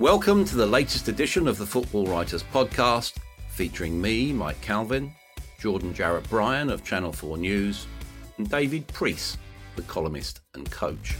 Welcome 0.00 0.46
to 0.46 0.56
the 0.56 0.64
latest 0.64 1.08
edition 1.08 1.46
of 1.46 1.58
the 1.58 1.66
Football 1.66 2.06
Writers 2.06 2.42
Podcast, 2.42 3.18
featuring 3.50 4.00
me, 4.00 4.32
Mike 4.32 4.58
Calvin, 4.62 5.12
Jordan 5.58 5.92
Jarrett 5.92 6.26
Bryan 6.30 6.70
of 6.70 6.82
Channel 6.82 7.12
4 7.12 7.36
News, 7.36 7.86
and 8.38 8.48
David 8.48 8.86
Preece, 8.88 9.36
the 9.76 9.82
columnist 9.82 10.40
and 10.54 10.70
coach. 10.70 11.16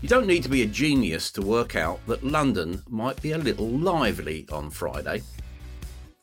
You 0.00 0.08
don't 0.08 0.26
need 0.26 0.42
to 0.42 0.48
be 0.48 0.62
a 0.62 0.66
genius 0.66 1.30
to 1.30 1.42
work 1.42 1.76
out 1.76 2.04
that 2.08 2.24
London 2.24 2.82
might 2.88 3.22
be 3.22 3.30
a 3.30 3.38
little 3.38 3.68
lively 3.68 4.44
on 4.50 4.68
Friday. 4.68 5.22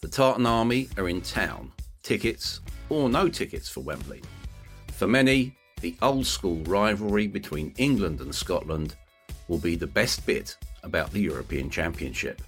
The 0.01 0.09
Tartan 0.09 0.45
Army 0.45 0.89
are 0.97 1.07
in 1.07 1.21
town, 1.21 1.71
tickets 2.03 2.59
or 2.89 3.07
no 3.07 3.29
tickets 3.29 3.69
for 3.69 3.79
Wembley. 3.79 4.21
For 4.91 5.07
many, 5.07 5.55
the 5.79 5.95
old 6.01 6.25
school 6.25 6.61
rivalry 6.65 7.27
between 7.27 7.73
England 7.77 8.19
and 8.19 8.35
Scotland 8.35 8.97
will 9.47 9.59
be 9.59 9.77
the 9.77 9.87
best 9.87 10.25
bit 10.25 10.57
about 10.83 11.11
the 11.11 11.19
European 11.19 11.69
Championship. 11.69 12.41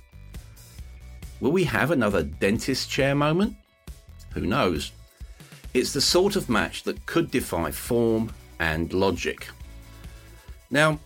Will 1.39 1.51
we 1.51 1.63
have 1.63 1.91
another 1.91 2.23
dentist 2.23 2.89
chair 2.89 3.15
moment? 3.15 3.55
Who 4.33 4.41
knows? 4.41 4.91
It's 5.73 5.93
the 5.93 6.01
sort 6.01 6.35
of 6.35 6.49
match 6.49 6.83
that 6.83 7.05
could 7.05 7.31
defy 7.31 7.71
form 7.71 8.31
and 8.59 8.93
logic. 8.93 9.47
Now, 10.69 10.99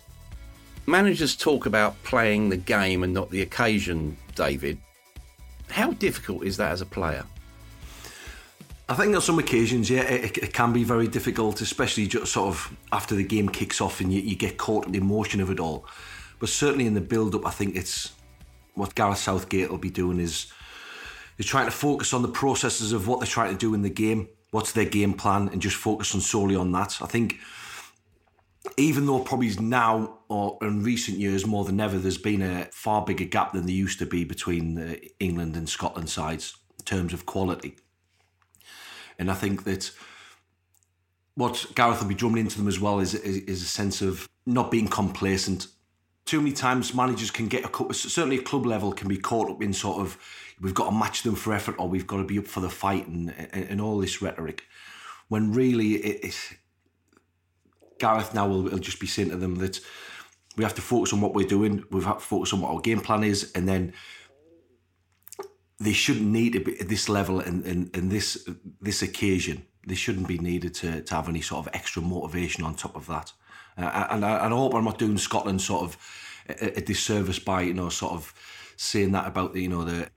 managers 0.86 1.36
talk 1.36 1.66
about 1.66 2.02
playing 2.04 2.50
the 2.50 2.58
game 2.58 3.04
and 3.04 3.14
not 3.14 3.30
the 3.30 3.42
occasion, 3.42 4.18
David. 4.36 4.78
How 5.70 5.92
difficult 5.92 6.44
is 6.44 6.58
that 6.58 6.72
as 6.72 6.82
a 6.82 6.86
player? 6.86 7.24
I 8.88 8.94
think 8.94 9.16
on 9.16 9.22
some 9.22 9.40
occasions, 9.40 9.90
yeah, 9.90 10.02
it, 10.02 10.38
it, 10.38 10.54
can 10.54 10.72
be 10.72 10.84
very 10.84 11.08
difficult, 11.08 11.62
especially 11.62 12.06
just 12.06 12.32
sort 12.32 12.50
of 12.50 12.78
after 12.92 13.16
the 13.16 13.24
game 13.24 13.50
kicks 13.50 13.82
off 13.82 14.00
and 14.00 14.14
you, 14.14 14.22
you 14.22 14.36
get 14.36 14.58
caught 14.58 14.86
in 14.86 14.92
the 14.92 15.00
emotion 15.00 15.42
of 15.42 15.50
it 15.50 15.60
all. 15.60 15.88
But 16.40 16.50
certainly 16.50 16.86
in 16.86 16.94
the 16.94 17.02
build-up, 17.02 17.46
I 17.46 17.52
think 17.52 17.76
it's 17.76 18.12
what 18.74 18.96
Gareth 18.96 19.20
Southgate 19.20 19.70
will 19.70 19.78
be 19.78 19.90
doing 19.90 20.20
is 20.20 20.52
is 21.38 21.46
trying 21.46 21.66
to 21.66 21.72
focus 21.72 22.14
on 22.14 22.22
the 22.22 22.30
processes 22.30 22.94
of 22.94 23.08
what 23.08 23.20
they're 23.20 23.28
trying 23.28 23.52
to 23.52 23.58
do 23.58 23.74
in 23.74 23.82
the 23.82 23.90
game, 23.90 24.28
what's 24.52 24.72
their 24.72 24.86
game 24.86 25.14
plan, 25.14 25.50
and 25.50 25.62
just 25.62 25.76
focus 25.76 26.16
on 26.16 26.22
solely 26.22 26.56
on 26.56 26.72
that. 26.72 27.02
I 27.02 27.08
think 27.08 27.40
even 28.78 29.06
though 29.06 29.20
probably 29.20 29.54
now 29.60 30.20
or 30.30 30.58
in 30.62 30.82
recent 30.82 31.18
years 31.18 31.46
more 31.46 31.66
than 31.66 31.80
ever, 31.80 31.98
there's 31.98 32.18
been 32.18 32.42
a 32.42 32.66
far 32.72 33.04
bigger 33.04 33.26
gap 33.26 33.54
than 33.54 33.66
there 33.66 33.76
used 33.76 34.00
to 34.00 34.06
be 34.06 34.24
between 34.24 34.76
the 34.76 35.12
England 35.20 35.56
and 35.56 35.68
Scotland 35.70 36.10
sides 36.10 36.56
in 36.80 36.86
terms 36.86 37.14
of 37.14 37.26
quality. 37.26 37.76
And 39.20 39.30
I 39.30 39.34
think 39.34 39.64
that 39.66 39.92
what 41.36 41.66
Gareth 41.76 42.02
will 42.02 42.08
be 42.08 42.16
drumming 42.16 42.46
into 42.46 42.58
them 42.58 42.68
as 42.68 42.80
well 42.80 43.00
is, 43.00 43.14
is, 43.14 43.38
is 43.44 43.62
a 43.62 43.68
sense 43.68 44.02
of 44.02 44.28
not 44.46 44.72
being 44.72 44.88
complacent 44.88 45.68
too 46.26 46.42
many 46.42 46.52
times 46.52 46.94
managers 46.94 47.32
can 47.32 47.48
get 47.48 47.64
a 47.64 47.94
certainly 47.94 48.38
a 48.38 48.42
club 48.42 48.66
level 48.66 48.92
can 48.92 49.08
be 49.08 49.18
caught 49.18 49.50
up 49.50 49.62
in 49.62 49.74
sort 49.74 50.00
of 50.00 50.18
we've 50.60 50.74
got 50.74 50.90
to 50.90 50.96
match 50.96 51.24
them 51.24 51.36
for 51.36 51.54
effort 51.54 51.76
or 51.78 51.88
we've 51.88 52.08
got 52.08 52.18
to 52.18 52.24
be 52.24 52.40
up 52.40 52.48
for 52.48 52.60
the 52.60 52.70
fight 52.70 53.08
and 53.08 53.34
and, 53.54 53.66
and 53.70 53.82
all 53.82 54.00
this 54.00 54.22
rhetoric. 54.22 54.64
When 55.28 55.54
really 55.54 55.94
it, 55.94 56.26
it 56.26 56.58
Gareth 58.00 58.34
now 58.34 58.48
will, 58.48 58.64
will 58.64 58.80
just 58.80 59.00
be 59.00 59.08
saying 59.08 59.30
to 59.30 59.38
them 59.38 59.56
that 59.56 59.80
we 60.58 60.64
have 60.64 60.76
to 60.76 60.82
focus 60.82 61.14
on 61.14 61.22
what 61.22 61.34
we're 61.34 61.48
doing 61.48 61.84
we 61.92 62.04
have 62.04 62.18
to 62.18 62.24
focus 62.24 62.54
on 62.54 62.62
what 62.62 62.72
our 62.72 62.82
game 62.82 63.02
plan 63.02 63.24
is 63.24 63.52
and 63.54 63.68
then 63.68 63.94
they 65.80 65.94
shouldn't 65.94 66.26
need 66.26 66.54
to 66.54 66.60
be 66.60 66.80
at 66.80 66.88
this 66.88 67.10
level 67.10 67.40
and 67.40 67.66
in, 67.66 67.90
in 67.94 68.10
this 68.10 68.48
this 68.82 69.02
occasion. 69.02 69.66
They 69.88 69.94
shouldn't 69.94 70.28
be 70.28 70.40
needed 70.40 70.74
to, 70.76 71.02
to 71.04 71.14
have 71.14 71.30
any 71.30 71.42
sort 71.42 71.68
of 71.68 71.76
extra 71.76 72.02
motivation 72.02 72.64
on 72.64 72.74
top 72.74 72.96
of 72.96 73.06
that 73.06 73.32
uh, 73.78 74.08
and, 74.12 74.26
I, 74.26 74.46
and 74.46 74.54
I 74.54 74.58
hope 74.58 74.74
I'm 74.74 74.86
not 74.86 75.00
doing 75.00 75.18
Scotland 75.18 75.62
sort 75.62 75.84
of 75.84 75.98
a, 76.50 76.78
a 76.78 76.82
disservice 76.82 77.40
by 77.40 77.62
you 77.62 77.74
know 77.74 77.90
sort 77.90 78.14
of 78.14 78.34
saying 78.78 79.12
that 79.14 79.28
about 79.28 79.54
the, 79.54 79.62
you 79.62 79.70
know 79.70 79.84
the 79.84 80.10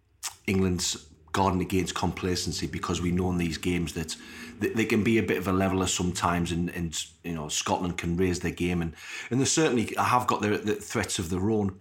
England's 0.47 1.09
guarding 1.33 1.61
against 1.61 1.95
complacency 1.95 2.67
because 2.67 3.01
we 3.01 3.11
know 3.11 3.31
in 3.31 3.39
these 3.39 3.59
games 3.59 3.93
that 3.95 4.17
they 4.61 4.85
can 4.85 5.05
be 5.05 5.19
a 5.19 5.23
bit 5.23 5.37
of 5.37 5.47
a 5.47 5.53
leveler 5.53 5.87
sometimes 5.87 6.51
and, 6.51 6.71
and 6.71 7.05
you 7.23 7.35
know 7.35 7.49
Scotland 7.49 7.97
can 7.97 8.17
raise 8.17 8.41
their 8.41 8.53
game 8.53 8.83
and 8.83 8.95
and 9.31 9.41
they 9.41 9.45
certainly 9.45 9.95
have 9.97 10.27
got 10.27 10.41
their, 10.41 10.57
the 10.59 10.75
threats 10.75 11.19
of 11.19 11.31
their 11.31 11.51
own 11.51 11.79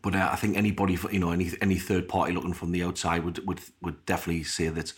but 0.00 0.14
uh, 0.14 0.30
I 0.32 0.36
think 0.36 0.56
anybody 0.56 0.98
you 1.10 1.18
know 1.18 1.32
any 1.32 1.50
any 1.60 1.78
third 1.78 2.08
party 2.08 2.32
looking 2.32 2.54
from 2.54 2.72
the 2.72 2.82
outside 2.82 3.24
would 3.24 3.46
would 3.46 3.60
would 3.82 4.06
definitely 4.06 4.44
say 4.44 4.68
that 4.68 4.92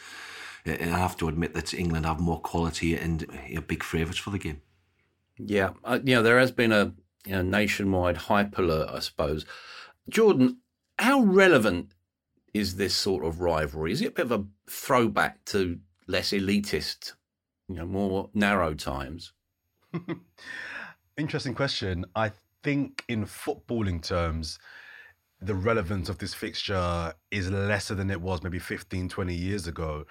uh, 0.66 0.72
I 0.72 0.98
have 0.98 1.16
to 1.18 1.28
admit 1.28 1.54
that 1.54 1.74
England 1.74 2.06
have 2.06 2.20
more 2.20 2.40
quality 2.40 2.96
and 2.96 3.26
are 3.56 3.60
big 3.60 3.82
favourites 3.82 4.18
for 4.18 4.30
the 4.30 4.38
game. 4.38 4.60
Yeah, 5.38 5.70
uh, 5.84 5.98
you 6.04 6.14
know 6.14 6.22
there 6.22 6.38
has 6.38 6.52
been 6.52 6.72
a 6.72 6.94
you 7.26 7.32
know, 7.32 7.42
nationwide 7.42 8.16
hype 8.16 8.58
alert, 8.58 8.90
I 8.92 8.98
suppose. 9.00 9.46
Jordan, 10.08 10.58
how 10.98 11.22
relevant 11.22 11.92
is 12.52 12.76
this 12.76 12.94
sort 12.94 13.24
of 13.24 13.40
rivalry? 13.40 13.92
Is 13.92 14.00
it 14.00 14.08
a 14.08 14.12
bit 14.12 14.26
of 14.26 14.32
a 14.32 14.44
throwback 14.68 15.44
to 15.46 15.78
less 16.06 16.30
elitist, 16.30 17.14
you 17.68 17.76
know, 17.76 17.86
more 17.86 18.30
narrow 18.34 18.74
times? 18.74 19.32
Interesting 21.16 21.54
question. 21.54 22.04
I 22.14 22.32
think 22.62 23.04
in 23.08 23.24
footballing 23.24 24.02
terms, 24.02 24.58
the 25.40 25.54
relevance 25.54 26.08
of 26.08 26.18
this 26.18 26.34
fixture 26.34 27.14
is 27.30 27.50
lesser 27.50 27.94
than 27.94 28.10
it 28.10 28.20
was 28.20 28.42
maybe 28.42 28.58
15, 28.58 29.08
20 29.08 29.34
years 29.34 29.66
ago. 29.66 30.04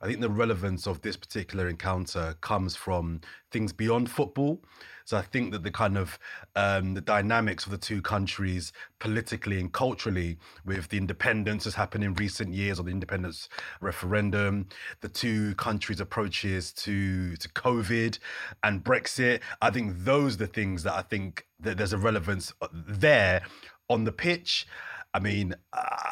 I 0.00 0.06
think 0.06 0.20
the 0.20 0.30
relevance 0.30 0.86
of 0.86 1.00
this 1.02 1.16
particular 1.16 1.68
encounter 1.68 2.36
comes 2.40 2.76
from 2.76 3.20
things 3.50 3.72
beyond 3.72 4.10
football. 4.10 4.62
So 5.04 5.16
I 5.16 5.22
think 5.22 5.52
that 5.52 5.62
the 5.62 5.70
kind 5.70 5.96
of 5.96 6.18
um, 6.54 6.92
the 6.92 7.00
dynamics 7.00 7.64
of 7.64 7.72
the 7.72 7.78
two 7.78 8.02
countries 8.02 8.74
politically 8.98 9.58
and 9.58 9.72
culturally, 9.72 10.36
with 10.66 10.88
the 10.88 10.98
independence 10.98 11.64
that's 11.64 11.76
happened 11.76 12.04
in 12.04 12.12
recent 12.14 12.52
years 12.52 12.78
or 12.78 12.82
the 12.82 12.90
independence 12.90 13.48
referendum, 13.80 14.68
the 15.00 15.08
two 15.08 15.54
countries' 15.54 16.00
approaches 16.00 16.72
to 16.74 17.36
to 17.36 17.48
COVID 17.48 18.18
and 18.64 18.84
Brexit, 18.84 19.40
I 19.62 19.70
think 19.70 20.04
those 20.04 20.34
are 20.34 20.38
the 20.38 20.46
things 20.46 20.82
that 20.82 20.92
I 20.92 21.02
think 21.02 21.46
that 21.60 21.78
there's 21.78 21.94
a 21.94 21.98
relevance 21.98 22.52
uh, 22.60 22.68
there 22.72 23.42
on 23.88 24.04
the 24.04 24.12
pitch. 24.12 24.66
I 25.14 25.20
mean, 25.20 25.54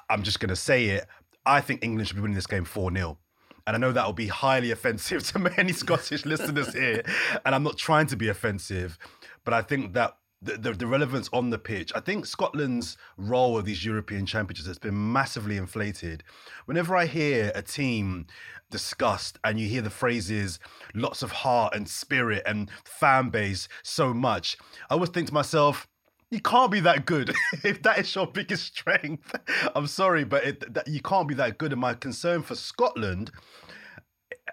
I'm 0.08 0.22
just 0.22 0.40
going 0.40 0.48
to 0.48 0.56
say 0.56 0.86
it. 0.86 1.06
I 1.44 1.60
think 1.60 1.84
England 1.84 2.08
should 2.08 2.16
be 2.16 2.22
winning 2.22 2.34
this 2.34 2.46
game 2.46 2.64
4 2.64 2.90
0. 2.92 3.18
And 3.66 3.74
I 3.74 3.78
know 3.78 3.92
that 3.92 4.06
will 4.06 4.12
be 4.12 4.28
highly 4.28 4.70
offensive 4.70 5.26
to 5.32 5.38
many 5.38 5.72
Scottish 5.72 6.24
listeners 6.24 6.72
here. 6.72 7.02
And 7.44 7.54
I'm 7.54 7.62
not 7.62 7.76
trying 7.76 8.06
to 8.08 8.16
be 8.16 8.28
offensive, 8.28 8.98
but 9.44 9.54
I 9.54 9.62
think 9.62 9.94
that 9.94 10.16
the, 10.42 10.58
the, 10.58 10.72
the, 10.72 10.86
relevance 10.86 11.30
on 11.32 11.50
the 11.50 11.58
pitch. 11.58 11.92
I 11.94 12.00
think 12.00 12.26
Scotland's 12.26 12.96
role 13.16 13.56
of 13.58 13.64
these 13.64 13.84
European 13.84 14.26
championships 14.26 14.68
has 14.68 14.78
been 14.78 15.12
massively 15.12 15.56
inflated. 15.56 16.22
Whenever 16.66 16.94
I 16.94 17.06
hear 17.06 17.50
a 17.54 17.62
team 17.62 18.26
discussed 18.70 19.38
and 19.44 19.58
you 19.58 19.66
hear 19.66 19.82
the 19.82 19.90
phrases 19.90 20.60
lots 20.94 21.22
of 21.22 21.32
heart 21.32 21.74
and 21.74 21.88
spirit 21.88 22.42
and 22.44 22.70
fan 22.84 23.30
base 23.30 23.66
so 23.82 24.12
much, 24.12 24.58
I 24.90 24.94
always 24.94 25.10
think 25.10 25.28
to 25.28 25.34
myself, 25.34 25.88
you 26.30 26.40
can't 26.40 26.70
be 26.70 26.80
that 26.80 27.06
good 27.06 27.34
if 27.64 27.82
that 27.82 27.98
is 27.98 28.14
your 28.14 28.26
biggest 28.26 28.66
strength. 28.66 29.34
I'm 29.74 29.86
sorry, 29.86 30.24
but 30.24 30.44
it, 30.44 30.74
that, 30.74 30.88
you 30.88 31.00
can't 31.00 31.28
be 31.28 31.34
that 31.34 31.58
good. 31.58 31.72
And 31.72 31.80
my 31.80 31.94
concern 31.94 32.42
for 32.42 32.54
Scotland 32.54 33.30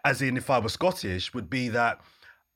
as 0.06 0.22
in 0.22 0.38
if 0.38 0.50
I 0.50 0.60
were 0.60 0.70
Scottish, 0.70 1.34
would 1.34 1.50
be 1.50 1.70
that 1.70 2.02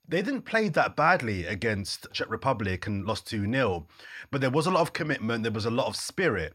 they 0.06 0.22
didn't 0.22 0.42
play 0.42 0.68
that 0.70 0.96
badly 0.96 1.44
against 1.46 2.06
Czech 2.12 2.30
Republic 2.30 2.86
and 2.86 3.04
lost 3.04 3.26
2 3.26 3.50
0. 3.50 3.86
But 4.30 4.40
there 4.40 4.50
was 4.50 4.66
a 4.66 4.70
lot 4.70 4.80
of 4.80 4.92
commitment, 4.92 5.42
there 5.42 5.52
was 5.52 5.66
a 5.66 5.70
lot 5.70 5.86
of 5.86 5.96
spirit. 5.96 6.54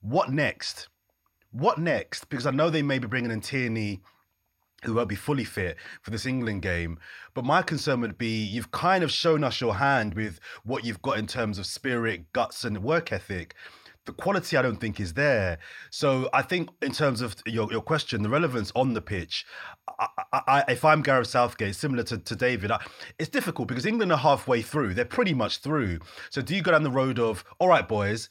What 0.00 0.30
next? 0.30 0.88
What 1.50 1.78
next? 1.78 2.28
Because 2.28 2.46
I 2.46 2.50
know 2.50 2.70
they 2.70 2.82
may 2.82 2.98
be 2.98 3.08
bringing 3.08 3.30
in 3.30 3.40
Tierney 3.40 4.02
who 4.84 4.94
won't 4.94 5.08
be 5.08 5.14
fully 5.14 5.44
fit 5.44 5.76
for 6.00 6.10
this 6.10 6.26
England 6.26 6.62
game. 6.62 6.98
But 7.34 7.44
my 7.44 7.62
concern 7.62 8.00
would 8.00 8.18
be 8.18 8.42
you've 8.44 8.70
kind 8.70 9.04
of 9.04 9.10
shown 9.10 9.44
us 9.44 9.60
your 9.60 9.76
hand 9.76 10.14
with 10.14 10.40
what 10.64 10.84
you've 10.84 11.02
got 11.02 11.18
in 11.18 11.26
terms 11.26 11.58
of 11.58 11.66
spirit, 11.66 12.32
guts, 12.32 12.64
and 12.64 12.82
work 12.82 13.12
ethic. 13.12 13.54
The 14.04 14.12
quality 14.12 14.56
I 14.56 14.62
don't 14.62 14.80
think 14.80 14.98
is 14.98 15.14
there. 15.14 15.58
So 15.90 16.28
I 16.34 16.42
think 16.42 16.70
in 16.82 16.90
terms 16.90 17.20
of 17.20 17.36
your, 17.46 17.70
your 17.70 17.82
question, 17.82 18.22
the 18.22 18.28
relevance 18.28 18.72
on 18.74 18.94
the 18.94 19.00
pitch, 19.00 19.46
I, 20.00 20.08
I, 20.32 20.64
if 20.68 20.84
I'm 20.84 21.02
Gareth 21.02 21.28
Southgate, 21.28 21.76
similar 21.76 22.02
to, 22.04 22.18
to 22.18 22.34
David, 22.34 22.72
I, 22.72 22.84
it's 23.20 23.28
difficult 23.28 23.68
because 23.68 23.86
England 23.86 24.10
are 24.10 24.18
halfway 24.18 24.60
through. 24.60 24.94
They're 24.94 25.04
pretty 25.04 25.34
much 25.34 25.58
through. 25.58 26.00
So 26.30 26.42
do 26.42 26.56
you 26.56 26.62
go 26.62 26.72
down 26.72 26.82
the 26.82 26.90
road 26.90 27.20
of, 27.20 27.44
all 27.60 27.68
right, 27.68 27.86
boys, 27.86 28.28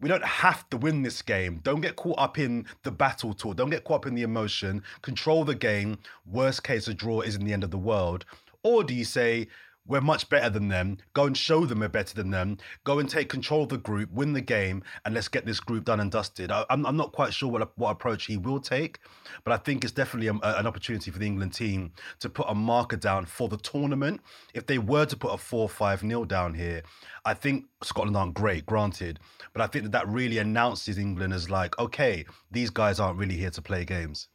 we 0.00 0.08
don't 0.08 0.24
have 0.24 0.68
to 0.70 0.76
win 0.76 1.02
this 1.02 1.22
game. 1.22 1.60
Don't 1.62 1.80
get 1.80 1.96
caught 1.96 2.18
up 2.18 2.38
in 2.38 2.66
the 2.82 2.90
battle 2.90 3.34
tour. 3.34 3.54
Don't 3.54 3.70
get 3.70 3.84
caught 3.84 3.96
up 3.96 4.06
in 4.06 4.14
the 4.14 4.22
emotion. 4.22 4.82
Control 5.02 5.44
the 5.44 5.54
game. 5.54 5.98
Worst 6.26 6.64
case, 6.64 6.88
a 6.88 6.94
draw 6.94 7.20
isn't 7.20 7.44
the 7.44 7.52
end 7.52 7.64
of 7.64 7.70
the 7.70 7.78
world. 7.78 8.24
Or 8.62 8.84
do 8.84 8.94
you 8.94 9.04
say, 9.04 9.48
we're 9.86 10.00
much 10.00 10.28
better 10.28 10.50
than 10.50 10.68
them. 10.68 10.98
Go 11.14 11.24
and 11.24 11.36
show 11.36 11.66
them 11.66 11.80
we're 11.80 11.88
better 11.88 12.14
than 12.14 12.30
them. 12.30 12.58
Go 12.84 12.98
and 12.98 13.08
take 13.08 13.28
control 13.28 13.64
of 13.64 13.70
the 13.70 13.78
group, 13.78 14.10
win 14.12 14.32
the 14.32 14.40
game, 14.40 14.82
and 15.04 15.14
let's 15.14 15.28
get 15.28 15.46
this 15.46 15.60
group 15.60 15.84
done 15.84 16.00
and 16.00 16.10
dusted. 16.10 16.50
I, 16.50 16.64
am 16.70 16.96
not 16.96 17.12
quite 17.12 17.34
sure 17.34 17.50
what, 17.50 17.76
what 17.76 17.90
approach 17.90 18.26
he 18.26 18.36
will 18.36 18.60
take, 18.60 19.00
but 19.44 19.52
I 19.52 19.56
think 19.56 19.82
it's 19.82 19.92
definitely 19.92 20.28
a, 20.28 20.34
an 20.58 20.66
opportunity 20.66 21.10
for 21.10 21.18
the 21.18 21.26
England 21.26 21.54
team 21.54 21.92
to 22.20 22.28
put 22.28 22.46
a 22.48 22.54
marker 22.54 22.96
down 22.96 23.26
for 23.26 23.48
the 23.48 23.56
tournament. 23.56 24.20
If 24.54 24.66
they 24.66 24.78
were 24.78 25.06
to 25.06 25.16
put 25.16 25.32
a 25.32 25.38
4 25.38 25.68
5 25.68 26.02
nil 26.02 26.24
down 26.24 26.54
here, 26.54 26.82
I 27.24 27.34
think 27.34 27.66
Scotland 27.82 28.16
aren't 28.16 28.34
great, 28.34 28.66
granted, 28.66 29.18
but 29.52 29.62
I 29.62 29.66
think 29.66 29.84
that 29.84 29.92
that 29.92 30.08
really 30.08 30.38
announces 30.38 30.98
England 30.98 31.32
as 31.32 31.50
like, 31.50 31.78
okay, 31.78 32.24
these 32.50 32.70
guys 32.70 33.00
aren't 33.00 33.18
really 33.18 33.36
here 33.36 33.50
to 33.50 33.62
play 33.62 33.84
games. 33.84 34.28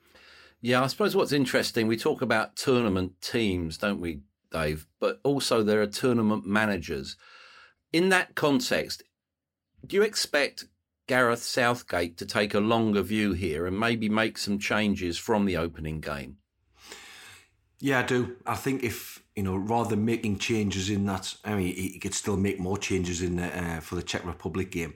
Yeah, 0.62 0.84
I 0.84 0.88
suppose 0.88 1.16
what's 1.16 1.32
interesting, 1.32 1.88
we 1.88 1.98
talk 1.98 2.22
about 2.22 2.56
tournament 2.56 3.22
teams, 3.22 3.78
don't 3.78 4.02
we, 4.02 4.22
Dave, 4.56 4.88
but 5.02 5.20
also 5.24 5.64
there 5.64 5.82
are 5.82 5.88
tournament 5.88 6.46
managers. 6.46 7.18
In 7.92 8.10
that 8.10 8.36
context, 8.36 9.04
do 9.86 9.98
you 9.98 10.02
expect 10.02 10.66
Gareth 11.08 11.44
Southgate 11.44 12.18
to 12.18 12.26
take 12.26 12.54
a 12.54 12.60
longer 12.60 13.02
view 13.02 13.34
here 13.34 13.68
and 13.68 13.78
maybe 13.78 14.08
make 14.08 14.38
some 14.38 14.58
changes 14.58 15.18
from 15.18 15.46
the 15.46 15.58
opening 15.58 16.00
game? 16.00 16.38
Yeah, 17.80 18.00
I 18.00 18.04
do. 18.04 18.38
I 18.46 18.56
think 18.56 18.84
if 18.84 19.22
you 19.36 19.44
know, 19.44 19.58
rather 19.58 19.90
than 19.90 20.06
making 20.06 20.38
changes 20.38 20.90
in 20.90 21.06
that, 21.08 21.36
I 21.44 21.56
mean, 21.56 21.76
he 21.76 22.00
could 22.00 22.14
still 22.14 22.38
make 22.38 22.58
more 22.58 22.78
changes 22.78 23.22
in 23.22 23.36
the, 23.36 23.48
uh, 23.48 23.80
for 23.82 23.96
the 23.96 24.04
Czech 24.04 24.26
Republic 24.26 24.72
game. 24.72 24.94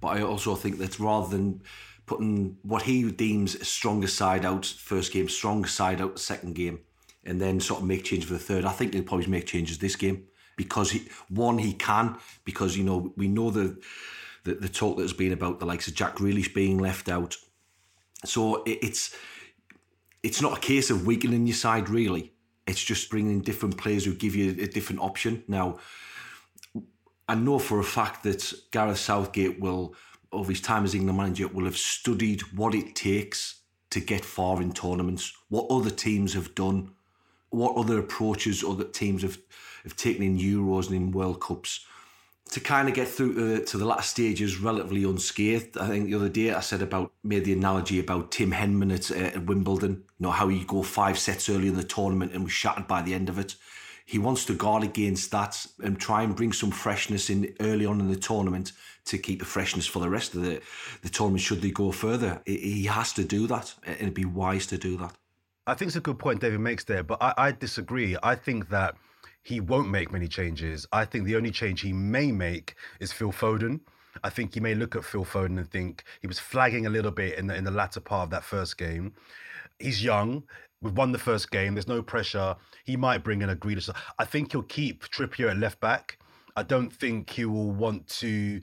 But 0.00 0.16
I 0.16 0.22
also 0.22 0.54
think 0.54 0.78
that 0.78 1.00
rather 1.00 1.28
than 1.28 1.62
putting 2.06 2.56
what 2.62 2.82
he 2.82 3.10
deems 3.10 3.56
a 3.56 3.64
stronger 3.64 4.06
side 4.06 4.44
out 4.44 4.64
first 4.64 5.12
game, 5.12 5.28
stronger 5.28 5.68
side 5.68 6.00
out 6.00 6.20
second 6.20 6.54
game, 6.54 6.78
and 7.24 7.40
then 7.40 7.60
sort 7.60 7.80
of 7.80 7.86
make 7.86 8.04
changes 8.04 8.28
for 8.28 8.34
the 8.34 8.40
third. 8.40 8.64
I 8.64 8.72
think 8.72 8.94
he'll 8.94 9.02
probably 9.02 9.26
make 9.26 9.46
changes 9.46 9.78
this 9.78 9.96
game 9.96 10.24
because 10.56 10.90
he 10.90 11.08
one 11.28 11.58
he 11.58 11.72
can 11.72 12.16
because 12.44 12.76
you 12.76 12.84
know 12.84 13.12
we 13.16 13.28
know 13.28 13.50
the 13.50 13.80
the, 14.44 14.54
the 14.54 14.68
talk 14.68 14.98
that's 14.98 15.12
been 15.12 15.32
about 15.32 15.58
the 15.58 15.66
likes 15.66 15.86
of 15.86 15.94
Jack 15.94 16.16
Grealish 16.16 16.54
being 16.54 16.78
left 16.78 17.08
out. 17.08 17.36
So 18.24 18.62
it, 18.64 18.78
it's 18.82 19.14
it's 20.22 20.42
not 20.42 20.58
a 20.58 20.60
case 20.60 20.90
of 20.90 21.06
weakening 21.06 21.46
your 21.46 21.56
side 21.56 21.88
really. 21.88 22.32
It's 22.66 22.82
just 22.82 23.10
bringing 23.10 23.40
different 23.40 23.76
players 23.78 24.04
who 24.04 24.14
give 24.14 24.36
you 24.36 24.50
a 24.50 24.66
different 24.66 25.00
option. 25.00 25.42
Now, 25.48 25.78
I 27.28 27.34
know 27.34 27.58
for 27.58 27.80
a 27.80 27.84
fact 27.84 28.22
that 28.24 28.52
Gareth 28.70 28.98
Southgate 28.98 29.60
will, 29.60 29.94
over 30.30 30.52
his 30.52 30.60
time 30.60 30.84
as 30.84 30.94
England 30.94 31.18
manager, 31.18 31.48
will 31.48 31.64
have 31.64 31.76
studied 31.76 32.42
what 32.54 32.74
it 32.74 32.94
takes 32.94 33.62
to 33.90 34.00
get 34.00 34.24
far 34.24 34.62
in 34.62 34.72
tournaments, 34.72 35.32
what 35.48 35.66
other 35.70 35.90
teams 35.90 36.34
have 36.34 36.54
done, 36.54 36.92
what 37.50 37.76
other 37.76 37.98
approaches 37.98 38.64
other 38.64 38.84
teams 38.84 39.22
have, 39.22 39.38
have 39.82 39.96
taken 39.96 40.22
in 40.22 40.38
Euros 40.38 40.86
and 40.86 40.96
in 40.96 41.10
World 41.12 41.40
Cups 41.40 41.84
to 42.50 42.60
kind 42.60 42.88
of 42.88 42.94
get 42.94 43.06
through 43.06 43.34
to, 43.34 43.64
to 43.64 43.78
the 43.78 44.00
stages 44.00 44.58
relatively 44.58 45.04
unscathed. 45.04 45.78
I 45.78 45.86
think 45.86 46.06
the 46.06 46.16
other 46.16 46.28
day 46.28 46.52
I 46.52 46.60
said 46.60 46.82
about 46.82 47.12
made 47.22 47.44
the 47.44 47.52
analogy 47.52 48.00
about 48.00 48.32
Tim 48.32 48.52
Henman 48.52 48.92
at, 48.92 49.10
uh, 49.10 49.36
at 49.36 49.46
Wimbledon. 49.46 50.02
You 50.18 50.26
know 50.26 50.30
how 50.30 50.48
he 50.48 50.64
go 50.64 50.82
five 50.82 51.18
sets 51.18 51.48
early 51.48 51.68
in 51.68 51.76
the 51.76 51.84
tournament 51.84 52.32
and 52.32 52.42
was 52.42 52.52
shattered 52.52 52.88
by 52.88 53.02
the 53.02 53.14
end 53.14 53.28
of 53.28 53.38
it. 53.38 53.54
He 54.04 54.18
wants 54.18 54.44
to 54.46 54.54
guard 54.54 54.82
against 54.82 55.30
that 55.30 55.64
and 55.84 56.00
try 56.00 56.22
and 56.22 56.34
bring 56.34 56.52
some 56.52 56.72
freshness 56.72 57.30
in 57.30 57.54
early 57.60 57.86
on 57.86 58.00
in 58.00 58.08
the 58.08 58.16
tournament 58.16 58.72
to 59.04 59.18
keep 59.18 59.38
the 59.38 59.44
freshness 59.44 59.86
for 59.86 60.00
the 60.00 60.10
rest 60.10 60.34
of 60.34 60.42
the, 60.42 60.60
the 61.02 61.08
tournament 61.08 61.42
should 61.42 61.62
they 61.62 61.70
go 61.70 61.92
further. 61.92 62.42
He 62.44 62.86
has 62.86 63.12
to 63.12 63.24
do 63.24 63.46
that 63.46 63.72
and 63.84 63.96
it'd 63.96 64.14
be 64.14 64.24
wise 64.24 64.66
to 64.68 64.78
do 64.78 64.96
that. 64.96 65.14
I 65.70 65.74
think 65.74 65.88
it's 65.90 65.96
a 65.96 66.00
good 66.00 66.18
point 66.18 66.40
David 66.40 66.58
makes 66.58 66.82
there, 66.82 67.04
but 67.04 67.22
I, 67.22 67.32
I 67.38 67.52
disagree. 67.52 68.16
I 68.24 68.34
think 68.34 68.70
that 68.70 68.96
he 69.44 69.60
won't 69.60 69.88
make 69.88 70.10
many 70.10 70.26
changes. 70.26 70.84
I 70.92 71.04
think 71.04 71.24
the 71.24 71.36
only 71.36 71.52
change 71.52 71.80
he 71.80 71.92
may 71.92 72.32
make 72.32 72.74
is 72.98 73.12
Phil 73.12 73.30
Foden. 73.30 73.78
I 74.24 74.30
think 74.30 74.54
he 74.54 74.58
may 74.58 74.74
look 74.74 74.96
at 74.96 75.04
Phil 75.04 75.24
Foden 75.24 75.58
and 75.58 75.70
think 75.70 76.02
he 76.20 76.26
was 76.26 76.40
flagging 76.40 76.86
a 76.86 76.90
little 76.90 77.12
bit 77.12 77.38
in 77.38 77.46
the 77.46 77.54
in 77.54 77.62
the 77.62 77.70
latter 77.70 78.00
part 78.00 78.24
of 78.24 78.30
that 78.30 78.42
first 78.42 78.78
game. 78.78 79.12
He's 79.78 80.02
young. 80.02 80.42
We've 80.82 80.96
won 80.96 81.12
the 81.12 81.18
first 81.18 81.52
game. 81.52 81.74
There's 81.74 81.86
no 81.86 82.02
pressure. 82.02 82.56
He 82.84 82.96
might 82.96 83.22
bring 83.22 83.40
in 83.40 83.50
a 83.50 83.54
Grealish. 83.54 83.88
I 84.18 84.24
think 84.24 84.50
he'll 84.50 84.62
keep 84.62 85.04
Trippier 85.04 85.50
at 85.50 85.58
left 85.58 85.78
back. 85.78 86.18
I 86.56 86.64
don't 86.64 86.92
think 86.92 87.30
he 87.30 87.44
will 87.44 87.70
want 87.70 88.08
to 88.18 88.60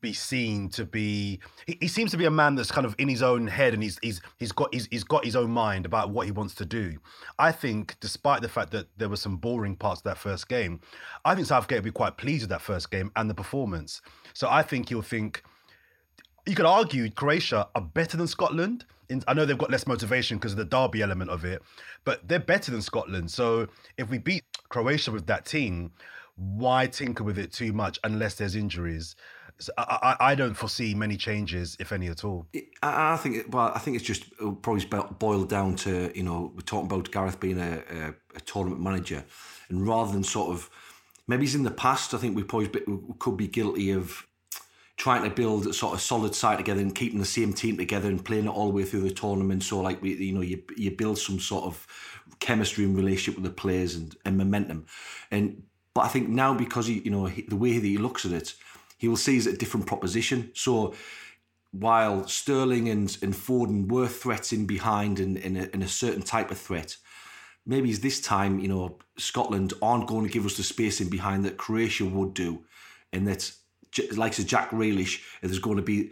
be 0.00 0.12
seen 0.12 0.68
to 0.70 0.84
be 0.84 1.40
he, 1.66 1.76
he, 1.80 1.88
seems 1.88 2.10
to 2.12 2.16
be 2.16 2.24
a 2.24 2.30
man 2.30 2.54
that's 2.54 2.70
kind 2.70 2.86
of 2.86 2.94
in 2.98 3.08
his 3.08 3.22
own 3.22 3.46
head 3.46 3.74
and 3.74 3.82
he's 3.82 3.98
he's 4.02 4.20
he's 4.38 4.52
got 4.52 4.72
he's, 4.72 4.86
he's 4.90 5.04
got 5.04 5.24
his 5.24 5.34
own 5.34 5.50
mind 5.50 5.86
about 5.86 6.10
what 6.10 6.26
he 6.26 6.32
wants 6.32 6.54
to 6.56 6.64
do. 6.64 6.98
I 7.38 7.52
think 7.52 7.96
despite 8.00 8.42
the 8.42 8.48
fact 8.48 8.70
that 8.72 8.86
there 8.96 9.08
were 9.08 9.16
some 9.16 9.36
boring 9.36 9.76
parts 9.76 10.00
of 10.00 10.04
that 10.04 10.18
first 10.18 10.48
game, 10.48 10.80
I 11.24 11.34
think 11.34 11.46
Southgate 11.46 11.78
will 11.78 11.84
be 11.84 11.90
quite 11.90 12.16
pleased 12.16 12.42
with 12.42 12.50
that 12.50 12.62
first 12.62 12.90
game 12.90 13.10
and 13.16 13.28
the 13.28 13.34
performance. 13.34 14.00
So 14.34 14.48
I 14.48 14.62
think 14.62 14.88
he'll 14.88 15.02
think 15.02 15.42
you 16.46 16.54
could 16.54 16.66
argue 16.66 17.10
Croatia 17.10 17.68
are 17.74 17.82
better 17.82 18.16
than 18.16 18.26
Scotland. 18.26 18.84
I 19.26 19.34
know 19.34 19.44
they've 19.44 19.56
got 19.56 19.70
less 19.70 19.86
motivation 19.86 20.36
because 20.36 20.52
of 20.52 20.58
the 20.58 20.64
derby 20.64 21.02
element 21.02 21.30
of 21.30 21.44
it, 21.44 21.62
but 22.04 22.26
they're 22.28 22.38
better 22.38 22.70
than 22.70 22.82
Scotland. 22.82 23.30
So 23.30 23.68
if 23.96 24.10
we 24.10 24.18
beat 24.18 24.44
Croatia 24.68 25.12
with 25.12 25.26
that 25.26 25.46
team, 25.46 25.92
why 26.36 26.86
tinker 26.86 27.24
with 27.24 27.38
it 27.38 27.52
too 27.52 27.72
much 27.72 27.98
unless 28.04 28.34
there's 28.34 28.54
injuries? 28.54 29.16
So 29.60 29.72
I, 29.76 30.16
I, 30.20 30.34
don't 30.36 30.54
foresee 30.54 30.94
many 30.94 31.16
changes, 31.16 31.76
if 31.80 31.90
any 31.90 32.06
at 32.06 32.24
all. 32.24 32.46
I, 32.80 33.16
think, 33.16 33.52
well, 33.52 33.72
I 33.74 33.80
think 33.80 33.96
it's 33.96 34.04
just 34.04 34.24
probably 34.62 34.84
boiled 35.18 35.48
down 35.48 35.74
to 35.76 36.12
you 36.14 36.22
know 36.22 36.52
we're 36.54 36.60
talking 36.60 36.86
about 36.86 37.10
Gareth 37.10 37.40
being 37.40 37.58
a, 37.58 37.82
a, 37.90 38.14
a 38.36 38.40
tournament 38.40 38.80
manager, 38.80 39.24
and 39.68 39.86
rather 39.86 40.12
than 40.12 40.22
sort 40.22 40.50
of 40.50 40.70
maybe 41.26 41.42
he's 41.42 41.56
in 41.56 41.64
the 41.64 41.72
past, 41.72 42.14
I 42.14 42.18
think 42.18 42.36
we 42.36 42.44
probably 42.44 42.70
we 42.86 43.14
could 43.18 43.36
be 43.36 43.48
guilty 43.48 43.90
of 43.90 44.26
trying 44.96 45.22
to 45.22 45.30
build 45.30 45.66
a 45.66 45.72
sort 45.72 45.94
of 45.94 46.00
solid 46.00 46.34
side 46.34 46.58
together 46.58 46.80
and 46.80 46.94
keeping 46.94 47.20
the 47.20 47.24
same 47.24 47.52
team 47.52 47.76
together 47.76 48.08
and 48.08 48.24
playing 48.24 48.46
it 48.46 48.50
all 48.50 48.68
the 48.68 48.74
way 48.74 48.84
through 48.84 49.00
the 49.00 49.10
tournament. 49.10 49.62
So 49.62 49.80
like 49.80 50.00
we, 50.02 50.14
you 50.14 50.32
know, 50.32 50.40
you 50.40 50.62
you 50.76 50.92
build 50.92 51.18
some 51.18 51.40
sort 51.40 51.64
of 51.64 51.84
chemistry 52.38 52.84
and 52.84 52.96
relationship 52.96 53.40
with 53.40 53.50
the 53.50 53.56
players 53.56 53.96
and, 53.96 54.14
and 54.24 54.38
momentum, 54.38 54.86
and 55.32 55.64
but 55.94 56.02
I 56.02 56.08
think 56.08 56.28
now 56.28 56.54
because 56.54 56.86
he, 56.86 57.00
you 57.00 57.10
know 57.10 57.26
he, 57.26 57.42
the 57.42 57.56
way 57.56 57.78
that 57.78 57.86
he 57.86 57.98
looks 57.98 58.24
at 58.24 58.30
it 58.30 58.54
he 58.98 59.08
will 59.08 59.16
see 59.16 59.38
it 59.38 59.46
a 59.46 59.56
different 59.56 59.86
proposition. 59.86 60.50
So 60.54 60.94
while 61.70 62.26
Sterling 62.26 62.88
and, 62.88 63.16
and 63.22 63.34
Foden 63.34 63.88
were 63.88 64.08
threats 64.08 64.52
in 64.52 64.66
behind 64.66 65.20
and, 65.20 65.36
in 65.36 65.56
a, 65.56 65.84
a 65.84 65.88
certain 65.88 66.22
type 66.22 66.50
of 66.50 66.58
threat, 66.58 66.96
maybe 67.64 67.92
this 67.92 68.20
time, 68.20 68.58
you 68.58 68.68
know, 68.68 68.98
Scotland 69.16 69.72
aren't 69.80 70.08
going 70.08 70.26
to 70.26 70.32
give 70.32 70.46
us 70.46 70.56
the 70.56 70.62
space 70.62 71.00
in 71.00 71.08
behind 71.08 71.44
that 71.44 71.56
Croatia 71.56 72.06
would 72.06 72.34
do. 72.34 72.64
And 73.12 73.26
that, 73.26 73.52
like 74.16 74.38
a 74.38 74.44
Jack 74.44 74.70
Grealish, 74.70 75.22
there's 75.40 75.58
going 75.58 75.76
to 75.76 75.82
be 75.82 76.10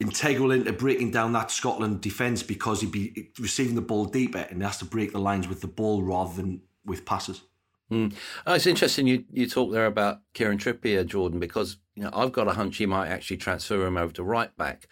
integral 0.00 0.50
into 0.50 0.72
breaking 0.72 1.12
down 1.12 1.32
that 1.32 1.50
Scotland 1.50 2.00
defence 2.00 2.42
because 2.42 2.80
he'd 2.80 2.92
be 2.92 3.30
receiving 3.38 3.74
the 3.74 3.80
ball 3.80 4.04
deeper 4.04 4.46
and 4.50 4.58
he 4.58 4.64
has 4.64 4.78
to 4.78 4.84
break 4.84 5.12
the 5.12 5.18
lines 5.18 5.48
with 5.48 5.60
the 5.60 5.66
ball 5.68 6.02
rather 6.02 6.34
than 6.34 6.60
with 6.84 7.04
passes. 7.04 7.42
Mm. 7.90 8.12
Oh, 8.46 8.54
it's 8.54 8.66
interesting 8.66 9.06
you, 9.06 9.24
you 9.32 9.48
talk 9.48 9.72
there 9.72 9.86
about 9.86 10.20
Kieran 10.32 10.58
Trippier, 10.58 11.06
Jordan, 11.06 11.38
because 11.38 11.76
you 11.94 12.02
know 12.02 12.10
I've 12.12 12.32
got 12.32 12.48
a 12.48 12.52
hunch 12.52 12.76
he 12.76 12.86
might 12.86 13.08
actually 13.08 13.36
transfer 13.38 13.86
him 13.86 13.96
over 13.96 14.12
to 14.14 14.24
right 14.24 14.56
back. 14.56 14.88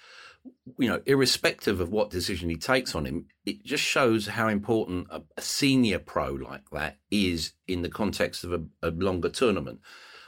You 0.78 0.88
know, 0.88 1.02
irrespective 1.06 1.80
of 1.80 1.90
what 1.90 2.10
decision 2.10 2.50
he 2.50 2.56
takes 2.56 2.94
on 2.96 3.04
him, 3.06 3.26
it 3.46 3.64
just 3.64 3.84
shows 3.84 4.26
how 4.26 4.48
important 4.48 5.06
a, 5.10 5.22
a 5.36 5.40
senior 5.40 6.00
pro 6.00 6.32
like 6.32 6.68
that 6.72 6.98
is 7.10 7.52
in 7.68 7.82
the 7.82 7.88
context 7.88 8.42
of 8.42 8.52
a, 8.52 8.62
a 8.82 8.90
longer 8.90 9.28
tournament. 9.28 9.80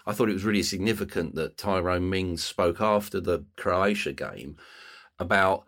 I 0.06 0.12
thought 0.12 0.28
it 0.28 0.34
was 0.34 0.44
really 0.44 0.62
significant 0.62 1.34
that 1.34 1.56
Tyrone 1.56 2.08
Mings 2.10 2.44
spoke 2.44 2.80
after 2.80 3.20
the 3.20 3.44
Croatia 3.56 4.12
game 4.12 4.56
about 5.18 5.64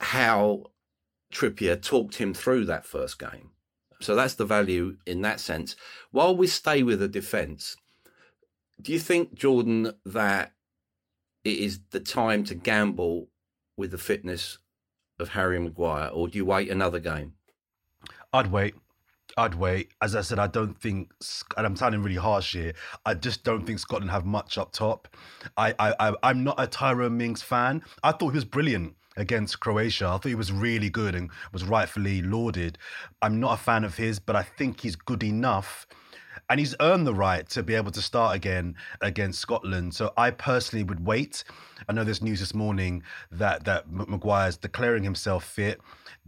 how 0.00 0.64
Trippier 1.32 1.80
talked 1.80 2.16
him 2.16 2.34
through 2.34 2.66
that 2.66 2.86
first 2.86 3.18
game 3.18 3.50
So 4.00 4.14
that's 4.14 4.34
the 4.34 4.44
value 4.44 4.96
in 5.06 5.22
that 5.22 5.40
sense. 5.40 5.76
While 6.10 6.36
we 6.36 6.46
stay 6.46 6.82
with 6.82 7.00
the 7.00 7.08
defence, 7.08 7.76
do 8.80 8.92
you 8.92 8.98
think, 8.98 9.34
Jordan, 9.34 9.92
that 10.04 10.52
it 11.44 11.58
is 11.58 11.80
the 11.90 12.00
time 12.00 12.44
to 12.44 12.54
gamble 12.54 13.28
with 13.76 13.90
the 13.90 13.98
fitness 13.98 14.58
of 15.18 15.30
Harry 15.30 15.58
Maguire, 15.58 16.10
or 16.12 16.28
do 16.28 16.38
you 16.38 16.44
wait 16.44 16.70
another 16.70 16.98
game? 16.98 17.34
I'd 18.32 18.50
wait. 18.50 18.74
I'd 19.36 19.54
wait. 19.54 19.92
As 20.02 20.14
I 20.14 20.20
said, 20.20 20.38
I 20.38 20.46
don't 20.46 20.78
think, 20.78 21.12
and 21.56 21.66
I'm 21.66 21.76
sounding 21.76 22.02
really 22.02 22.16
harsh 22.16 22.52
here. 22.54 22.74
I 23.06 23.14
just 23.14 23.44
don't 23.44 23.64
think 23.64 23.78
Scotland 23.78 24.10
have 24.10 24.24
much 24.24 24.58
up 24.58 24.72
top. 24.72 25.08
I, 25.56 25.74
I, 25.78 26.14
I 26.22 26.30
am 26.30 26.44
not 26.44 26.56
a 26.58 26.66
Tyrone 26.66 27.16
Mings 27.16 27.42
fan. 27.42 27.82
I 28.02 28.12
thought 28.12 28.30
he 28.30 28.36
was 28.36 28.44
brilliant 28.44 28.94
against 29.16 29.60
Croatia. 29.60 30.06
I 30.06 30.10
thought 30.12 30.28
he 30.28 30.34
was 30.34 30.52
really 30.52 30.90
good 30.90 31.14
and 31.14 31.30
was 31.52 31.64
rightfully 31.64 32.22
lauded. 32.22 32.78
I'm 33.20 33.40
not 33.40 33.54
a 33.54 33.62
fan 33.62 33.84
of 33.84 33.96
his, 33.96 34.18
but 34.18 34.36
I 34.36 34.42
think 34.42 34.80
he's 34.80 34.96
good 34.96 35.22
enough. 35.22 35.86
And 36.52 36.60
he's 36.60 36.74
earned 36.80 37.06
the 37.06 37.14
right 37.14 37.48
to 37.48 37.62
be 37.62 37.74
able 37.74 37.92
to 37.92 38.02
start 38.02 38.36
again 38.36 38.76
against 39.00 39.40
Scotland. 39.40 39.94
So 39.94 40.12
I 40.18 40.32
personally 40.32 40.84
would 40.84 41.06
wait. 41.06 41.44
I 41.88 41.94
know 41.94 42.04
there's 42.04 42.20
news 42.20 42.40
this 42.40 42.52
morning 42.52 43.04
that 43.30 43.64
that 43.64 43.90
Maguire's 43.90 44.58
declaring 44.58 45.02
himself 45.02 45.44
fit. 45.44 45.80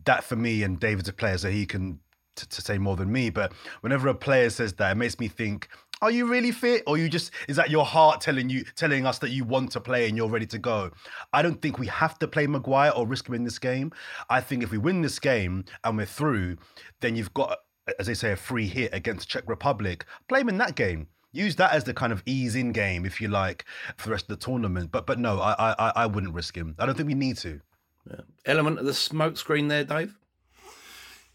That 0.07 0.25
for 0.25 0.35
me 0.35 0.63
and 0.63 0.81
David's 0.81 1.11
a 1.11 1.13
player, 1.13 1.37
so 1.37 1.51
he 1.51 1.67
can 1.67 1.99
to, 2.37 2.49
to, 2.49 2.63
say 2.63 2.79
more 2.79 2.97
than 2.97 3.13
me, 3.13 3.29
but 3.29 3.53
whenever 3.83 4.09
a 4.09 4.15
player 4.15 4.49
says 4.49 4.73
that, 4.73 4.93
it 4.93 4.95
makes 4.95 5.21
me 5.21 5.29
think, 5.29 5.69
are 6.01 6.11
you 6.11 6.25
really 6.25 6.53
fit? 6.53 6.85
Or 6.87 6.97
you 6.97 7.11
just 7.11 7.31
is 7.47 7.57
that 7.57 7.71
your 7.71 7.85
heart 7.85 8.23
telling 8.23 8.49
you 8.49 8.65
telling 8.77 9.05
us 9.05 9.19
that 9.19 9.31
you 9.31 9.45
want 9.45 9.73
to 9.73 9.81
play 9.81 10.09
and 10.09 10.17
you're 10.17 10.31
ready 10.31 10.47
to 10.47 10.59
go? 10.59 10.91
I 11.35 11.43
don't 11.43 11.61
think 11.61 11.79
we 11.79 11.87
have 11.89 12.19
to 12.21 12.29
play 12.29 12.47
Maguire 12.47 12.93
or 12.97 13.07
risk 13.07 13.29
him 13.29 13.35
in 13.35 13.45
this 13.45 13.59
game. 13.59 13.93
I 14.31 14.41
think 14.41 14.63
if 14.63 14.71
we 14.71 14.79
win 14.79 15.03
this 15.03 15.19
game 15.19 15.67
and 15.85 15.99
we're 15.99 16.07
through, 16.07 16.57
then 17.01 17.15
you've 17.15 17.35
got, 17.35 17.59
as 17.99 18.07
they 18.07 18.15
say, 18.15 18.33
a 18.33 18.37
free 18.37 18.67
hit 18.67 18.93
against 18.95 19.29
Czech 19.29 19.45
Republic. 19.47 20.05
Play 20.29 20.41
him 20.41 20.49
in 20.49 20.59
that 20.59 20.75
game 20.75 21.09
use 21.35 21.57
that 21.57 21.73
as 21.73 21.85
the 21.85 21.93
kind 21.93 22.13
of 22.13 22.23
ease 22.25 22.55
in 22.55 22.73
game, 22.73 23.05
if 23.05 23.21
you 23.21 23.29
like, 23.29 23.65
for 23.97 24.07
the 24.07 24.13
rest 24.13 24.31
of 24.31 24.39
the 24.39 24.45
tournament. 24.45 24.91
But 24.91 25.07
but 25.07 25.19
no, 25.19 25.41
I 25.41 25.75
I, 25.79 25.93
I 25.97 26.07
wouldn't 26.07 26.33
risk 26.33 26.57
him. 26.57 26.75
I 26.79 26.87
don't 26.87 26.97
think 26.97 27.09
we 27.09 27.15
need 27.15 27.37
to. 27.39 27.61
Yeah. 28.09 28.21
Element 28.47 28.79
of 28.79 28.87
the 28.87 28.95
smoke 28.95 29.37
screen 29.37 29.69
there, 29.69 29.85
Dave. 29.85 30.15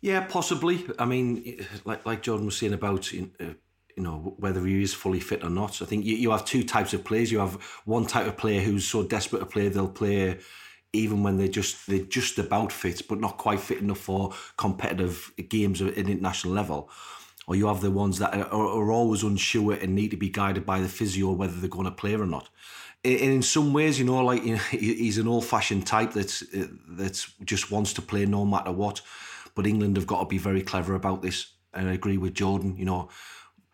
Yeah, 0.01 0.21
possibly. 0.21 0.85
I 0.97 1.05
mean, 1.05 1.65
like 1.85 2.05
like 2.05 2.21
Jordan 2.21 2.45
was 2.45 2.57
saying 2.57 2.73
about 2.73 3.11
uh, 3.13 3.45
you 3.95 4.03
know 4.03 4.35
whether 4.37 4.65
he 4.65 4.81
is 4.81 4.93
fully 4.93 5.19
fit 5.19 5.43
or 5.43 5.49
not. 5.49 5.81
I 5.81 5.85
think 5.85 6.05
you, 6.05 6.15
you 6.15 6.31
have 6.31 6.45
two 6.45 6.63
types 6.63 6.93
of 6.93 7.03
players. 7.03 7.31
You 7.31 7.39
have 7.39 7.55
one 7.85 8.05
type 8.05 8.27
of 8.27 8.37
player 8.37 8.61
who's 8.61 8.87
so 8.87 9.03
desperate 9.03 9.39
to 9.39 9.45
play 9.45 9.67
they'll 9.67 9.89
play 9.89 10.39
even 10.93 11.23
when 11.23 11.37
they're 11.37 11.47
just 11.47 11.87
they're 11.87 11.99
just 11.99 12.37
about 12.39 12.71
fit, 12.71 13.07
but 13.07 13.19
not 13.19 13.37
quite 13.37 13.59
fit 13.59 13.79
enough 13.79 13.99
for 13.99 14.33
competitive 14.57 15.31
games 15.49 15.81
at 15.81 15.97
an 15.97 16.07
international 16.07 16.53
level. 16.53 16.89
Or 17.47 17.55
you 17.55 17.67
have 17.67 17.81
the 17.81 17.91
ones 17.91 18.19
that 18.19 18.33
are, 18.35 18.53
are 18.53 18.91
always 18.91 19.23
unsure 19.23 19.73
and 19.73 19.95
need 19.95 20.11
to 20.11 20.17
be 20.17 20.29
guided 20.29 20.65
by 20.65 20.81
the 20.81 20.87
physio 20.87 21.31
whether 21.31 21.53
they're 21.53 21.69
going 21.69 21.85
to 21.85 21.91
play 21.91 22.15
or 22.15 22.27
not. 22.27 22.49
And 23.03 23.19
in 23.19 23.41
some 23.41 23.73
ways, 23.73 23.97
you 23.97 24.05
know, 24.05 24.23
like 24.23 24.43
you 24.43 24.53
know, 24.55 24.61
he's 24.71 25.17
an 25.17 25.27
old-fashioned 25.27 25.85
type 25.85 26.13
that's 26.13 26.43
uh, 26.53 26.67
that's 26.87 27.31
just 27.43 27.71
wants 27.71 27.93
to 27.93 28.01
play 28.01 28.25
no 28.25 28.45
matter 28.45 28.71
what. 28.71 29.01
But 29.55 29.67
England 29.67 29.97
have 29.97 30.07
got 30.07 30.19
to 30.19 30.25
be 30.25 30.37
very 30.37 30.61
clever 30.61 30.95
about 30.95 31.21
this. 31.21 31.53
And 31.73 31.87
I 31.87 31.93
agree 31.93 32.17
with 32.17 32.33
Jordan, 32.33 32.75
you 32.77 32.85
know, 32.85 33.09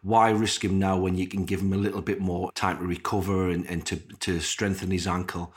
why 0.01 0.29
risk 0.29 0.63
him 0.63 0.79
now 0.79 0.97
when 0.97 1.15
you 1.17 1.27
can 1.27 1.45
give 1.45 1.61
him 1.61 1.73
a 1.73 1.77
little 1.77 2.01
bit 2.01 2.19
more 2.19 2.51
time 2.51 2.77
to 2.77 2.85
recover 2.85 3.49
and, 3.49 3.65
and 3.67 3.85
to, 3.87 3.95
to 4.19 4.39
strengthen 4.39 4.91
his 4.91 5.07
ankle 5.07 5.53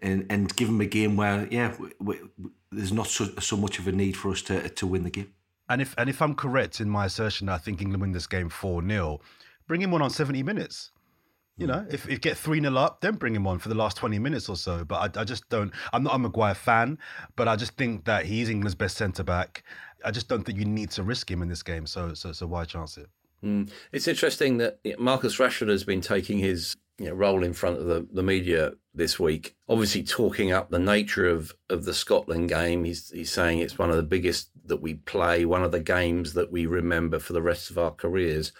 and, 0.00 0.26
and 0.30 0.54
give 0.56 0.68
him 0.68 0.80
a 0.80 0.86
game 0.86 1.16
where, 1.16 1.46
yeah, 1.50 1.74
we, 1.78 1.90
we, 2.00 2.48
there's 2.70 2.92
not 2.92 3.06
so, 3.06 3.26
so 3.40 3.56
much 3.56 3.78
of 3.78 3.88
a 3.88 3.92
need 3.92 4.16
for 4.16 4.30
us 4.30 4.42
to, 4.42 4.68
to 4.68 4.86
win 4.86 5.04
the 5.04 5.10
game. 5.10 5.32
And 5.68 5.82
if 5.82 5.94
and 5.98 6.08
if 6.08 6.22
I'm 6.22 6.34
correct 6.34 6.80
in 6.80 6.88
my 6.88 7.06
assertion 7.06 7.48
that 7.48 7.54
I 7.54 7.58
think 7.58 7.82
England 7.82 8.00
win 8.00 8.12
this 8.12 8.28
game 8.28 8.48
4 8.48 8.86
0, 8.86 9.20
bring 9.66 9.82
him 9.82 9.94
on 9.94 10.02
on 10.02 10.10
70 10.10 10.42
minutes. 10.44 10.92
You 11.58 11.66
know, 11.66 11.86
if, 11.90 12.06
if 12.06 12.20
get 12.20 12.36
3 12.36 12.60
0 12.60 12.76
up, 12.76 13.00
then 13.00 13.14
bring 13.14 13.34
him 13.34 13.46
on 13.46 13.58
for 13.58 13.70
the 13.70 13.74
last 13.74 13.96
20 13.96 14.18
minutes 14.18 14.50
or 14.50 14.56
so. 14.56 14.84
But 14.84 15.16
I, 15.16 15.22
I 15.22 15.24
just 15.24 15.48
don't, 15.48 15.72
I'm 15.90 16.02
not 16.02 16.14
a 16.14 16.18
Maguire 16.18 16.54
fan, 16.54 16.98
but 17.34 17.48
I 17.48 17.56
just 17.56 17.78
think 17.78 18.04
that 18.04 18.26
he's 18.26 18.50
England's 18.50 18.74
best 18.74 18.98
centre 18.98 19.24
back. 19.24 19.64
I 20.04 20.10
just 20.10 20.28
don't 20.28 20.44
think 20.44 20.58
you 20.58 20.66
need 20.66 20.90
to 20.90 21.02
risk 21.02 21.30
him 21.30 21.40
in 21.40 21.48
this 21.48 21.62
game. 21.62 21.86
So, 21.86 22.12
so, 22.12 22.32
so 22.32 22.46
why 22.46 22.66
chance 22.66 22.98
it? 22.98 23.08
Mm. 23.42 23.70
It's 23.90 24.06
interesting 24.06 24.58
that 24.58 24.80
Marcus 24.98 25.38
Rashford 25.38 25.68
has 25.70 25.82
been 25.82 26.02
taking 26.02 26.38
his 26.40 26.76
you 26.98 27.06
know, 27.06 27.14
role 27.14 27.44
in 27.44 27.52
front 27.52 27.78
of 27.78 27.86
the, 27.86 28.06
the 28.10 28.22
media 28.22 28.72
this 28.94 29.20
week, 29.20 29.54
obviously 29.68 30.02
talking 30.02 30.50
up 30.50 30.70
the 30.70 30.78
nature 30.78 31.26
of, 31.26 31.54
of 31.68 31.84
the 31.84 31.92
Scotland 31.92 32.48
game. 32.48 32.84
He's, 32.84 33.10
he's 33.10 33.30
saying 33.30 33.58
it's 33.58 33.78
one 33.78 33.90
of 33.90 33.96
the 33.96 34.02
biggest 34.02 34.50
that 34.64 34.80
we 34.80 34.94
play, 34.94 35.44
one 35.44 35.62
of 35.62 35.72
the 35.72 35.80
games 35.80 36.32
that 36.34 36.50
we 36.50 36.64
remember 36.66 37.18
for 37.18 37.34
the 37.34 37.42
rest 37.42 37.70
of 37.70 37.78
our 37.78 37.90
careers 37.90 38.52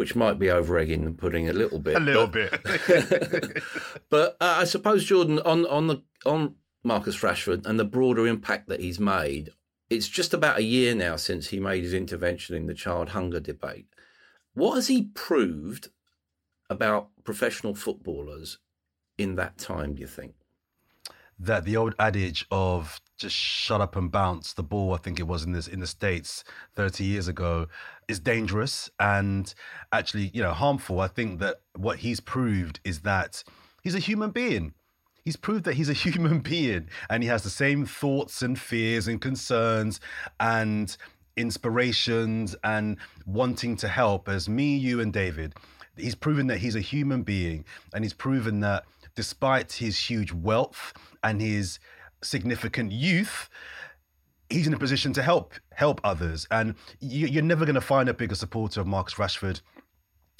which 0.00 0.16
might 0.16 0.38
be 0.38 0.50
over 0.50 0.78
egging 0.78 1.04
and 1.04 1.18
pudding 1.18 1.46
a 1.46 1.52
little 1.52 1.78
bit. 1.78 1.94
A 1.94 2.00
little 2.00 2.26
but, 2.26 2.64
bit. 2.64 3.62
but 4.08 4.34
uh, 4.40 4.56
I 4.60 4.64
suppose 4.64 5.04
Jordan 5.04 5.40
on 5.40 5.66
on 5.66 5.88
the 5.88 6.02
on 6.24 6.54
Marcus 6.82 7.20
Rashford 7.20 7.66
and 7.66 7.78
the 7.78 7.84
broader 7.84 8.26
impact 8.26 8.68
that 8.68 8.80
he's 8.80 8.98
made. 8.98 9.50
It's 9.90 10.08
just 10.08 10.32
about 10.32 10.58
a 10.58 10.62
year 10.62 10.94
now 10.94 11.16
since 11.16 11.48
he 11.48 11.60
made 11.60 11.82
his 11.82 11.92
intervention 11.92 12.56
in 12.56 12.66
the 12.66 12.72
child 12.72 13.10
hunger 13.10 13.40
debate. 13.40 13.88
What 14.54 14.76
has 14.76 14.88
he 14.88 15.10
proved 15.12 15.90
about 16.70 17.10
professional 17.30 17.74
footballers 17.74 18.58
in 19.16 19.36
that 19.36 19.56
time? 19.56 19.94
Do 19.94 20.00
you 20.00 20.08
think? 20.08 20.34
that 21.42 21.64
the 21.64 21.74
old 21.74 21.94
adage 21.98 22.46
of 22.50 23.00
just 23.16 23.34
shut 23.34 23.80
up 23.80 23.96
and 23.96 24.12
bounce 24.12 24.52
the 24.52 24.62
ball, 24.62 24.92
I 24.92 24.98
think 24.98 25.18
it 25.18 25.26
was 25.26 25.42
in 25.42 25.52
this 25.52 25.68
in 25.68 25.80
the 25.80 25.86
States 25.86 26.44
30 26.76 27.02
years 27.04 27.28
ago, 27.28 27.66
is 28.08 28.20
dangerous 28.20 28.90
and 29.00 29.54
actually, 29.90 30.30
you 30.34 30.42
know, 30.42 30.52
harmful. 30.52 31.00
I 31.00 31.08
think 31.08 31.40
that 31.40 31.62
what 31.76 32.00
he's 32.00 32.20
proved 32.20 32.80
is 32.84 33.00
that 33.00 33.42
he's 33.82 33.94
a 33.94 34.00
human 34.00 34.32
being. 34.32 34.74
He's 35.24 35.36
proved 35.36 35.64
that 35.64 35.74
he's 35.74 35.88
a 35.88 35.94
human 36.06 36.40
being 36.40 36.88
and 37.08 37.22
he 37.22 37.28
has 37.30 37.42
the 37.42 37.48
same 37.48 37.86
thoughts 37.86 38.42
and 38.42 38.58
fears 38.58 39.08
and 39.08 39.18
concerns 39.18 39.98
and 40.38 40.94
inspirations 41.38 42.54
and 42.64 42.98
wanting 43.24 43.76
to 43.76 43.88
help 43.88 44.28
as 44.28 44.46
me, 44.46 44.76
you, 44.76 45.00
and 45.00 45.10
David. 45.10 45.54
He's 46.00 46.14
proven 46.14 46.46
that 46.48 46.58
he's 46.58 46.76
a 46.76 46.80
human 46.80 47.22
being 47.22 47.64
and 47.94 48.04
he's 48.04 48.14
proven 48.14 48.60
that 48.60 48.84
despite 49.14 49.72
his 49.72 49.98
huge 49.98 50.32
wealth 50.32 50.92
and 51.22 51.40
his 51.40 51.78
significant 52.22 52.92
youth, 52.92 53.48
he's 54.48 54.66
in 54.66 54.74
a 54.74 54.78
position 54.78 55.12
to 55.14 55.22
help 55.22 55.54
help 55.72 56.00
others. 56.04 56.46
And 56.50 56.74
you, 57.00 57.38
are 57.38 57.42
never 57.42 57.64
going 57.64 57.74
to 57.74 57.80
find 57.80 58.08
a 58.08 58.14
bigger 58.14 58.34
supporter 58.34 58.80
of 58.80 58.86
Marcus 58.86 59.14
Rashford 59.14 59.60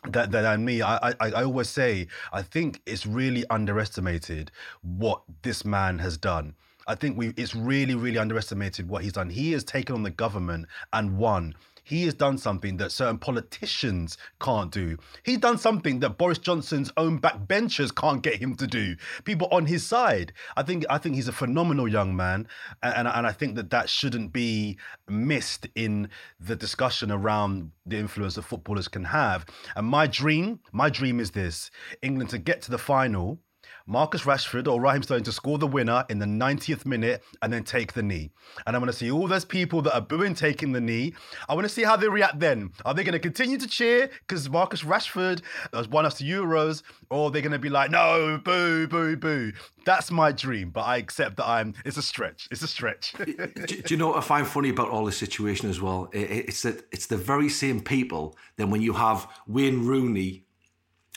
than, 0.09 0.31
than 0.31 0.65
me. 0.65 0.83
I, 0.83 1.11
I, 1.11 1.15
I 1.21 1.45
always 1.45 1.69
say 1.69 2.09
I 2.33 2.43
think 2.43 2.81
it's 2.87 3.07
really 3.07 3.45
underestimated 3.51 4.51
what 4.83 5.23
this 5.43 5.65
man 5.65 5.99
has 5.99 6.17
done. 6.17 6.55
I 6.87 6.95
think 6.95 7.17
we 7.17 7.29
it's 7.37 7.55
really 7.55 7.95
really 7.95 8.19
underestimated 8.19 8.89
what 8.89 9.03
he's 9.03 9.13
done. 9.13 9.31
He 9.31 9.53
has 9.53 9.65
taken 9.65 9.95
on 9.95 10.03
the 10.03 10.11
government 10.11 10.67
and 10.93 11.17
won 11.17 11.55
he 11.91 12.05
has 12.05 12.15
done 12.15 12.39
something 12.39 12.77
that 12.77 12.93
certain 12.93 13.19
politicians 13.19 14.17
can't 14.41 14.71
do. 14.71 14.97
He's 15.25 15.39
done 15.39 15.59
something 15.59 15.99
that 15.99 16.19
Boris 16.19 16.39
Johnson's 16.39 16.93
own 16.97 17.19
backbenchers 17.21 17.93
can't 17.93 18.23
get 18.23 18.37
him 18.37 18.55
to 18.59 18.67
do. 18.69 18.95
People 19.25 19.49
on 19.51 19.67
his 19.67 19.85
side. 19.85 20.33
I 20.57 20.63
think 20.63 20.85
I 20.89 20.99
think 20.99 21.17
he's 21.17 21.27
a 21.27 21.33
phenomenal 21.33 21.89
young 21.89 22.15
man, 22.15 22.47
and 22.81 23.09
and 23.09 23.27
I 23.27 23.33
think 23.33 23.57
that 23.57 23.71
that 23.71 23.89
shouldn't 23.89 24.33
be 24.33 24.79
missed 25.09 25.67
in 25.75 26.09
the 26.39 26.55
discussion 26.55 27.11
around 27.11 27.73
the 27.85 27.99
influence 27.99 28.37
that 28.37 28.43
footballers 28.43 28.87
can 28.87 29.05
have. 29.05 29.45
And 29.75 29.85
my 29.85 30.07
dream, 30.07 30.61
my 30.71 30.91
dream 30.91 31.19
is 31.19 31.33
this: 31.33 31.73
England 32.03 32.31
to 32.31 32.39
get 32.39 32.63
to 32.63 32.71
the 32.71 32.79
final 32.79 33.41
Marcus 33.87 34.23
Rashford 34.23 34.67
or 34.67 34.81
Raheem 34.81 35.03
Sterling 35.03 35.25
to 35.25 35.33
score 35.33 35.59
the 35.59 35.67
winner 35.67 36.05
in 36.09 36.19
the 36.19 36.27
90th 36.27 36.87
minute 36.87 37.23
and 37.43 37.53
then 37.53 37.65
take 37.65 37.93
the 37.93 38.03
knee. 38.03 38.31
And 38.67 38.77
I 38.77 38.79
want 38.79 38.91
to 38.91 38.97
see 38.97 39.11
all 39.11 39.27
those 39.27 39.45
people 39.45 39.83
that 39.83 39.95
are 39.95 40.01
booing 40.01 40.35
taking 40.35 40.73
the 40.73 40.81
knee. 40.81 41.15
I 41.49 41.55
want 41.55 41.65
to 41.65 41.73
see 41.73 41.83
how 41.83 41.97
they 41.97 42.09
react 42.09 42.41
then. 42.41 42.73
Are 42.85 42.95
they 42.95 43.05
going 43.05 43.13
to 43.13 43.19
continue 43.19 43.59
to 43.59 43.67
cheer 43.67 44.11
because 44.27 44.49
Marcus 44.49 44.83
Rashford 44.83 45.43
has 45.73 45.89
won 45.89 46.07
us 46.07 46.19
the 46.19 46.31
Euros, 46.31 46.83
or 47.11 47.27
are 47.27 47.31
they 47.31 47.41
going 47.41 47.53
to 47.53 47.59
be 47.59 47.69
like, 47.69 47.91
no, 47.91 48.41
boo, 48.43 48.87
boo, 48.87 49.17
boo? 49.17 49.53
That's 49.85 50.11
my 50.11 50.33
dream, 50.33 50.71
but 50.71 50.83
I 50.83 50.99
accept 50.99 51.37
that 51.37 51.49
I'm. 51.49 51.75
It's 51.85 51.97
a 51.97 52.03
stretch. 52.03 52.49
It's 52.51 52.63
a 52.63 52.69
stretch. 52.69 53.15
do, 53.25 53.35
do, 53.67 53.83
you 53.89 53.97
know 53.97 54.09
what 54.09 54.19
I 54.19 54.21
find 54.21 54.47
funny 54.47 54.69
about 54.69 54.89
all 54.89 55.05
this 55.05 55.17
situation 55.17 55.71
as 55.71 55.81
well? 55.81 56.09
It, 56.13 56.49
it's 56.49 56.63
that 56.63 56.85
it's 56.93 57.07
the 57.07 57.17
very 57.17 57.49
same 57.49 57.81
people. 57.81 58.37
Then 58.57 58.71
when 58.71 58.83
you 58.83 58.93
have 58.93 59.27
Wayne 59.47 59.87
Rooney 59.87 60.45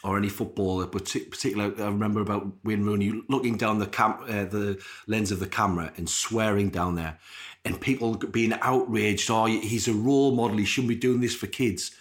or 0.04 0.18
any 0.18 0.30
footballer, 0.30 0.86
but 0.86 1.06
particularly 1.06 1.82
I 1.82 1.86
remember 1.86 2.22
about 2.22 2.52
Wayne 2.64 2.84
Rooney 2.84 3.24
looking 3.30 3.56
down 3.56 3.80
the 3.80 3.88
cam- 3.88 4.24
uh, 4.24 4.46
the 4.46 4.82
lens 5.08 5.32
of 5.32 5.40
the 5.40 5.48
camera 5.48 5.94
and 5.96 6.10
swearing 6.10 6.70
down 6.70 6.96
there, 6.96 7.20
and 7.64 7.80
people 7.80 8.16
being 8.16 8.54
outraged. 8.62 9.32
Oh, 9.32 9.46
he's 9.46 9.88
a 9.88 9.94
role 9.94 10.36
model. 10.36 10.58
He 10.58 10.66
shouldn't 10.66 10.90
be 10.90 10.96
doing 10.96 11.22
this 11.22 11.36
for 11.36 11.48
kids. 11.48 11.96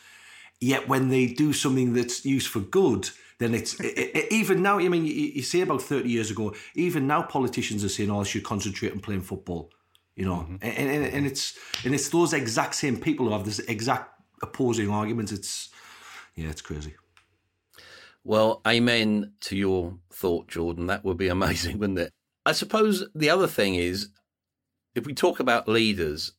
Yet 0.60 0.88
when 0.88 1.08
they 1.08 1.26
do 1.26 1.52
something 1.52 1.92
that's 1.92 2.24
used 2.24 2.48
for 2.48 2.60
good, 2.60 3.10
then 3.38 3.54
it's 3.54 3.78
it, 3.80 3.98
it, 3.98 4.32
even 4.32 4.62
now. 4.62 4.78
I 4.78 4.88
mean, 4.88 5.06
you, 5.06 5.12
you 5.12 5.42
say 5.42 5.60
about 5.60 5.82
thirty 5.82 6.08
years 6.08 6.30
ago, 6.30 6.54
even 6.74 7.06
now 7.06 7.22
politicians 7.22 7.84
are 7.84 7.88
saying, 7.88 8.10
"Oh, 8.10 8.20
I 8.20 8.24
should 8.24 8.44
concentrate 8.44 8.92
on 8.92 9.00
playing 9.00 9.22
football." 9.22 9.70
You 10.16 10.26
know, 10.26 10.36
mm-hmm. 10.36 10.56
and, 10.60 10.90
and, 10.90 11.04
and 11.06 11.26
it's 11.26 11.56
and 11.84 11.94
it's 11.94 12.08
those 12.08 12.32
exact 12.32 12.74
same 12.74 12.96
people 12.96 13.26
who 13.26 13.32
have 13.32 13.44
this 13.44 13.60
exact 13.60 14.10
opposing 14.42 14.90
arguments. 14.90 15.30
It's 15.32 15.70
yeah, 16.34 16.50
it's 16.50 16.62
crazy. 16.62 16.94
Well, 18.24 18.60
amen 18.66 19.32
to 19.42 19.56
your 19.56 19.98
thought, 20.12 20.48
Jordan. 20.48 20.86
That 20.86 21.04
would 21.04 21.16
be 21.16 21.28
amazing, 21.38 21.78
wouldn't 21.78 21.98
it? 21.98 22.12
I 22.44 22.52
suppose 22.52 23.04
the 23.14 23.30
other 23.30 23.46
thing 23.46 23.74
is, 23.74 24.08
if 24.94 25.06
we 25.06 25.14
talk 25.14 25.40
about 25.40 25.68
leaders, 25.68 26.32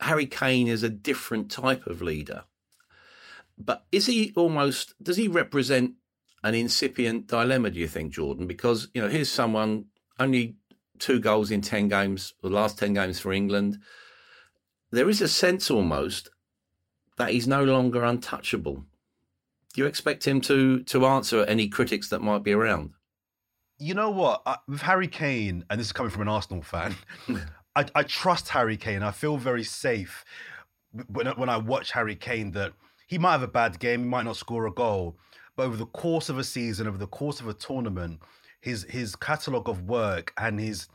Harry 0.00 0.26
Kane 0.26 0.68
is 0.68 0.82
a 0.82 0.88
different 0.88 1.50
type 1.50 1.86
of 1.86 2.00
leader. 2.00 2.44
But 3.58 3.84
is 3.92 4.06
he 4.06 4.32
almost, 4.36 4.94
does 5.02 5.18
he 5.18 5.28
represent 5.28 5.92
an 6.42 6.54
incipient 6.54 7.26
dilemma, 7.26 7.70
do 7.70 7.78
you 7.78 7.88
think, 7.88 8.12
Jordan? 8.14 8.46
Because, 8.46 8.88
you 8.94 9.02
know, 9.02 9.08
here's 9.08 9.30
someone 9.30 9.86
only 10.18 10.56
two 10.98 11.20
goals 11.20 11.50
in 11.50 11.60
10 11.60 11.88
games, 11.88 12.34
the 12.42 12.48
last 12.48 12.78
10 12.78 12.94
games 12.94 13.18
for 13.18 13.32
England. 13.32 13.78
There 14.90 15.08
is 15.10 15.20
a 15.20 15.28
sense 15.28 15.70
almost 15.70 16.30
that 17.18 17.30
he's 17.30 17.46
no 17.46 17.64
longer 17.64 18.02
untouchable. 18.04 18.86
Do 19.72 19.82
you 19.82 19.86
expect 19.86 20.26
him 20.26 20.40
to 20.42 20.82
to 20.84 21.06
answer 21.06 21.44
any 21.44 21.68
critics 21.68 22.08
that 22.08 22.20
might 22.20 22.42
be 22.42 22.52
around? 22.52 22.90
You 23.78 23.94
know 23.94 24.10
what? 24.10 24.42
I, 24.44 24.56
with 24.68 24.82
Harry 24.82 25.08
Kane, 25.08 25.64
and 25.70 25.80
this 25.80 25.86
is 25.86 25.92
coming 25.92 26.10
from 26.10 26.22
an 26.22 26.28
Arsenal 26.28 26.62
fan, 26.62 26.94
I, 27.76 27.86
I 27.94 28.02
trust 28.02 28.48
Harry 28.50 28.76
Kane. 28.76 29.02
I 29.02 29.10
feel 29.10 29.36
very 29.38 29.64
safe 29.64 30.24
when, 31.08 31.26
when 31.28 31.48
I 31.48 31.56
watch 31.56 31.92
Harry 31.92 32.16
Kane 32.16 32.50
that 32.52 32.72
he 33.06 33.18
might 33.18 33.32
have 33.32 33.42
a 33.42 33.48
bad 33.48 33.78
game, 33.78 34.00
he 34.00 34.06
might 34.06 34.24
not 34.24 34.36
score 34.36 34.66
a 34.66 34.72
goal, 34.72 35.16
but 35.56 35.64
over 35.64 35.76
the 35.76 35.86
course 35.86 36.28
of 36.28 36.38
a 36.38 36.44
season, 36.44 36.86
over 36.86 36.98
the 36.98 37.06
course 37.06 37.40
of 37.40 37.48
a 37.48 37.54
tournament, 37.54 38.20
his 38.60 38.84
his 38.84 39.16
catalogue 39.16 39.68
of 39.68 39.82
work 39.88 40.32
and 40.36 40.60
his 40.60 40.88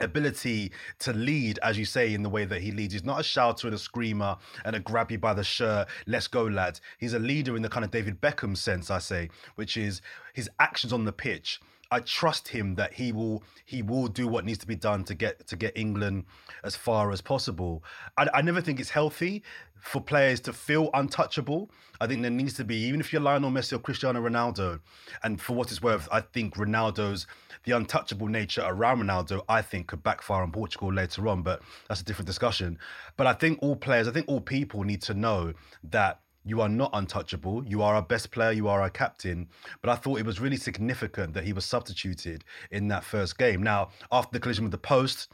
ability 0.00 0.72
to 1.00 1.12
lead, 1.12 1.58
as 1.62 1.78
you 1.78 1.84
say, 1.84 2.14
in 2.14 2.22
the 2.22 2.28
way 2.28 2.44
that 2.44 2.60
he 2.60 2.72
leads. 2.72 2.92
He's 2.92 3.04
not 3.04 3.20
a 3.20 3.24
shouter 3.24 3.66
and 3.66 3.74
a 3.74 3.78
screamer 3.78 4.36
and 4.64 4.76
a 4.76 4.80
grab 4.80 5.10
you 5.10 5.18
by 5.18 5.34
the 5.34 5.44
shirt, 5.44 5.88
let's 6.06 6.28
go, 6.28 6.44
lads. 6.44 6.80
He's 6.98 7.14
a 7.14 7.18
leader 7.18 7.56
in 7.56 7.62
the 7.62 7.68
kind 7.68 7.84
of 7.84 7.90
David 7.90 8.20
Beckham 8.20 8.56
sense, 8.56 8.90
I 8.90 8.98
say, 8.98 9.30
which 9.54 9.76
is 9.76 10.00
his 10.32 10.50
actions 10.58 10.92
on 10.92 11.04
the 11.04 11.12
pitch. 11.12 11.60
I 11.90 12.00
trust 12.00 12.48
him 12.48 12.76
that 12.76 12.92
he 12.92 13.12
will 13.12 13.42
he 13.64 13.82
will 13.82 14.06
do 14.06 14.28
what 14.28 14.44
needs 14.44 14.58
to 14.58 14.66
be 14.66 14.76
done 14.76 15.04
to 15.04 15.14
get 15.14 15.46
to 15.48 15.56
get 15.56 15.76
England 15.76 16.24
as 16.62 16.76
far 16.76 17.10
as 17.10 17.20
possible. 17.20 17.82
I, 18.16 18.28
I 18.34 18.42
never 18.42 18.60
think 18.60 18.78
it's 18.80 18.90
healthy 18.90 19.42
for 19.80 20.00
players 20.00 20.40
to 20.40 20.52
feel 20.52 20.90
untouchable. 20.94 21.70
I 22.00 22.06
think 22.06 22.22
there 22.22 22.30
needs 22.30 22.54
to 22.54 22.64
be, 22.64 22.76
even 22.76 23.00
if 23.00 23.12
you're 23.12 23.22
Lionel 23.22 23.50
Messi 23.50 23.72
or 23.72 23.78
Cristiano 23.78 24.20
Ronaldo, 24.20 24.80
and 25.22 25.40
for 25.40 25.54
what 25.54 25.70
it's 25.70 25.82
worth, 25.82 26.08
I 26.12 26.20
think 26.20 26.56
Ronaldo's 26.56 27.26
the 27.64 27.72
untouchable 27.72 28.28
nature 28.28 28.62
around 28.64 29.02
Ronaldo, 29.02 29.42
I 29.48 29.62
think, 29.62 29.88
could 29.88 30.02
backfire 30.02 30.42
on 30.42 30.52
Portugal 30.52 30.92
later 30.92 31.28
on, 31.28 31.42
but 31.42 31.62
that's 31.88 32.00
a 32.00 32.04
different 32.04 32.26
discussion. 32.26 32.78
But 33.16 33.26
I 33.26 33.32
think 33.32 33.58
all 33.62 33.76
players, 33.76 34.06
I 34.08 34.12
think 34.12 34.28
all 34.28 34.40
people 34.40 34.82
need 34.82 35.02
to 35.02 35.14
know 35.14 35.54
that 35.84 36.20
you 36.44 36.60
are 36.60 36.68
not 36.68 36.90
untouchable. 36.92 37.64
You 37.66 37.82
are 37.82 37.94
our 37.94 38.02
best 38.02 38.30
player. 38.30 38.52
You 38.52 38.68
are 38.68 38.80
our 38.80 38.90
captain. 38.90 39.48
But 39.82 39.90
I 39.90 39.96
thought 39.96 40.18
it 40.18 40.26
was 40.26 40.40
really 40.40 40.56
significant 40.56 41.34
that 41.34 41.44
he 41.44 41.52
was 41.52 41.64
substituted 41.64 42.44
in 42.70 42.88
that 42.88 43.04
first 43.04 43.38
game. 43.38 43.62
Now, 43.62 43.90
after 44.10 44.32
the 44.32 44.40
collision 44.40 44.64
with 44.64 44.72
the 44.72 44.78
post, 44.78 45.30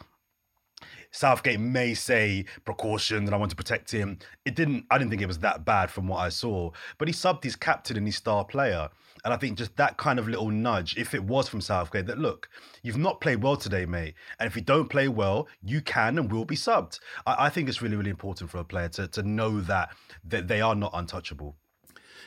Southgate 1.10 1.60
may 1.60 1.94
say 1.94 2.44
precaution 2.64 3.24
that 3.24 3.32
I 3.32 3.36
want 3.36 3.50
to 3.50 3.56
protect 3.56 3.90
him. 3.90 4.18
It 4.44 4.54
didn't. 4.54 4.84
I 4.90 4.98
didn't 4.98 5.10
think 5.10 5.22
it 5.22 5.26
was 5.26 5.38
that 5.38 5.64
bad 5.64 5.90
from 5.90 6.08
what 6.08 6.18
I 6.18 6.28
saw. 6.28 6.70
But 6.98 7.08
he 7.08 7.14
subbed 7.14 7.44
his 7.44 7.56
captain 7.56 7.96
and 7.96 8.06
his 8.06 8.16
star 8.16 8.44
player, 8.44 8.90
and 9.26 9.34
I 9.34 9.38
think 9.38 9.58
just 9.58 9.74
that 9.74 9.96
kind 9.96 10.20
of 10.20 10.28
little 10.28 10.50
nudge, 10.50 10.96
if 10.96 11.12
it 11.12 11.24
was 11.24 11.48
from 11.48 11.60
Southgate, 11.60 12.06
that 12.06 12.16
look, 12.16 12.48
you've 12.84 12.96
not 12.96 13.20
played 13.20 13.42
well 13.42 13.56
today, 13.56 13.84
mate, 13.84 14.14
and 14.38 14.46
if 14.46 14.54
you 14.54 14.62
don't 14.62 14.88
play 14.88 15.08
well, 15.08 15.48
you 15.64 15.80
can 15.80 16.16
and 16.16 16.30
will 16.30 16.44
be 16.44 16.54
subbed. 16.54 17.00
I, 17.26 17.46
I 17.46 17.48
think 17.48 17.68
it's 17.68 17.82
really, 17.82 17.96
really 17.96 18.10
important 18.10 18.50
for 18.50 18.58
a 18.58 18.64
player 18.64 18.88
to 18.90 19.08
to 19.08 19.24
know 19.24 19.60
that 19.62 19.88
that 20.22 20.46
they 20.46 20.60
are 20.60 20.76
not 20.76 20.92
untouchable. 20.94 21.56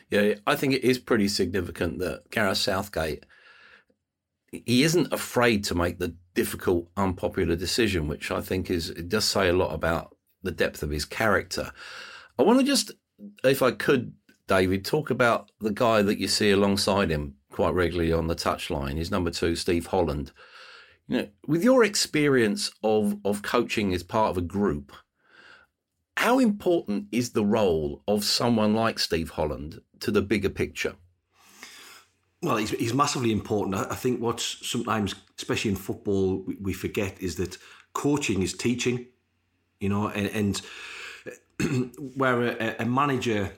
Yeah, 0.09 0.33
I 0.45 0.57
think 0.57 0.73
it 0.73 0.83
is 0.83 0.99
pretty 0.99 1.29
significant 1.29 1.99
that 1.99 2.29
Gareth 2.31 2.57
Southgate 2.57 3.23
he 4.51 4.83
isn't 4.83 5.13
afraid 5.13 5.63
to 5.65 5.75
make 5.75 5.99
the 5.99 6.15
difficult, 6.33 6.89
unpopular 6.97 7.55
decision, 7.55 8.09
which 8.09 8.29
I 8.29 8.41
think 8.41 8.69
is 8.69 8.89
it 8.89 9.07
does 9.07 9.23
say 9.23 9.47
a 9.47 9.53
lot 9.53 9.73
about 9.73 10.17
the 10.43 10.51
depth 10.51 10.83
of 10.83 10.89
his 10.89 11.05
character. 11.05 11.71
I 12.37 12.43
want 12.43 12.59
to 12.59 12.65
just, 12.65 12.91
if 13.45 13.61
I 13.61 13.71
could, 13.71 14.11
David, 14.49 14.83
talk 14.83 15.11
about 15.11 15.51
the 15.61 15.71
guy 15.71 16.01
that 16.01 16.17
you 16.17 16.27
see 16.27 16.49
alongside 16.49 17.11
him 17.11 17.35
quite 17.51 17.75
regularly 17.75 18.11
on 18.11 18.25
the 18.27 18.35
touchline. 18.35 18.97
His 18.97 19.11
number 19.11 19.29
two, 19.29 19.55
Steve 19.55 19.85
Holland. 19.85 20.31
You 21.07 21.17
know, 21.17 21.27
with 21.47 21.63
your 21.63 21.83
experience 21.83 22.71
of 22.83 23.17
of 23.23 23.43
coaching 23.43 23.93
as 23.93 24.03
part 24.03 24.31
of 24.31 24.37
a 24.37 24.41
group, 24.41 24.91
how 26.17 26.39
important 26.39 27.05
is 27.11 27.31
the 27.31 27.45
role 27.45 28.01
of 28.07 28.23
someone 28.23 28.73
like 28.73 28.99
Steve 28.99 29.29
Holland 29.29 29.81
to 29.99 30.11
the 30.11 30.21
bigger 30.21 30.49
picture? 30.49 30.95
Well, 32.41 32.57
he's, 32.57 32.71
he's 32.71 32.93
massively 32.93 33.31
important. 33.31 33.75
I 33.75 33.95
think 33.95 34.19
what's 34.19 34.67
sometimes, 34.67 35.13
especially 35.37 35.71
in 35.71 35.77
football, 35.77 36.43
we, 36.59 36.73
forget 36.73 37.21
is 37.21 37.35
that 37.35 37.57
coaching 37.93 38.41
is 38.41 38.53
teaching, 38.53 39.07
you 39.79 39.89
know, 39.89 40.07
and, 40.07 40.61
and 41.59 41.93
where 42.15 42.41
a, 42.43 42.75
a 42.79 42.85
manager 42.85 43.51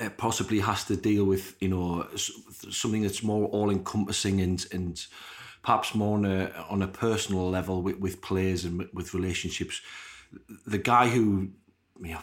uh, 0.00 0.08
possibly 0.16 0.60
has 0.60 0.84
to 0.84 0.96
deal 0.96 1.24
with, 1.24 1.56
you 1.60 1.68
know, 1.68 2.06
something 2.16 3.02
that's 3.02 3.22
more 3.22 3.46
all 3.48 3.70
encompassing 3.70 4.40
and, 4.40 4.66
and 4.72 5.06
perhaps 5.62 5.94
more 5.94 6.16
on 6.16 6.24
a, 6.24 6.50
on 6.70 6.82
a 6.82 6.88
personal 6.88 7.48
level 7.50 7.82
with, 7.82 7.98
with 7.98 8.20
players 8.22 8.64
and 8.64 8.88
with 8.92 9.14
relationships. 9.14 9.80
The 10.66 10.78
guy 10.78 11.08
who, 11.08 11.50
know, 12.00 12.18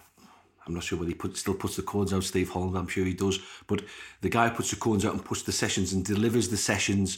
I'm 0.66 0.74
not 0.74 0.84
sure 0.84 1.00
whether 1.00 1.10
he 1.10 1.16
put, 1.16 1.38
still 1.38 1.54
puts 1.54 1.76
the 1.76 1.82
codes 1.82 2.14
out, 2.14 2.24
Steve 2.24 2.50
Holland, 2.50 2.78
I'm 2.78 2.88
sure 2.88 3.06
he 3.06 3.14
does. 3.14 3.40
But 3.68 3.84
the 4.22 4.30
guy 4.30 4.50
who 4.50 4.56
puts 4.56 4.70
the 4.70 4.76
codes 4.76 5.06
out 5.06 5.14
and 5.14 5.26
puts 5.26 5.44
the 5.44 5.52
sessions 5.52 5.94
and 5.94 6.06
delivers 6.06 6.50
the 6.50 6.58
sessions. 6.58 7.18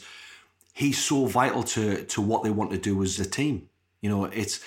He's 0.73 0.97
so 0.97 1.25
vital 1.25 1.63
to 1.63 2.03
to 2.05 2.21
what 2.21 2.43
they 2.43 2.49
want 2.49 2.71
to 2.71 2.77
do 2.77 3.03
as 3.03 3.19
a 3.19 3.29
team. 3.29 3.69
You 4.01 4.09
know, 4.09 4.25
it's 4.25 4.59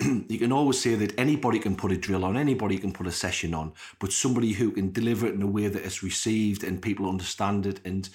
you 0.28 0.38
can 0.38 0.52
always 0.52 0.80
say 0.80 0.94
that 0.94 1.18
anybody 1.18 1.58
can 1.58 1.74
put 1.74 1.92
a 1.92 1.96
drill 1.96 2.24
on, 2.24 2.36
anybody 2.36 2.78
can 2.78 2.92
put 2.92 3.06
a 3.06 3.12
session 3.12 3.54
on, 3.54 3.72
but 3.98 4.12
somebody 4.12 4.52
who 4.52 4.70
can 4.70 4.92
deliver 4.92 5.26
it 5.26 5.34
in 5.34 5.42
a 5.42 5.46
way 5.46 5.68
that 5.68 5.84
it's 5.84 6.02
received 6.02 6.62
and 6.62 6.80
people 6.80 7.08
understand 7.08 7.66
it 7.66 7.80
and 7.84 8.08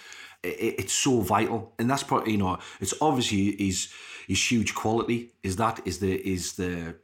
it, 0.43 0.75
it's 0.79 0.93
so 0.93 1.19
vital. 1.19 1.73
And 1.77 1.89
that's 1.89 2.03
probably 2.03 2.33
you 2.33 2.37
know, 2.37 2.57
it's 2.79 2.93
obviously 3.01 3.55
his 3.57 3.89
his 4.27 4.51
huge 4.51 4.73
quality 4.73 5.33
is 5.43 5.57
that 5.57 5.81
is 5.85 5.99
the 5.99 6.15
is 6.15 6.53
the 6.53 6.95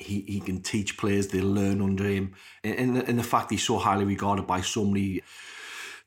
he, 0.00 0.22
he 0.22 0.40
can 0.40 0.62
teach 0.62 0.96
players, 0.96 1.28
they 1.28 1.42
learn 1.42 1.82
under 1.82 2.04
him. 2.04 2.34
And, 2.64 2.96
and 2.96 3.18
the 3.18 3.22
fact 3.22 3.50
he's 3.50 3.62
so 3.62 3.78
highly 3.78 4.06
regarded 4.06 4.46
by 4.46 4.62
so 4.62 4.84
many 4.84 5.22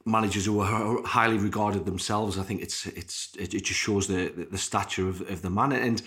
managers 0.04 0.46
who 0.46 0.60
are 0.60 1.02
highly 1.06 1.38
regarded 1.38 1.86
themselves, 1.86 2.38
I 2.38 2.44
think 2.44 2.62
it's 2.62 2.88
it's 2.88 3.36
it, 3.40 3.50
just 3.52 3.80
shows 3.80 4.08
the 4.08 4.48
the 4.52 4.58
stature 4.58 5.08
of, 5.08 5.22
of 5.30 5.42
the 5.42 5.50
man. 5.50 5.72
And 5.72 6.02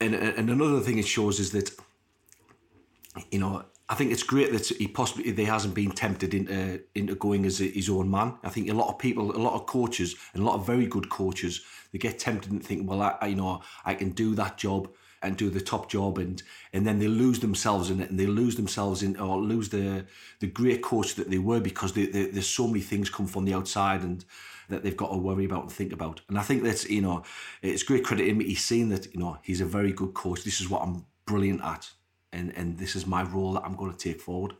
and 0.00 0.14
and 0.14 0.50
another 0.50 0.80
thing 0.80 0.98
it 0.98 1.06
shows 1.06 1.40
is 1.40 1.52
that 1.52 1.70
you 3.30 3.38
know 3.38 3.64
I 3.90 3.94
think 3.94 4.12
it's 4.12 4.22
great 4.22 4.52
that 4.52 4.66
he 4.66 4.86
possibly 4.86 5.32
he 5.32 5.44
hasn't 5.44 5.74
been 5.74 5.92
tempted 5.92 6.34
into 6.34 6.80
into 6.94 7.14
going 7.14 7.46
as 7.46 7.58
his 7.58 7.88
own 7.88 8.10
man. 8.10 8.34
I 8.44 8.50
think 8.50 8.68
a 8.68 8.74
lot 8.74 8.88
of 8.88 8.98
people, 8.98 9.34
a 9.34 9.38
lot 9.38 9.54
of 9.54 9.66
coaches, 9.66 10.14
and 10.34 10.42
a 10.42 10.46
lot 10.46 10.56
of 10.56 10.66
very 10.66 10.86
good 10.86 11.08
coaches, 11.08 11.62
they 11.92 11.98
get 11.98 12.18
tempted 12.18 12.52
and 12.52 12.62
think, 12.64 12.88
well, 12.88 13.00
I, 13.00 13.26
you 13.26 13.36
know, 13.36 13.62
I 13.84 13.94
can 13.94 14.10
do 14.10 14.34
that 14.34 14.58
job 14.58 14.90
and 15.22 15.36
do 15.36 15.50
the 15.50 15.60
top 15.60 15.90
job 15.90 16.18
and 16.18 16.42
and 16.72 16.86
then 16.86 16.98
they 16.98 17.08
lose 17.08 17.40
themselves 17.40 17.90
in 17.90 18.00
it 18.00 18.10
and 18.10 18.20
they 18.20 18.26
lose 18.26 18.56
themselves 18.56 19.02
in 19.02 19.16
or 19.16 19.38
lose 19.38 19.70
the 19.70 20.04
the 20.40 20.46
great 20.46 20.82
coach 20.82 21.14
that 21.14 21.30
they 21.30 21.38
were 21.38 21.60
because 21.60 21.92
they, 21.94 22.06
they, 22.06 22.26
there's 22.26 22.46
so 22.46 22.66
many 22.66 22.80
things 22.80 23.10
come 23.10 23.26
from 23.26 23.44
the 23.44 23.54
outside 23.54 24.02
and 24.02 24.24
that 24.68 24.82
they've 24.82 24.96
got 24.96 25.10
to 25.10 25.16
worry 25.16 25.44
about 25.44 25.62
and 25.62 25.72
think 25.72 25.92
about. 25.92 26.20
And 26.28 26.38
I 26.38 26.42
think 26.42 26.62
that's 26.62 26.88
you 26.88 27.02
know 27.02 27.22
it's 27.62 27.82
great 27.82 28.04
credit 28.04 28.24
to 28.24 28.30
him 28.30 28.40
he's 28.40 28.64
seen 28.64 28.88
that 28.90 29.12
you 29.12 29.20
know 29.20 29.38
he's 29.42 29.60
a 29.60 29.66
very 29.66 29.92
good 29.92 30.14
coach. 30.14 30.44
This 30.44 30.60
is 30.60 30.68
what 30.68 30.82
I'm 30.82 31.04
brilliant 31.26 31.62
at. 31.62 31.90
And 32.32 32.52
and 32.56 32.78
this 32.78 32.94
is 32.94 33.06
my 33.06 33.22
role 33.22 33.54
that 33.54 33.64
I'm 33.64 33.76
going 33.76 33.92
to 33.92 33.98
take 33.98 34.20
forward. 34.20 34.54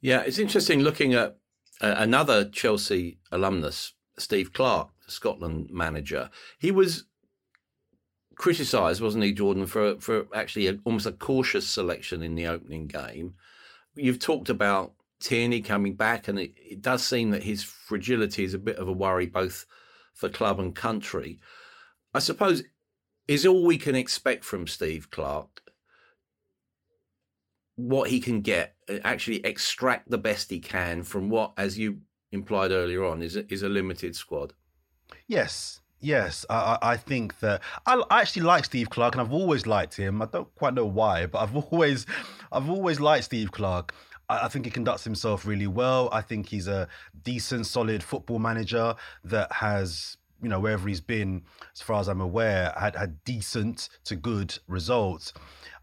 Yeah 0.00 0.22
it's 0.26 0.38
interesting 0.38 0.80
looking 0.80 1.14
at 1.14 1.38
uh, 1.80 1.94
another 1.98 2.44
Chelsea 2.44 3.18
alumnus 3.32 3.94
Steve 4.18 4.52
Clarke, 4.52 4.90
Scotland 5.06 5.70
manager. 5.70 6.30
He 6.58 6.70
was 6.70 7.04
criticised, 8.34 9.00
wasn't 9.00 9.24
he, 9.24 9.32
Jordan, 9.32 9.66
for 9.66 9.98
for 10.00 10.26
actually 10.34 10.66
a, 10.68 10.78
almost 10.84 11.06
a 11.06 11.12
cautious 11.12 11.68
selection 11.68 12.22
in 12.22 12.34
the 12.34 12.46
opening 12.46 12.86
game. 12.86 13.34
You've 13.94 14.18
talked 14.18 14.48
about 14.48 14.92
Tierney 15.20 15.60
coming 15.60 15.94
back, 15.94 16.28
and 16.28 16.38
it, 16.38 16.52
it 16.56 16.82
does 16.82 17.04
seem 17.04 17.30
that 17.30 17.42
his 17.42 17.62
fragility 17.62 18.44
is 18.44 18.54
a 18.54 18.58
bit 18.58 18.76
of 18.76 18.88
a 18.88 18.92
worry, 18.92 19.26
both 19.26 19.66
for 20.14 20.28
club 20.28 20.60
and 20.60 20.74
country. 20.74 21.38
I 22.14 22.18
suppose 22.20 22.62
is 23.26 23.44
all 23.44 23.64
we 23.64 23.78
can 23.78 23.94
expect 23.94 24.44
from 24.44 24.66
Steve 24.66 25.10
Clarke 25.10 25.62
what 27.76 28.10
he 28.10 28.18
can 28.18 28.40
get, 28.40 28.74
uh, 28.88 28.98
actually 29.04 29.44
extract 29.44 30.10
the 30.10 30.18
best 30.18 30.50
he 30.50 30.58
can 30.58 31.02
from 31.02 31.28
what, 31.28 31.52
as 31.56 31.78
you 31.78 31.98
implied 32.32 32.72
earlier 32.72 33.04
on, 33.04 33.22
is 33.22 33.36
a, 33.36 33.52
is 33.52 33.62
a 33.62 33.68
limited 33.68 34.16
squad. 34.16 34.54
Yes, 35.26 35.80
Yes, 36.00 36.46
I, 36.48 36.78
I 36.80 36.96
think 36.96 37.40
that 37.40 37.60
I, 37.84 38.00
I 38.08 38.20
actually 38.20 38.42
like 38.42 38.64
Steve 38.64 38.88
Clarke, 38.88 39.14
and 39.14 39.20
I've 39.20 39.32
always 39.32 39.66
liked 39.66 39.96
him. 39.96 40.22
I 40.22 40.26
don't 40.26 40.52
quite 40.54 40.74
know 40.74 40.86
why, 40.86 41.26
but 41.26 41.40
I've 41.40 41.56
always, 41.72 42.06
I've 42.52 42.70
always 42.70 43.00
liked 43.00 43.24
Steve 43.24 43.50
Clarke. 43.50 43.92
I, 44.28 44.48
think 44.48 44.64
he 44.64 44.70
conducts 44.70 45.04
himself 45.04 45.46
really 45.46 45.66
well. 45.66 46.08
I 46.12 46.20
think 46.20 46.48
he's 46.48 46.68
a 46.68 46.88
decent, 47.22 47.66
solid 47.66 48.02
football 48.02 48.38
manager 48.38 48.94
that 49.24 49.50
has 49.52 50.18
you 50.42 50.48
know, 50.48 50.60
wherever 50.60 50.88
he's 50.88 51.00
been, 51.00 51.42
as 51.74 51.80
far 51.80 52.00
as 52.00 52.08
I'm 52.08 52.20
aware, 52.20 52.72
had 52.78 52.94
had 52.94 53.24
decent 53.24 53.88
to 54.04 54.16
good 54.16 54.56
results. 54.68 55.32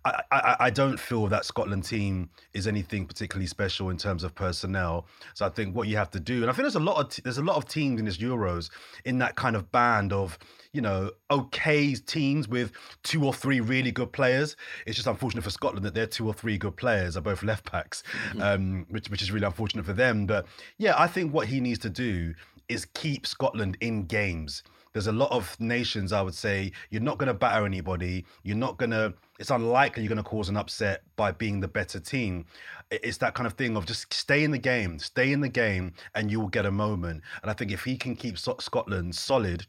I, 0.06 0.22
I, 0.32 0.56
I, 0.60 0.70
don't 0.70 1.00
feel 1.00 1.28
that 1.28 1.46
Scotland 1.46 1.84
team 1.84 2.30
is 2.54 2.68
anything 2.68 3.08
particularly 3.08 3.48
special 3.48 3.90
in 3.90 3.98
terms 3.98 4.24
of 4.24 4.36
personnel. 4.36 5.08
So 5.34 5.46
I 5.46 5.50
think 5.50 5.76
what 5.76 5.88
you 5.88 5.98
have 5.98 6.12
to 6.12 6.20
do, 6.20 6.42
and 6.42 6.50
I 6.50 6.54
think 6.54 6.64
there's 6.64 6.76
a 6.76 6.80
lot 6.80 6.98
of 6.98 7.24
there's 7.24 7.40
a 7.40 7.44
lot 7.44 7.58
of 7.58 7.68
teams 7.68 8.00
in 8.00 8.06
this 8.06 8.18
Euros 8.18 8.70
in 9.04 9.18
that 9.18 9.36
kind 9.36 9.56
of 9.56 9.72
band 9.72 10.14
of 10.14 10.38
you 10.76 10.82
know 10.82 11.12
okay 11.32 11.96
teams 11.96 12.48
with 12.48 12.72
two 13.04 13.26
or 13.26 13.34
three 13.34 13.60
really 13.60 13.92
good 13.92 14.12
players. 14.12 14.56
It's 14.86 14.96
just 14.96 15.08
unfortunate 15.08 15.44
for 15.44 15.50
Scotland 15.50 15.86
that 15.86 15.94
their 15.94 16.08
two 16.08 16.28
or 16.28 16.34
three 16.34 16.58
good 16.58 16.76
players 16.76 17.16
are 17.16 17.22
both 17.22 17.44
left 17.44 17.72
backs, 17.72 18.04
mm-hmm. 18.30 18.42
um, 18.42 18.86
which 18.90 19.10
which 19.10 19.22
is 19.22 19.32
really 19.32 19.46
unfortunate 19.46 19.86
for 19.86 19.94
them. 19.94 20.26
But 20.26 20.46
yeah, 20.78 20.94
I 20.98 21.08
think 21.08 21.34
what 21.34 21.48
he 21.48 21.60
needs 21.60 21.80
to 21.80 21.90
do 21.90 22.34
is 22.68 22.86
keep 22.94 23.26
Scotland 23.26 23.78
in 23.80 24.06
games 24.06 24.64
there's 24.96 25.08
a 25.08 25.12
lot 25.12 25.30
of 25.32 25.60
nations 25.60 26.14
I 26.14 26.22
would 26.22 26.34
say 26.34 26.72
you're 26.90 27.02
not 27.02 27.18
going 27.18 27.28
to 27.28 27.34
batter 27.34 27.66
anybody. 27.66 28.26
You're 28.44 28.56
not 28.56 28.78
going 28.78 28.92
to. 28.92 29.14
It's 29.40 29.50
unlikely 29.50 30.04
you're 30.04 30.10
going 30.10 30.24
to 30.24 30.24
cause 30.24 30.48
an 30.48 30.56
upset 30.56 31.04
by 31.18 31.34
being 31.34 31.60
the 31.60 31.68
better 31.68 32.00
team. 32.00 32.46
It's 32.90 33.18
that 33.18 33.34
kind 33.34 33.46
of 33.46 33.54
thing 33.54 33.76
of 33.76 33.86
just 33.86 34.14
stay 34.14 34.46
in 34.46 34.52
the 34.52 34.58
game, 34.58 34.98
stay 35.00 35.34
in 35.34 35.42
the 35.42 35.50
game, 35.50 35.92
and 36.16 36.32
you 36.32 36.40
will 36.40 36.48
get 36.48 36.66
a 36.66 36.72
moment. 36.72 37.24
And 37.42 37.52
I 37.52 37.54
think 37.54 37.74
if 37.74 37.84
he 37.84 37.98
can 37.98 38.16
keep 38.16 38.38
Scotland 38.40 39.14
solid. 39.14 39.68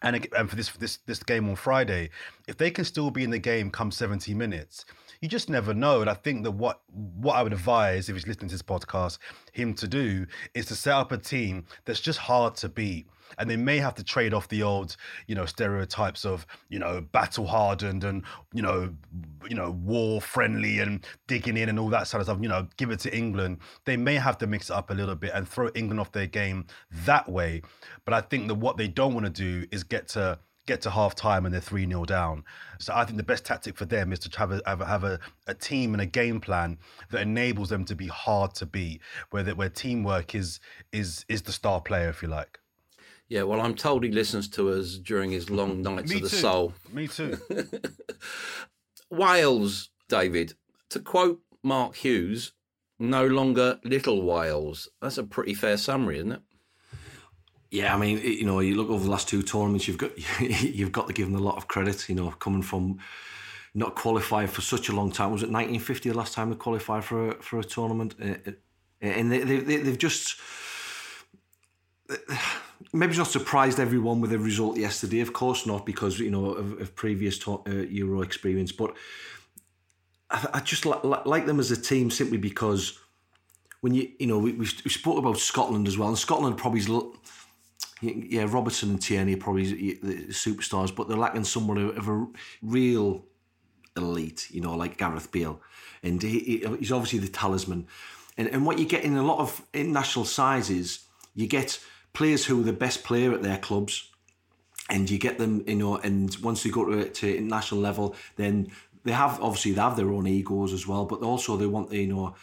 And, 0.00 0.28
and 0.36 0.48
for 0.48 0.54
this 0.54 0.70
this 0.70 0.98
this 1.06 1.22
game 1.22 1.48
on 1.48 1.56
Friday, 1.56 2.10
if 2.46 2.56
they 2.56 2.70
can 2.70 2.84
still 2.84 3.10
be 3.10 3.24
in 3.24 3.30
the 3.30 3.38
game 3.38 3.70
come 3.70 3.90
70 3.90 4.32
minutes, 4.34 4.84
you 5.20 5.28
just 5.28 5.48
never 5.48 5.74
know. 5.74 6.00
And 6.00 6.10
I 6.10 6.14
think 6.14 6.44
that 6.44 6.52
what 6.52 6.80
what 6.92 7.36
I 7.36 7.42
would 7.42 7.52
advise 7.52 8.08
if 8.08 8.16
he's 8.16 8.26
listening 8.26 8.48
to 8.48 8.54
this 8.54 8.62
podcast, 8.62 9.18
him 9.52 9.74
to 9.74 9.88
do 9.88 10.26
is 10.54 10.66
to 10.66 10.74
set 10.74 10.94
up 10.94 11.12
a 11.12 11.18
team 11.18 11.64
that's 11.84 12.00
just 12.00 12.18
hard 12.18 12.54
to 12.56 12.68
beat 12.68 13.06
and 13.36 13.50
they 13.50 13.56
may 13.56 13.78
have 13.78 13.94
to 13.96 14.04
trade 14.04 14.32
off 14.32 14.48
the 14.48 14.62
old, 14.62 14.96
you 15.26 15.34
know, 15.34 15.44
stereotypes 15.44 16.24
of, 16.24 16.46
you 16.70 16.78
know, 16.78 17.00
battle 17.00 17.46
hardened 17.46 18.04
and, 18.04 18.22
you 18.54 18.62
know, 18.62 18.94
you 19.48 19.54
know, 19.54 19.70
war 19.70 20.20
friendly 20.20 20.78
and 20.78 21.06
digging 21.26 21.56
in 21.56 21.68
and 21.68 21.78
all 21.78 21.88
that 21.90 22.06
sort 22.06 22.20
of 22.20 22.26
stuff. 22.26 22.38
You 22.40 22.48
know, 22.48 22.66
give 22.76 22.90
it 22.90 23.00
to 23.00 23.16
England. 23.16 23.58
They 23.84 23.96
may 23.96 24.14
have 24.14 24.38
to 24.38 24.46
mix 24.46 24.70
it 24.70 24.76
up 24.76 24.90
a 24.90 24.94
little 24.94 25.14
bit 25.14 25.32
and 25.34 25.46
throw 25.46 25.68
England 25.74 26.00
off 26.00 26.12
their 26.12 26.26
game 26.26 26.66
that 27.04 27.28
way. 27.28 27.62
But 28.04 28.14
I 28.14 28.20
think 28.22 28.48
that 28.48 28.54
what 28.54 28.76
they 28.76 28.88
don't 28.88 29.14
want 29.14 29.26
to 29.26 29.32
do 29.32 29.66
is 29.70 29.84
get 29.84 30.08
to 30.08 30.38
get 30.68 30.82
to 30.82 30.90
half 30.90 31.14
time 31.14 31.44
and 31.44 31.52
they're 31.52 31.60
3 31.60 31.86
0 31.88 32.04
down. 32.04 32.44
So 32.78 32.92
I 32.94 33.04
think 33.04 33.16
the 33.16 33.24
best 33.24 33.44
tactic 33.44 33.76
for 33.76 33.86
them 33.86 34.12
is 34.12 34.20
to 34.20 34.38
have, 34.38 34.52
a, 34.52 34.60
have, 34.66 34.80
a, 34.80 34.86
have 34.86 35.04
a, 35.04 35.18
a, 35.48 35.54
team 35.54 35.94
and 35.94 36.00
a 36.00 36.06
game 36.06 36.40
plan 36.40 36.78
that 37.10 37.22
enables 37.22 37.70
them 37.70 37.84
to 37.86 37.96
be 37.96 38.06
hard 38.06 38.54
to 38.56 38.66
beat, 38.66 39.00
where, 39.30 39.44
where 39.44 39.68
teamwork 39.68 40.34
is, 40.34 40.60
is, 40.92 41.24
is 41.28 41.42
the 41.42 41.52
star 41.52 41.80
player, 41.80 42.08
if 42.08 42.22
you 42.22 42.28
like. 42.28 42.60
Yeah, 43.28 43.42
well, 43.42 43.60
I'm 43.60 43.74
told 43.74 44.04
he 44.04 44.10
listens 44.10 44.48
to 44.50 44.70
us 44.70 44.96
during 44.98 45.30
his 45.30 45.50
long 45.50 45.82
nights 45.88 46.12
of 46.14 46.22
the 46.22 46.28
too. 46.28 46.36
soul. 46.36 46.74
Me 46.92 47.08
too. 47.08 47.38
Wales, 49.10 49.90
David. 50.08 50.54
To 50.90 51.00
quote 51.00 51.40
Mark 51.62 51.96
Hughes, 51.96 52.52
no 52.98 53.26
longer 53.26 53.80
little 53.84 54.22
Wales. 54.22 54.88
That's 55.02 55.18
a 55.18 55.24
pretty 55.24 55.54
fair 55.54 55.76
summary, 55.76 56.18
isn't 56.18 56.32
it? 56.32 56.42
Yeah, 57.70 57.94
I 57.94 57.98
mean, 57.98 58.18
you 58.18 58.46
know, 58.46 58.60
you 58.60 58.76
look 58.76 58.88
over 58.88 59.04
the 59.04 59.10
last 59.10 59.28
two 59.28 59.42
tournaments, 59.42 59.86
you've 59.86 59.98
got 59.98 60.12
you've 60.40 60.92
got 60.92 61.06
to 61.08 61.12
give 61.12 61.30
them 61.30 61.36
a 61.36 61.42
lot 61.42 61.56
of 61.56 61.68
credit. 61.68 62.08
You 62.08 62.14
know, 62.14 62.30
coming 62.30 62.62
from 62.62 62.98
not 63.74 63.94
qualified 63.94 64.50
for 64.50 64.62
such 64.62 64.88
a 64.88 64.92
long 64.92 65.12
time. 65.12 65.32
Was 65.32 65.42
it 65.42 65.50
1950 65.50 66.08
the 66.08 66.16
last 66.16 66.32
time 66.32 66.50
they 66.50 66.56
qualified 66.56 67.04
for 67.04 67.30
a, 67.30 67.42
for 67.42 67.60
a 67.60 67.64
tournament? 67.64 68.14
Uh, 68.20 68.50
uh, 68.50 68.52
and 69.00 69.30
they, 69.30 69.40
they, 69.40 69.76
they've 69.76 69.98
just 69.98 70.40
maybe 72.92 73.16
not 73.16 73.26
surprised 73.26 73.78
everyone 73.78 74.20
with 74.20 74.30
the 74.30 74.38
result 74.38 74.78
yesterday. 74.78 75.20
Of 75.20 75.32
course 75.32 75.66
not, 75.66 75.84
because 75.84 76.18
you 76.18 76.30
know 76.30 76.50
of, 76.52 76.80
of 76.80 76.94
previous 76.94 77.38
to, 77.40 77.62
uh, 77.66 77.70
Euro 77.70 78.22
experience. 78.22 78.72
But 78.72 78.94
I, 80.30 80.48
I 80.54 80.60
just 80.60 80.86
li- 80.86 81.20
like 81.24 81.46
them 81.46 81.60
as 81.60 81.70
a 81.70 81.80
team 81.80 82.10
simply 82.10 82.38
because 82.38 82.98
when 83.80 83.94
you 83.94 84.10
you 84.18 84.26
know 84.26 84.38
we, 84.38 84.52
we, 84.52 84.66
spoke 84.66 85.18
about 85.18 85.38
Scotland 85.38 85.86
as 85.86 85.98
well, 85.98 86.08
and 86.08 86.18
Scotland 86.18 86.56
probably 86.56 86.80
yeah 88.00 88.46
Robertson 88.48 88.90
and 88.90 89.02
Tierney 89.02 89.34
are 89.34 89.38
probably 89.38 89.96
superstars, 90.28 90.94
but 90.94 91.08
they're 91.08 91.16
lacking 91.16 91.44
someone 91.44 91.78
of 91.78 92.08
a 92.08 92.26
real 92.62 93.24
elite. 93.96 94.48
You 94.50 94.60
know, 94.60 94.74
like 94.74 94.96
Gareth 94.96 95.30
Bale, 95.32 95.60
and 96.02 96.22
he, 96.22 96.64
he's 96.78 96.92
obviously 96.92 97.18
the 97.18 97.28
talisman. 97.28 97.86
And 98.36 98.48
and 98.48 98.64
what 98.64 98.78
you 98.78 98.86
get 98.86 99.04
in 99.04 99.16
a 99.16 99.22
lot 99.22 99.38
of 99.38 99.66
international 99.72 100.24
sizes, 100.24 101.06
you 101.34 101.46
get 101.46 101.80
players 102.12 102.46
who 102.46 102.60
are 102.60 102.64
the 102.64 102.72
best 102.72 103.04
player 103.04 103.32
at 103.32 103.42
their 103.42 103.58
clubs, 103.58 104.10
and 104.88 105.10
you 105.10 105.18
get 105.18 105.38
them, 105.38 105.64
you 105.66 105.74
know, 105.74 105.96
and 105.96 106.36
once 106.36 106.62
they 106.62 106.70
go 106.70 106.84
to, 106.84 107.08
to 107.08 107.36
international 107.36 107.80
level, 107.80 108.14
then 108.36 108.70
they 109.04 109.12
have 109.12 109.40
obviously 109.42 109.72
they 109.72 109.80
have 109.80 109.96
their 109.96 110.10
own 110.10 110.26
egos 110.26 110.72
as 110.72 110.86
well, 110.86 111.04
but 111.04 111.20
also 111.22 111.56
they 111.56 111.66
want, 111.66 111.92
you 111.92 112.06
know, 112.06 112.34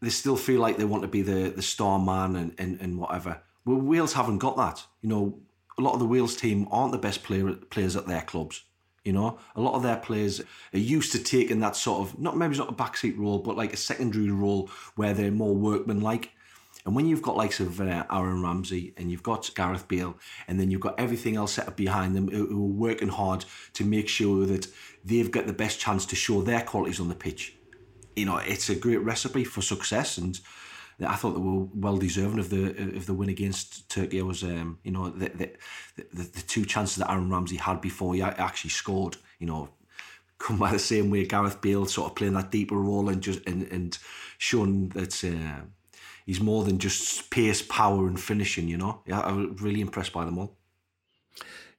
they 0.00 0.10
still 0.10 0.36
feel 0.36 0.60
like 0.60 0.76
they 0.76 0.84
want 0.84 1.02
to 1.02 1.08
be 1.08 1.22
the 1.22 1.50
the 1.50 1.62
star 1.62 1.98
man 1.98 2.36
and 2.36 2.54
and, 2.58 2.80
and 2.80 2.98
whatever. 2.98 3.42
Well, 3.68 3.82
Wales 3.82 4.14
haven't 4.14 4.38
got 4.38 4.56
that. 4.56 4.86
You 5.02 5.10
know, 5.10 5.40
a 5.76 5.82
lot 5.82 5.92
of 5.92 5.98
the 5.98 6.06
Wales 6.06 6.34
team 6.34 6.66
aren't 6.70 6.92
the 6.92 6.96
best 6.96 7.22
player 7.22 7.52
players 7.52 7.96
at 7.96 8.06
their 8.06 8.22
clubs. 8.22 8.64
You 9.04 9.12
know, 9.12 9.38
a 9.54 9.60
lot 9.60 9.74
of 9.74 9.82
their 9.82 9.98
players 9.98 10.40
are 10.72 10.78
used 10.78 11.12
to 11.12 11.22
taking 11.22 11.60
that 11.60 11.76
sort 11.76 12.00
of 12.00 12.18
not 12.18 12.34
maybe 12.34 12.56
not 12.56 12.70
a 12.70 12.72
backseat 12.72 13.18
role, 13.18 13.40
but 13.40 13.58
like 13.58 13.74
a 13.74 13.76
secondary 13.76 14.30
role 14.30 14.70
where 14.96 15.12
they're 15.12 15.30
more 15.30 15.54
workmanlike. 15.54 16.30
And 16.86 16.96
when 16.96 17.04
you've 17.04 17.20
got 17.20 17.36
likes 17.36 17.60
of 17.60 17.78
uh, 17.78 18.06
Aaron 18.10 18.42
Ramsey 18.42 18.94
and 18.96 19.10
you've 19.10 19.22
got 19.22 19.54
Gareth 19.54 19.86
Bale, 19.86 20.16
and 20.46 20.58
then 20.58 20.70
you've 20.70 20.80
got 20.80 20.98
everything 20.98 21.36
else 21.36 21.52
set 21.52 21.68
up 21.68 21.76
behind 21.76 22.16
them 22.16 22.28
who, 22.28 22.46
who 22.46 22.64
are 22.64 22.88
working 22.88 23.08
hard 23.08 23.44
to 23.74 23.84
make 23.84 24.08
sure 24.08 24.46
that 24.46 24.66
they've 25.04 25.30
got 25.30 25.46
the 25.46 25.52
best 25.52 25.78
chance 25.78 26.06
to 26.06 26.16
show 26.16 26.40
their 26.40 26.62
qualities 26.62 27.00
on 27.00 27.10
the 27.10 27.14
pitch, 27.14 27.54
you 28.16 28.24
know, 28.24 28.38
it's 28.38 28.70
a 28.70 28.74
great 28.74 29.02
recipe 29.02 29.44
for 29.44 29.60
success. 29.60 30.16
And 30.16 30.40
I 31.06 31.14
thought 31.14 31.34
they 31.34 31.40
were 31.40 31.66
well 31.74 31.96
deserving 31.96 32.40
of 32.40 32.50
the 32.50 32.96
of 32.96 33.06
the 33.06 33.14
win 33.14 33.28
against 33.28 33.88
Turkey. 33.88 34.20
I 34.20 34.24
was, 34.24 34.42
um, 34.42 34.78
you 34.82 34.90
know, 34.90 35.10
the, 35.10 35.28
the, 35.28 35.52
the 36.12 36.22
the 36.24 36.42
two 36.42 36.64
chances 36.64 36.96
that 36.96 37.10
Aaron 37.10 37.30
Ramsey 37.30 37.56
had 37.56 37.80
before 37.80 38.14
he 38.14 38.22
actually 38.22 38.70
scored, 38.70 39.16
you 39.38 39.46
know, 39.46 39.68
come 40.38 40.58
by 40.58 40.72
the 40.72 40.78
same 40.78 41.10
way 41.10 41.24
Gareth 41.24 41.60
Bale 41.60 41.86
sort 41.86 42.10
of 42.10 42.16
playing 42.16 42.34
that 42.34 42.50
deeper 42.50 42.76
role 42.76 43.08
and 43.08 43.22
just 43.22 43.46
and 43.46 43.62
and 43.70 43.98
showing 44.38 44.88
that. 44.90 45.22
Uh, 45.24 45.66
he's 46.26 46.40
more 46.40 46.62
than 46.64 46.78
just 46.78 47.30
pace, 47.30 47.62
power, 47.62 48.06
and 48.06 48.20
finishing. 48.20 48.68
You 48.68 48.78
know, 48.78 49.02
yeah, 49.06 49.20
I 49.20 49.32
was 49.32 49.60
really 49.60 49.80
impressed 49.80 50.12
by 50.12 50.24
them 50.24 50.38
all. 50.38 50.56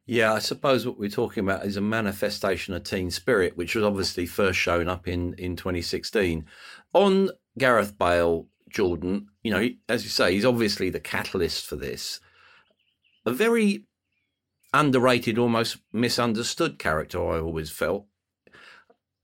Yeah, 0.06 0.34
I 0.34 0.40
suppose 0.40 0.88
what 0.88 0.98
we're 0.98 1.08
talking 1.08 1.44
about 1.44 1.66
is 1.66 1.78
a 1.78 1.82
manifestation 1.82 2.74
of 2.74 2.84
team 2.84 3.12
spirit, 3.12 3.56
which 3.56 3.76
was 3.76 3.84
obviously 3.84 4.26
first 4.26 4.58
shown 4.58 4.90
up 4.90 5.08
in 5.08 5.34
in 5.36 5.56
2016. 5.56 6.46
On 6.94 7.30
Gareth 7.58 7.98
Bale, 7.98 8.48
Jordan, 8.70 9.28
you 9.44 9.52
know, 9.52 9.70
as 9.88 10.04
you 10.04 10.10
say, 10.10 10.34
he's 10.34 10.46
obviously 10.46 10.90
the 10.90 11.00
catalyst 11.00 11.66
for 11.66 11.76
this. 11.76 12.20
A 13.26 13.32
very 13.32 13.86
underrated, 14.74 15.38
almost 15.38 15.78
misunderstood 15.92 16.80
character. 16.80 17.20
I 17.20 17.40
always 17.40 17.70
felt. 17.70 18.06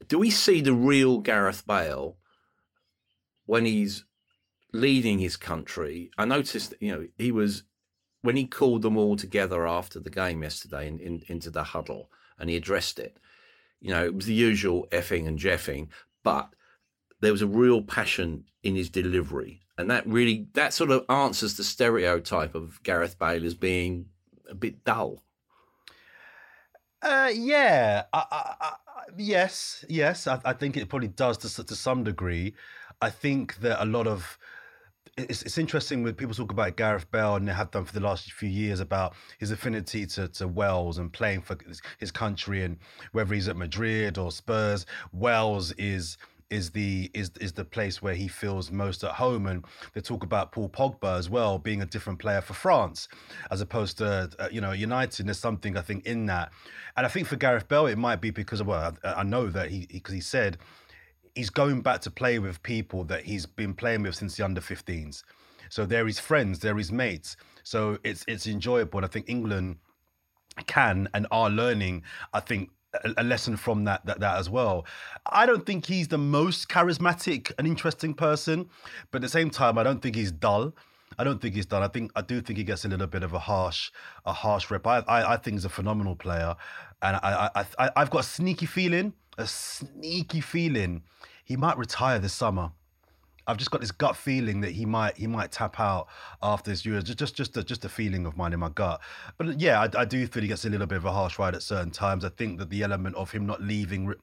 Do 0.08 0.20
we 0.20 0.30
see 0.30 0.62
the 0.62 0.74
real 0.74 1.20
Gareth 1.20 1.66
Bale 1.66 2.18
when 3.46 3.66
he's 3.66 4.06
leading 4.76 5.20
his 5.20 5.38
country. 5.38 6.12
I 6.18 6.26
noticed, 6.26 6.74
you 6.80 6.92
know, 6.92 7.08
he 7.18 7.32
was 7.32 7.64
when 8.22 8.36
he 8.36 8.46
called 8.46 8.82
them 8.82 8.98
all 8.98 9.16
together 9.16 9.68
after 9.68 10.00
the 10.00 10.10
game 10.10 10.44
yesterday 10.44 10.88
in, 10.88 11.00
in, 11.00 11.24
into 11.28 11.50
the 11.50 11.64
huddle 11.64 12.10
and 12.38 12.50
he 12.50 12.56
addressed 12.56 13.00
it. 13.00 13.18
You 13.80 13.92
know, 13.92 14.04
it 14.04 14.16
was 14.16 14.26
the 14.26 14.34
usual 14.34 14.88
effing 14.92 15.28
and 15.28 15.40
jeffing, 15.40 15.90
but 16.24 16.50
there 17.22 17.32
was 17.32 17.42
a 17.42 17.48
real 17.48 17.82
passion 17.82 18.46
in 18.64 18.76
his 18.76 18.90
delivery, 18.90 19.62
and 19.78 19.90
that 19.90 20.06
really 20.08 20.48
that 20.54 20.74
sort 20.74 20.92
of 20.92 21.06
answers 21.10 21.58
the 21.58 21.64
stereotype 21.64 22.56
of 22.56 22.82
Gareth 22.84 23.18
Bale 23.18 23.46
as 23.46 23.56
being 23.56 24.08
a 24.50 24.56
bit 24.56 24.84
dull. 24.84 25.24
Uh, 27.02 27.32
yeah, 27.34 28.04
I, 28.14 28.26
I, 28.32 28.56
I, 28.62 28.72
yes, 29.18 29.86
yes, 29.88 30.28
I, 30.28 30.54
think 30.54 30.76
it 30.76 30.90
probably 30.90 31.10
does 31.10 31.38
to 31.40 31.64
to 31.64 31.76
some 31.76 32.04
degree. 32.04 32.56
I 33.02 33.10
think 33.10 33.58
that 33.58 33.84
a 33.84 33.86
lot 33.86 34.08
of 34.08 34.38
it's, 35.18 35.44
it's 35.44 35.58
interesting 35.58 36.04
when 36.04 36.14
people 36.14 36.36
talk 36.36 36.52
about 36.52 36.76
Gareth 36.76 37.10
Bale 37.12 37.36
and 37.36 37.48
they 37.48 37.54
have 37.54 37.72
done 37.72 37.86
for 37.86 37.94
the 37.94 38.00
last 38.06 38.32
few 38.34 38.50
years 38.50 38.80
about 38.80 39.14
his 39.40 39.52
affinity 39.52 40.06
to, 40.08 40.28
to 40.30 40.48
Wales 40.48 40.98
and 40.98 41.12
playing 41.12 41.42
for 41.42 41.58
his 42.00 42.12
country 42.12 42.64
and 42.64 42.78
whether 43.14 43.34
he's 43.34 43.48
at 43.48 43.56
Madrid 43.56 44.18
or 44.18 44.32
Spurs, 44.32 44.86
Wales 45.14 45.72
is 45.74 46.18
is 46.50 46.72
the 46.72 47.10
is 47.14 47.32
is 47.42 47.54
the 47.54 47.66
place 47.66 48.02
where 48.02 48.14
he 48.14 48.28
feels 48.28 48.72
most 48.72 49.04
at 49.04 49.12
home. 49.12 49.48
And 49.48 49.66
they 49.94 50.02
talk 50.02 50.24
about 50.24 50.52
Paul 50.52 50.70
Pogba 50.70 51.18
as 51.18 51.30
well 51.30 51.58
being 51.58 51.82
a 51.82 51.86
different 51.86 52.20
player 52.20 52.42
for 52.42 52.54
France 52.54 53.08
as 53.52 53.62
opposed 53.62 53.98
to 54.00 54.30
uh, 54.40 54.48
you 54.52 54.62
know 54.62 54.72
United. 54.72 55.28
There's 55.28 55.40
something 55.40 55.78
I 55.78 55.82
think 55.82 56.06
in 56.06 56.26
that, 56.28 56.52
and 56.96 57.06
I 57.06 57.10
think 57.10 57.28
for 57.28 57.36
Gareth 57.36 57.68
Bale 57.68 57.88
it 57.88 57.98
might 57.98 58.22
be 58.22 58.30
because 58.30 58.62
well 58.62 58.96
I, 59.04 59.14
I 59.14 59.24
know 59.24 59.48
that 59.48 59.70
he 59.70 59.88
because 59.92 60.14
he, 60.14 60.18
he 60.18 60.22
said 60.22 60.58
he's 61.36 61.50
going 61.50 61.82
back 61.82 62.02
to 62.02 62.12
play 62.12 62.40
with 62.40 62.64
people 62.64 63.04
that 63.06 63.24
he's 63.24 63.46
been 63.46 63.74
playing 63.74 64.04
with 64.04 64.16
since 64.16 64.38
the 64.38 64.46
under 64.46 64.62
15s. 64.62 65.24
So 65.70 65.86
they're 65.86 66.08
his 66.08 66.20
friends, 66.20 66.60
they're 66.60 66.78
his 66.78 66.92
mates. 66.92 67.36
So 67.64 68.00
it's 68.04 68.24
it's 68.28 68.48
enjoyable. 68.48 69.00
And 69.00 69.06
I 69.06 69.10
think 69.10 69.30
England 69.30 69.78
can 70.68 71.10
and 71.14 71.28
are 71.32 71.50
learning, 71.50 72.04
I 72.34 72.40
think, 72.40 72.70
a, 73.18 73.24
lesson 73.24 73.58
from 73.58 73.84
that, 73.86 74.06
that 74.06 74.20
that 74.20 74.38
as 74.38 74.50
well. 74.50 74.86
I 75.26 75.46
don't 75.46 75.66
think 75.66 75.86
he's 75.86 76.08
the 76.08 76.18
most 76.18 76.70
charismatic 76.70 77.52
and 77.58 77.68
interesting 77.68 78.14
person, 78.14 78.70
but 79.12 79.18
at 79.18 79.22
the 79.22 79.30
same 79.30 79.50
time, 79.50 79.78
I 79.78 79.84
don't 79.84 80.02
think 80.02 80.16
he's 80.16 80.32
dull. 80.32 80.74
I 81.18 81.24
don't 81.24 81.42
think 81.42 81.56
he's 81.56 81.66
done. 81.66 81.84
I 81.84 81.88
think 81.88 82.12
I 82.16 82.22
do 82.22 82.42
think 82.42 82.58
he 82.58 82.64
gets 82.64 82.84
a 82.86 82.88
little 82.88 83.08
bit 83.08 83.24
of 83.24 83.34
a 83.34 83.40
harsh, 83.40 83.92
a 84.26 84.34
harsh 84.34 84.70
rep. 84.70 84.86
I, 84.86 85.00
I, 85.00 85.34
I 85.34 85.38
think 85.38 85.56
he's 85.56 85.66
a 85.66 85.70
phenomenal 85.70 86.16
player, 86.16 86.56
and 87.02 87.18
I, 87.18 87.50
I, 87.56 87.66
I, 87.80 87.92
I've 87.96 88.10
got 88.10 88.20
a 88.22 88.28
sneaky 88.28 88.66
feeling, 88.66 89.14
a 89.38 89.48
sneaky 89.48 90.42
feeling, 90.42 91.04
he 91.44 91.56
might 91.56 91.78
retire 91.78 92.20
this 92.20 92.34
summer. 92.34 92.72
I've 93.48 93.58
just 93.58 93.72
got 93.72 93.82
this 93.82 93.92
gut 93.92 94.16
feeling 94.16 94.62
that 94.62 94.72
he 94.72 94.86
might 94.86 95.18
he 95.18 95.28
might 95.28 95.52
tap 95.52 95.80
out 95.80 96.08
after 96.42 96.72
this 96.72 96.86
year. 96.86 97.02
Just 97.02 97.18
just 97.18 97.36
just 97.36 97.58
a, 97.58 97.64
just 97.64 97.86
a 97.86 97.90
feeling 97.90 98.26
of 98.26 98.36
mine 98.38 98.54
in 98.54 98.60
my 98.60 98.70
gut. 98.70 99.02
But 99.38 99.60
yeah, 99.60 99.82
I, 99.82 100.02
I, 100.02 100.06
do 100.06 100.26
feel 100.28 100.42
he 100.42 100.48
gets 100.48 100.66
a 100.66 100.70
little 100.70 100.88
bit 100.88 100.98
of 100.98 101.06
a 101.06 101.12
harsh 101.12 101.38
ride 101.38 101.56
at 101.56 101.62
certain 101.62 101.92
times. 101.92 102.26
I 102.26 102.30
think 102.30 102.60
that 102.60 102.70
the 102.70 102.84
element 102.84 103.16
of 103.16 103.32
him 103.32 103.46
not 103.46 103.62
leaving 103.62 104.14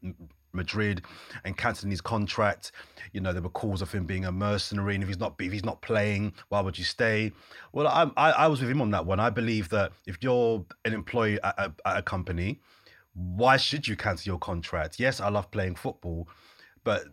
Madrid 0.52 1.02
and 1.44 1.56
cancelling 1.56 1.90
his 1.90 2.00
contract, 2.00 2.72
you 3.12 3.20
know, 3.20 3.32
there 3.32 3.42
were 3.42 3.48
calls 3.48 3.80
of 3.80 3.92
him 3.92 4.06
being 4.06 4.24
a 4.24 4.32
mercenary, 4.32 4.94
and 4.94 5.02
if 5.02 5.08
he's 5.08 5.20
not 5.20 5.34
if 5.38 5.52
he's 5.52 5.64
not 5.64 5.80
playing, 5.82 6.32
why 6.48 6.60
would 6.60 6.76
you 6.76 6.84
stay? 6.84 7.32
Well, 7.72 7.86
I 7.86 8.10
I, 8.16 8.30
I 8.32 8.46
was 8.48 8.60
with 8.60 8.70
him 8.70 8.82
on 8.82 8.90
that 8.90 9.06
one. 9.06 9.20
I 9.20 9.30
believe 9.30 9.68
that 9.70 9.92
if 10.06 10.18
you're 10.20 10.64
an 10.84 10.94
employee 10.94 11.38
at 11.42 11.54
a, 11.58 11.72
at 11.84 11.98
a 11.98 12.02
company, 12.02 12.60
why 13.14 13.56
should 13.56 13.86
you 13.86 13.96
cancel 13.96 14.30
your 14.30 14.38
contract? 14.38 14.98
Yes, 14.98 15.20
I 15.20 15.28
love 15.28 15.50
playing 15.50 15.76
football 15.76 16.28
but 16.84 17.04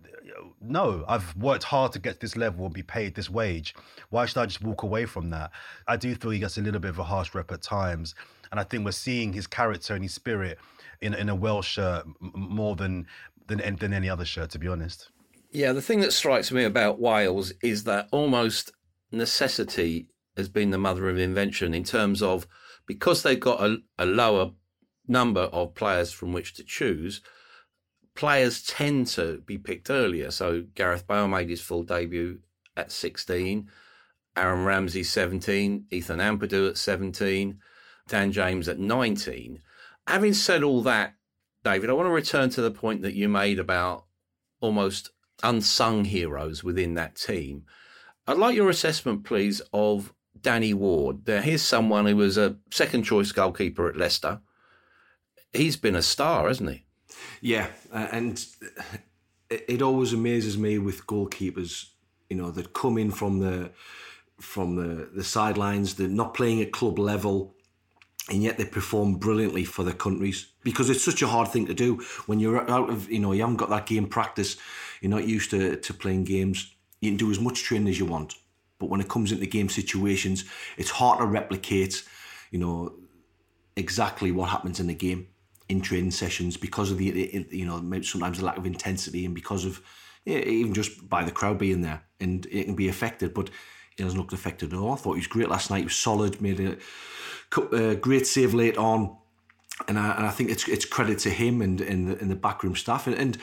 no, 0.62 1.04
I've 1.08 1.36
worked 1.36 1.64
hard 1.64 1.92
to 1.94 2.00
get 2.00 2.16
to 2.16 2.20
this 2.20 2.36
level 2.36 2.66
and 2.66 2.74
be 2.74 2.84
paid 2.84 3.16
this 3.16 3.30
wage. 3.30 3.76
Why 4.10 4.26
should 4.26 4.38
I 4.38 4.46
just 4.46 4.62
walk 4.62 4.84
away 4.84 5.06
from 5.06 5.30
that? 5.30 5.52
I 5.88 5.98
do 5.98 6.14
feel 6.16 6.32
he 6.32 6.40
gets 6.40 6.58
a 6.58 6.62
little 6.62 6.80
bit 6.80 6.90
of 6.90 7.00
a 7.00 7.04
harsh 7.04 7.34
rep 7.34 7.52
at 7.52 7.62
times. 7.62 8.16
And 8.52 8.60
I 8.60 8.64
think 8.64 8.86
we're 8.86 8.92
seeing 8.92 9.34
his 9.34 9.48
character 9.48 9.94
and 9.94 10.04
his 10.04 10.14
spirit 10.14 10.58
in, 11.02 11.14
in 11.14 11.30
a 11.30 11.36
Welsh 11.36 11.70
shirt 11.70 12.06
more 12.20 12.76
than, 12.76 13.08
than, 13.48 13.76
than 13.78 13.94
any 13.94 14.10
other 14.10 14.26
shirt, 14.26 14.50
to 14.52 14.60
be 14.60 14.68
honest. 14.68 15.10
Yeah, 15.52 15.74
the 15.74 15.82
thing 15.82 16.02
that 16.02 16.14
strikes 16.14 16.52
me 16.52 16.64
about 16.64 17.00
Wales 17.00 17.54
is 17.62 17.84
that 17.86 18.08
almost 18.12 18.72
necessity 19.12 20.08
has 20.38 20.50
been 20.50 20.70
the 20.72 20.78
mother 20.78 21.10
of 21.10 21.18
invention 21.18 21.74
in 21.74 21.84
terms 21.84 22.22
of 22.22 22.48
because 22.86 23.24
they've 23.24 23.40
got 23.40 23.62
a, 23.62 23.78
a 23.98 24.06
lower 24.06 24.52
number 25.08 25.42
of 25.42 25.76
players 25.76 26.12
from 26.12 26.34
which 26.34 26.54
to 26.56 26.64
choose– 26.64 27.22
players 28.20 28.62
tend 28.62 29.08
to 29.08 29.42
be 29.46 29.58
picked 29.58 29.90
earlier. 29.90 30.30
So 30.30 30.66
Gareth 30.76 31.08
Bale 31.08 31.30
made 31.30 31.50
his 31.50 31.62
full 31.62 31.84
debut 31.84 32.40
at 32.76 32.92
16, 32.92 33.70
Aaron 34.36 34.66
Ramsey 34.66 35.04
17, 35.04 35.86
Ethan 35.90 36.20
Ampadu 36.20 36.70
at 36.70 36.78
17, 36.78 37.60
Dan 38.10 38.32
James 38.34 38.68
at 38.68 38.78
19. 38.78 39.62
Having 40.06 40.34
said 40.34 40.64
all 40.64 40.82
that, 40.82 41.16
David, 41.64 41.90
I 41.90 41.94
want 41.94 42.08
to 42.08 42.12
return 42.12 42.50
to 42.50 42.62
the 42.62 42.72
point 42.72 43.04
that 43.04 43.14
you 43.14 43.30
made 43.30 43.58
about 43.58 44.04
almost 44.60 45.12
unsung 45.42 46.04
heroes 46.04 46.62
within 46.62 46.96
that 46.96 47.16
team. 47.16 47.64
I'd 48.28 48.38
like 48.38 48.56
your 48.56 48.70
assessment, 48.70 49.24
please, 49.24 49.62
of 49.72 50.14
Danny 50.40 50.74
Ward. 50.74 51.26
Now, 51.26 51.40
here's 51.40 51.62
someone 51.62 52.06
who 52.06 52.18
was 52.18 52.38
a 52.38 52.58
second 52.70 53.04
choice 53.04 53.32
goalkeeper 53.32 53.88
at 53.88 53.96
Leicester. 53.96 54.42
He's 55.54 55.78
been 55.78 55.96
a 55.96 56.02
star, 56.02 56.50
hasn't 56.50 56.70
he? 56.70 56.86
Yeah, 57.42 57.68
and 57.92 58.46
it 59.50 59.82
always 59.82 60.14
amazes 60.14 60.58
me 60.58 60.78
with 60.78 61.08
goalkeepers, 61.08 61.90
you 62.30 62.38
know, 62.38 62.52
that 62.52 62.74
come 62.74 62.98
in 62.98 63.12
from 63.12 63.40
the 63.40 63.72
from 64.40 64.76
the 64.76 65.10
the 65.14 65.24
sidelines, 65.24 65.96
they're 65.96 66.08
not 66.08 66.34
playing 66.34 66.62
at 66.62 66.72
club 66.72 67.00
level, 67.00 67.56
and 68.30 68.44
yet 68.44 68.58
they 68.58 68.66
perform 68.66 69.16
brilliantly 69.16 69.66
for 69.66 69.84
their 69.84 69.94
countries 69.94 70.48
because 70.64 70.90
it's 70.90 71.04
such 71.04 71.22
a 71.22 71.28
hard 71.28 71.48
thing 71.50 71.66
to 71.66 71.74
do 71.74 71.96
when 72.26 72.40
you're 72.40 72.70
out 72.70 72.90
of 72.90 73.10
you 73.10 73.20
know 73.20 73.32
you 73.32 73.42
haven't 73.42 73.58
got 73.58 73.70
that 73.70 73.86
game 73.86 74.08
practice, 74.08 74.58
you're 75.02 75.12
not 75.12 75.28
used 75.28 75.50
to 75.52 75.76
to 75.78 75.94
playing 75.94 76.24
games. 76.24 76.74
You 77.02 77.12
can 77.12 77.18
do 77.18 77.32
as 77.32 77.40
much 77.40 77.64
training 77.64 77.88
as 77.88 77.98
you 77.98 78.06
want, 78.06 78.36
but 78.78 78.90
when 78.90 79.02
it 79.02 79.10
comes 79.10 79.32
into 79.32 79.46
game 79.46 79.70
situations, 79.70 80.44
it's 80.78 80.90
hard 80.90 81.20
to 81.20 81.26
replicate, 81.26 82.04
you 82.52 82.60
know, 82.60 82.94
exactly 83.78 84.32
what 84.32 84.50
happens 84.50 84.80
in 84.80 84.88
the 84.88 84.94
game 84.94 85.28
in 85.70 85.82
training 85.82 86.12
sessions 86.12 86.58
because 86.58 86.92
of 86.92 86.98
the 86.98 87.48
you 87.52 87.66
know 87.66 87.80
sometimes 88.02 88.40
the 88.40 88.46
lack 88.46 88.58
of 88.58 88.66
intensity 88.66 89.26
and 89.26 89.34
because 89.34 89.66
of 89.66 89.82
even 90.26 90.74
just 90.74 91.08
by 91.08 91.24
the 91.24 91.32
crowd 91.32 91.58
being 91.58 91.82
there 91.82 92.04
and 92.20 92.46
it 92.52 92.66
can 92.66 92.76
be 92.76 92.90
affected 92.90 93.34
but 93.34 93.50
he 94.00 94.06
doesn't 94.06 94.20
look 94.20 94.32
affected 94.32 94.74
at 94.74 94.80
all. 94.80 94.94
I 94.94 94.96
thought 94.96 95.14
he 95.14 95.20
was 95.20 95.28
great 95.28 95.50
last 95.50 95.70
night. 95.70 95.80
He 95.80 95.84
was 95.84 95.96
solid 95.96 96.40
made 96.42 96.60
a, 96.62 96.78
a 97.76 97.96
great 97.96 98.26
save 98.26 98.54
late 98.54 98.78
on. 98.78 99.18
And 99.88 100.00
I, 100.00 100.12
and 100.16 100.26
I 100.26 100.30
think 100.30 100.50
it's 100.50 100.68
it's 100.68 100.86
credit 100.86 101.20
to 101.20 101.30
him 101.30 101.62
and 101.62 101.80
and 101.82 102.08
the, 102.08 102.20
and 102.20 102.32
the 102.32 102.36
backroom 102.36 102.76
staff. 102.76 103.08
And, 103.08 103.16
and 103.16 103.38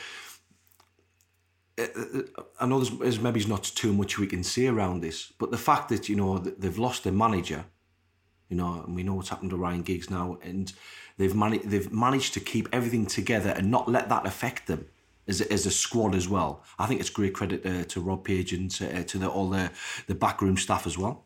uh, 1.79 2.23
I 2.61 2.67
know 2.67 2.79
there's, 2.79 2.99
there's 2.99 3.21
maybe 3.21 3.45
not 3.45 3.65
too 3.65 3.93
much 3.93 4.19
we 4.19 4.27
can 4.27 4.43
say 4.43 4.67
around 4.67 5.01
this, 5.01 5.33
but 5.39 5.51
the 5.51 5.59
fact 5.59 5.89
that 5.91 6.09
you 6.09 6.17
know 6.17 6.39
they've 6.39 6.79
lost 6.79 7.05
their 7.05 7.13
manager, 7.13 7.65
you 8.49 8.57
know, 8.57 8.83
and 8.87 8.95
we 8.95 9.03
know 9.03 9.15
what's 9.15 9.29
happened 9.29 9.51
to 9.51 9.57
Ryan 9.57 9.83
Giggs 9.83 10.11
now, 10.11 10.39
and 10.43 10.73
They've 11.19 11.35
managed 11.35 11.71
they've 11.71 11.93
managed 11.93 12.35
to 12.35 12.41
keep 12.41 12.69
everything 12.73 13.07
together 13.07 13.51
and 13.51 13.71
not 13.71 13.89
let 13.89 14.09
that 14.09 14.27
affect 14.27 14.67
them 14.67 14.87
as 15.27 15.41
a, 15.41 15.53
as 15.53 15.67
a 15.67 15.71
squad 15.71 16.15
as 16.15 16.29
well. 16.29 16.63
I 16.79 16.87
think 16.87 17.01
it's 17.01 17.11
great 17.11 17.35
credit 17.35 17.65
uh, 17.65 17.85
to 17.85 18.01
Rob 18.01 18.25
Page 18.25 18.53
and 18.53 18.71
to, 18.73 19.01
uh, 19.01 19.03
to 19.05 19.19
the, 19.19 19.29
all 19.29 19.49
the 19.49 19.71
the 20.07 20.15
backroom 20.15 20.57
staff 20.57 20.87
as 20.87 20.99
well. 20.99 21.25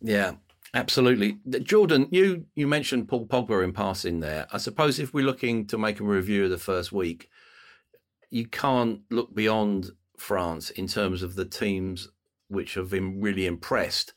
Yeah, 0.00 0.32
absolutely. 0.74 1.38
Jordan, 1.62 2.08
you 2.10 2.46
you 2.54 2.66
mentioned 2.68 3.08
Paul 3.08 3.26
Pogba 3.26 3.64
in 3.64 3.72
passing 3.72 4.20
there. 4.20 4.46
I 4.52 4.58
suppose 4.58 4.98
if 4.98 5.12
we're 5.12 5.26
looking 5.26 5.66
to 5.66 5.78
make 5.78 6.00
a 6.00 6.04
review 6.04 6.44
of 6.44 6.50
the 6.50 6.58
first 6.58 6.92
week, 6.92 7.28
you 8.30 8.46
can't 8.46 9.00
look 9.10 9.34
beyond 9.34 9.90
France 10.16 10.70
in 10.70 10.86
terms 10.86 11.22
of 11.22 11.34
the 11.34 11.44
teams 11.44 12.08
which 12.48 12.74
have 12.74 12.90
been 12.90 13.20
really 13.20 13.46
impressed. 13.46 14.12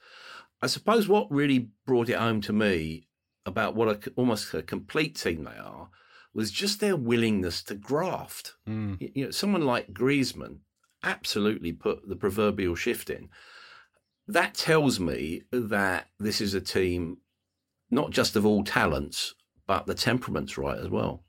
I 0.62 0.68
suppose 0.68 1.08
what 1.08 1.32
really 1.32 1.70
brought 1.86 2.10
it 2.10 2.18
home 2.18 2.42
to 2.42 2.54
me 2.54 3.08
about 3.46 3.76
what 3.76 3.88
a, 4.08 4.12
almost 4.16 4.54
a 4.54 4.62
complete 4.62 5.16
team 5.16 5.44
they 5.44 5.58
are 5.60 5.90
was 6.34 6.52
just 6.52 6.80
their 6.80 6.96
willingness 6.96 7.64
to 7.64 7.76
graft. 7.76 8.54
Mm. 8.68 9.00
You, 9.00 9.12
you 9.14 9.26
know, 9.26 9.32
someone 9.32 9.66
like 9.66 9.94
Griezmann 9.94 10.60
absolutely 11.04 11.72
put 11.72 12.08
the 12.08 12.16
proverbial 12.16 12.76
shift 12.76 13.10
in. 13.10 13.30
That 14.28 14.56
tells 14.56 15.00
me 15.00 15.44
that 15.52 16.08
this 16.20 16.42
is 16.42 16.54
a 16.54 16.62
team 16.62 17.18
not 17.92 18.10
just 18.10 18.36
of 18.36 18.46
all 18.46 18.64
talents, 18.64 19.36
but 19.68 19.86
the 19.86 19.94
temperament's 19.94 20.58
right 20.58 20.78
as 20.78 20.90
well. 20.90 21.24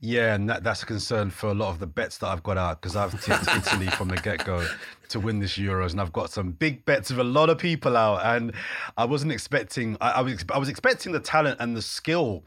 Yeah, 0.00 0.34
and 0.34 0.48
that, 0.50 0.62
that's 0.62 0.82
a 0.82 0.86
concern 0.86 1.30
for 1.30 1.48
a 1.48 1.54
lot 1.54 1.70
of 1.70 1.78
the 1.78 1.86
bets 1.86 2.18
that 2.18 2.26
I've 2.26 2.42
got 2.42 2.58
out 2.58 2.80
because 2.80 2.96
I've 2.96 3.12
tipped 3.22 3.48
Italy 3.66 3.86
from 3.86 4.08
the 4.08 4.16
get 4.16 4.44
go 4.44 4.66
to 5.08 5.20
win 5.20 5.38
this 5.38 5.56
Euros, 5.56 5.92
and 5.92 6.00
I've 6.00 6.12
got 6.12 6.30
some 6.30 6.52
big 6.52 6.84
bets 6.84 7.10
with 7.10 7.20
a 7.20 7.24
lot 7.24 7.48
of 7.50 7.58
people 7.58 7.96
out, 7.96 8.24
and 8.24 8.52
I 8.96 9.04
wasn't 9.04 9.32
expecting. 9.32 9.96
I, 10.00 10.10
I 10.10 10.20
was 10.20 10.44
I 10.52 10.58
was 10.58 10.68
expecting 10.68 11.12
the 11.12 11.20
talent 11.20 11.58
and 11.60 11.76
the 11.76 11.82
skill 11.82 12.44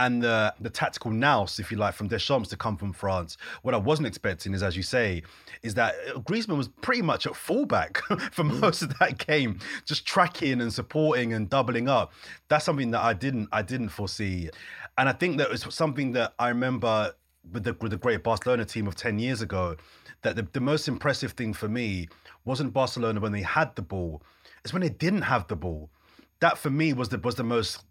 and 0.00 0.22
the 0.22 0.54
the 0.60 0.70
tactical 0.70 1.10
nous, 1.10 1.58
if 1.58 1.70
you 1.70 1.76
like, 1.76 1.94
from 1.94 2.08
Deschamps 2.08 2.48
to 2.48 2.56
come 2.56 2.76
from 2.76 2.92
France. 2.92 3.36
What 3.62 3.74
I 3.74 3.76
wasn't 3.76 4.08
expecting 4.08 4.54
is, 4.54 4.62
as 4.62 4.74
you 4.74 4.82
say, 4.82 5.22
is 5.62 5.74
that 5.74 5.94
Griezmann 6.24 6.56
was 6.56 6.68
pretty 6.68 7.02
much 7.02 7.26
at 7.26 7.36
fullback 7.36 7.98
for 8.32 8.42
mm. 8.42 8.58
most 8.60 8.80
of 8.82 8.98
that 8.98 9.24
game, 9.24 9.60
just 9.84 10.06
tracking 10.06 10.62
and 10.62 10.72
supporting 10.72 11.34
and 11.34 11.50
doubling 11.50 11.88
up. 11.88 12.12
That's 12.48 12.64
something 12.64 12.90
that 12.92 13.02
I 13.02 13.12
didn't 13.12 13.50
I 13.52 13.60
didn't 13.60 13.90
foresee. 13.90 14.48
And 14.96 15.08
I 15.08 15.12
think 15.12 15.36
that 15.36 15.50
was 15.50 15.66
something 15.68 16.12
that 16.12 16.32
I 16.38 16.48
remember 16.48 17.14
with 17.52 17.64
the, 17.64 17.76
with 17.80 17.90
the 17.90 17.98
great 17.98 18.22
Barcelona 18.22 18.64
team 18.64 18.86
of 18.86 18.94
10 18.94 19.18
years 19.18 19.42
ago, 19.42 19.76
that 20.22 20.36
the, 20.36 20.46
the 20.52 20.60
most 20.60 20.88
impressive 20.88 21.32
thing 21.32 21.52
for 21.52 21.68
me 21.68 22.08
wasn't 22.44 22.72
Barcelona 22.72 23.20
when 23.20 23.32
they 23.32 23.42
had 23.42 23.74
the 23.76 23.82
ball, 23.82 24.22
it's 24.64 24.72
when 24.72 24.82
they 24.82 24.88
didn't 24.88 25.22
have 25.22 25.46
the 25.48 25.56
ball. 25.56 25.90
That 26.40 26.56
for 26.56 26.70
me 26.70 26.94
was 26.94 27.10
the 27.10 27.18
was 27.18 27.34
the 27.34 27.44
most 27.44 27.84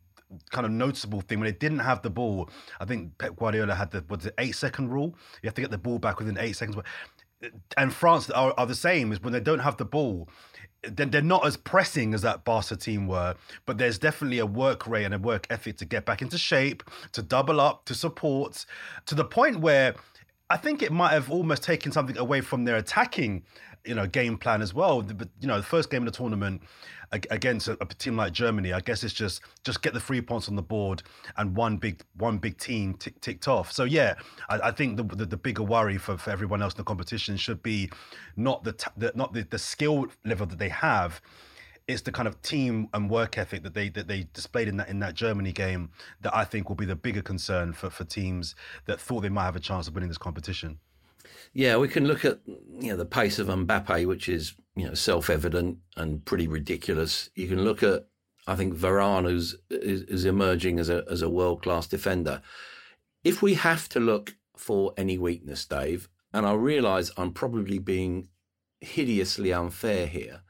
kind 0.52 0.66
of 0.66 0.72
noticeable 0.72 1.22
thing 1.22 1.40
when 1.40 1.48
they 1.48 1.58
didn't 1.58 1.80
have 1.80 2.02
the 2.02 2.10
ball. 2.10 2.50
I 2.80 2.86
think 2.86 3.18
Pep 3.18 3.36
Guardiola 3.36 3.76
had 3.76 3.92
the 3.92 4.04
what's 4.08 4.26
the 4.26 4.34
eight 4.38 4.56
second 4.56 4.90
rule. 4.90 5.16
You 5.42 5.48
have 5.48 5.56
to 5.56 5.62
get 5.62 5.72
the 5.72 5.78
ball 5.78 6.00
back 6.00 6.20
within 6.20 6.38
eight 6.38 6.56
seconds. 6.56 6.78
And 7.78 7.94
France 7.94 8.30
are, 8.32 8.54
are 8.58 8.66
the 8.66 8.76
same 8.76 9.14
is 9.14 9.22
when 9.22 9.32
they 9.32 9.40
don't 9.40 9.60
have 9.60 9.78
the 9.78 9.86
ball 9.86 10.28
then 10.84 11.10
they're 11.10 11.22
not 11.22 11.46
as 11.46 11.58
pressing 11.58 12.14
as 12.14 12.22
that 12.22 12.46
Barca 12.46 12.76
team 12.76 13.08
were, 13.08 13.36
but 13.66 13.78
there's 13.78 14.00
definitely 14.00 14.40
a 14.40 14.46
work 14.46 14.88
rate 14.88 15.06
and 15.06 15.14
a 15.14 15.20
work 15.20 15.48
ethic 15.50 15.78
to 15.78 15.86
get 15.86 16.06
back 16.06 16.22
into 16.22 16.38
shape, 16.38 16.84
to 17.12 17.22
double 17.22 17.60
up, 17.60 17.86
to 17.86 17.94
support, 17.94 18.66
to 19.06 19.16
the 19.16 19.26
point 19.26 19.60
where 19.60 19.96
I 20.50 20.58
think 20.58 20.82
it 20.82 20.92
might 20.92 21.12
have 21.12 21.30
almost 21.30 21.64
taken 21.64 21.92
something 21.92 22.18
away 22.18 22.42
from 22.42 22.64
their 22.64 22.78
attacking, 22.78 23.44
you 23.86 23.94
know, 23.94 24.08
game 24.08 24.38
plan 24.38 24.62
as 24.62 24.74
well. 24.74 25.02
But 25.02 25.30
you 25.42 25.48
know, 25.48 25.58
the 25.58 25.64
first 25.64 25.90
game 25.90 26.08
of 26.08 26.14
the 26.14 26.18
tournament 26.18 26.62
against 27.12 27.68
a, 27.68 27.78
a, 27.82 27.86
team 27.86 28.16
like 28.16 28.34
Germany, 28.34 28.74
I 28.74 28.82
guess 28.82 29.04
it's 29.04 29.14
just 29.14 29.42
just 29.64 29.82
get 29.82 29.94
the 29.94 30.00
three 30.00 30.22
points 30.22 30.48
on 30.48 30.56
the 30.56 30.62
board 30.62 31.04
and 31.38 31.56
one 31.56 31.78
big 31.78 32.02
one 32.18 32.38
big 32.38 32.58
team 32.58 32.94
tick, 32.94 33.20
ticked 33.22 33.48
off. 33.48 33.72
So 33.72 33.84
yeah, 33.84 34.16
I, 34.50 34.60
I 34.66 34.72
think 34.72 34.98
the, 34.98 35.04
the, 35.04 35.26
the 35.26 35.38
bigger 35.38 35.64
worry 35.64 35.98
for, 35.98 36.18
for 36.18 36.30
everyone 36.30 36.62
else 36.62 36.74
in 36.74 36.78
the 36.78 36.84
competition 36.84 37.38
should 37.38 37.64
be 37.64 37.90
not 38.36 38.64
the, 38.64 38.76
the 38.98 39.12
not 39.16 39.34
the, 39.34 39.44
the 39.44 39.60
skill 39.60 40.08
level 40.24 40.46
that 40.46 40.60
they 40.60 40.70
have 40.70 41.22
it's 41.90 42.04
the 42.04 42.12
kind 42.12 42.28
of 42.28 42.40
team 42.44 42.88
and 42.94 43.10
work 43.10 43.40
ethic 43.40 43.64
that 43.64 43.74
they 43.74 43.90
that 43.90 44.08
they 44.08 44.28
displayed 44.34 44.68
in 44.68 44.78
that 44.78 44.90
in 44.90 45.00
that 45.00 45.16
Germany 45.16 45.52
game 45.52 45.90
that 46.22 46.36
I 46.36 46.46
think 46.46 46.70
will 46.70 46.76
be 46.76 46.86
the 46.86 46.96
bigger 46.96 47.24
concern 47.24 47.74
for, 47.74 47.90
for 47.90 48.04
teams 48.04 48.56
that 48.86 49.02
thought 49.02 49.22
they 49.22 49.30
might 49.30 49.46
have 49.46 49.56
a 49.56 49.60
chance 49.60 49.88
of 49.88 49.96
winning 49.96 50.10
this 50.10 50.18
competition. 50.20 50.78
Yeah, 51.54 51.78
we 51.78 51.88
can 51.88 52.06
look 52.06 52.24
at 52.26 52.40
you 52.46 52.92
know 52.92 52.96
the 52.96 53.06
pace 53.06 53.40
of 53.40 53.48
Mbappe, 53.48 54.06
which 54.06 54.30
is 54.30 54.54
you 54.80 54.88
know 54.88 54.94
self 54.94 55.30
evident 55.30 55.80
and 55.96 56.26
pretty 56.26 56.48
ridiculous. 56.48 57.30
You 57.36 57.48
can 57.48 57.64
look 57.64 57.84
at 57.84 58.08
I 58.48 58.56
think 58.56 58.76
Varane, 58.76 59.30
who's 59.30 59.56
is, 59.70 60.04
is 60.04 60.26
emerging 60.26 60.80
as 60.80 60.90
a 60.90 61.04
as 61.10 61.22
a 61.22 61.30
world 61.30 61.62
class 61.62 61.88
defender. 61.88 62.42
If 63.24 63.42
we 63.42 63.56
have 63.56 63.90
to 63.90 64.00
look 64.00 64.36
for 64.56 64.94
any 64.98 65.18
weakness, 65.18 65.66
Dave, 65.66 66.10
and 66.34 66.46
I 66.46 66.54
realise 66.54 67.12
I'm 67.18 67.32
probably 67.32 67.80
being 67.80 68.30
hideously 68.82 69.52
unfair 69.52 70.08
here 70.08 70.42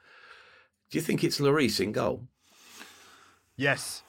do 0.89 0.97
you 0.97 1.01
think 1.03 1.23
it's 1.23 1.39
Lloris 1.39 1.79
in 1.79 1.91
goal? 1.91 2.27
Yes. 3.55 4.01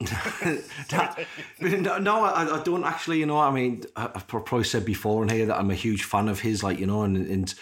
that, 0.00 1.26
no, 1.60 2.24
I, 2.24 2.58
I, 2.58 2.62
don't 2.62 2.84
actually. 2.84 3.20
You 3.20 3.26
know, 3.26 3.38
I 3.38 3.50
mean, 3.50 3.84
I've 3.96 4.26
probably 4.26 4.64
said 4.64 4.84
before 4.84 5.22
in 5.22 5.28
here 5.28 5.46
that 5.46 5.58
I'm 5.58 5.70
a 5.70 5.74
huge 5.74 6.04
fan 6.04 6.28
of 6.28 6.40
his. 6.40 6.62
Like, 6.62 6.78
you 6.78 6.86
know, 6.86 7.02
and, 7.02 7.16
and 7.16 7.54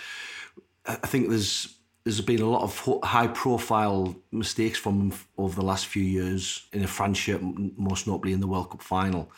I 0.87 0.95
think 0.95 1.29
there's 1.29 1.77
there's 2.05 2.21
been 2.21 2.43
a 2.43 2.51
lot 2.51 2.63
of 2.63 3.01
high 3.05 3.29
profile 3.29 4.15
mistakes 4.31 4.79
from 4.79 5.01
him 5.01 5.19
over 5.39 5.55
the 5.55 5.67
last 5.67 5.87
few 5.87 6.03
years 6.03 6.67
in 6.73 6.87
France 6.87 7.19
shirt, 7.19 7.41
most 7.43 8.07
notably 8.07 8.33
in 8.33 8.41
the 8.41 8.47
World 8.47 8.71
Cup 8.71 8.83
final. 8.83 9.31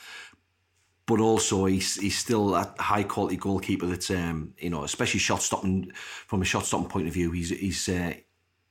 But 1.06 1.20
also, 1.20 1.66
he's 1.66 1.96
he's 1.96 2.16
still 2.16 2.54
a 2.54 2.74
high 2.78 3.02
quality 3.02 3.36
goalkeeper. 3.36 3.86
That's 3.86 4.10
um, 4.10 4.54
you 4.58 4.70
know, 4.70 4.84
especially 4.84 5.20
shot 5.20 5.42
stopping 5.42 5.92
from 5.94 6.40
a 6.40 6.46
shot 6.46 6.64
stopping 6.64 6.88
point 6.88 7.06
of 7.06 7.12
view. 7.12 7.30
He's 7.32 7.50
he's 7.50 7.88
uh, 7.88 8.14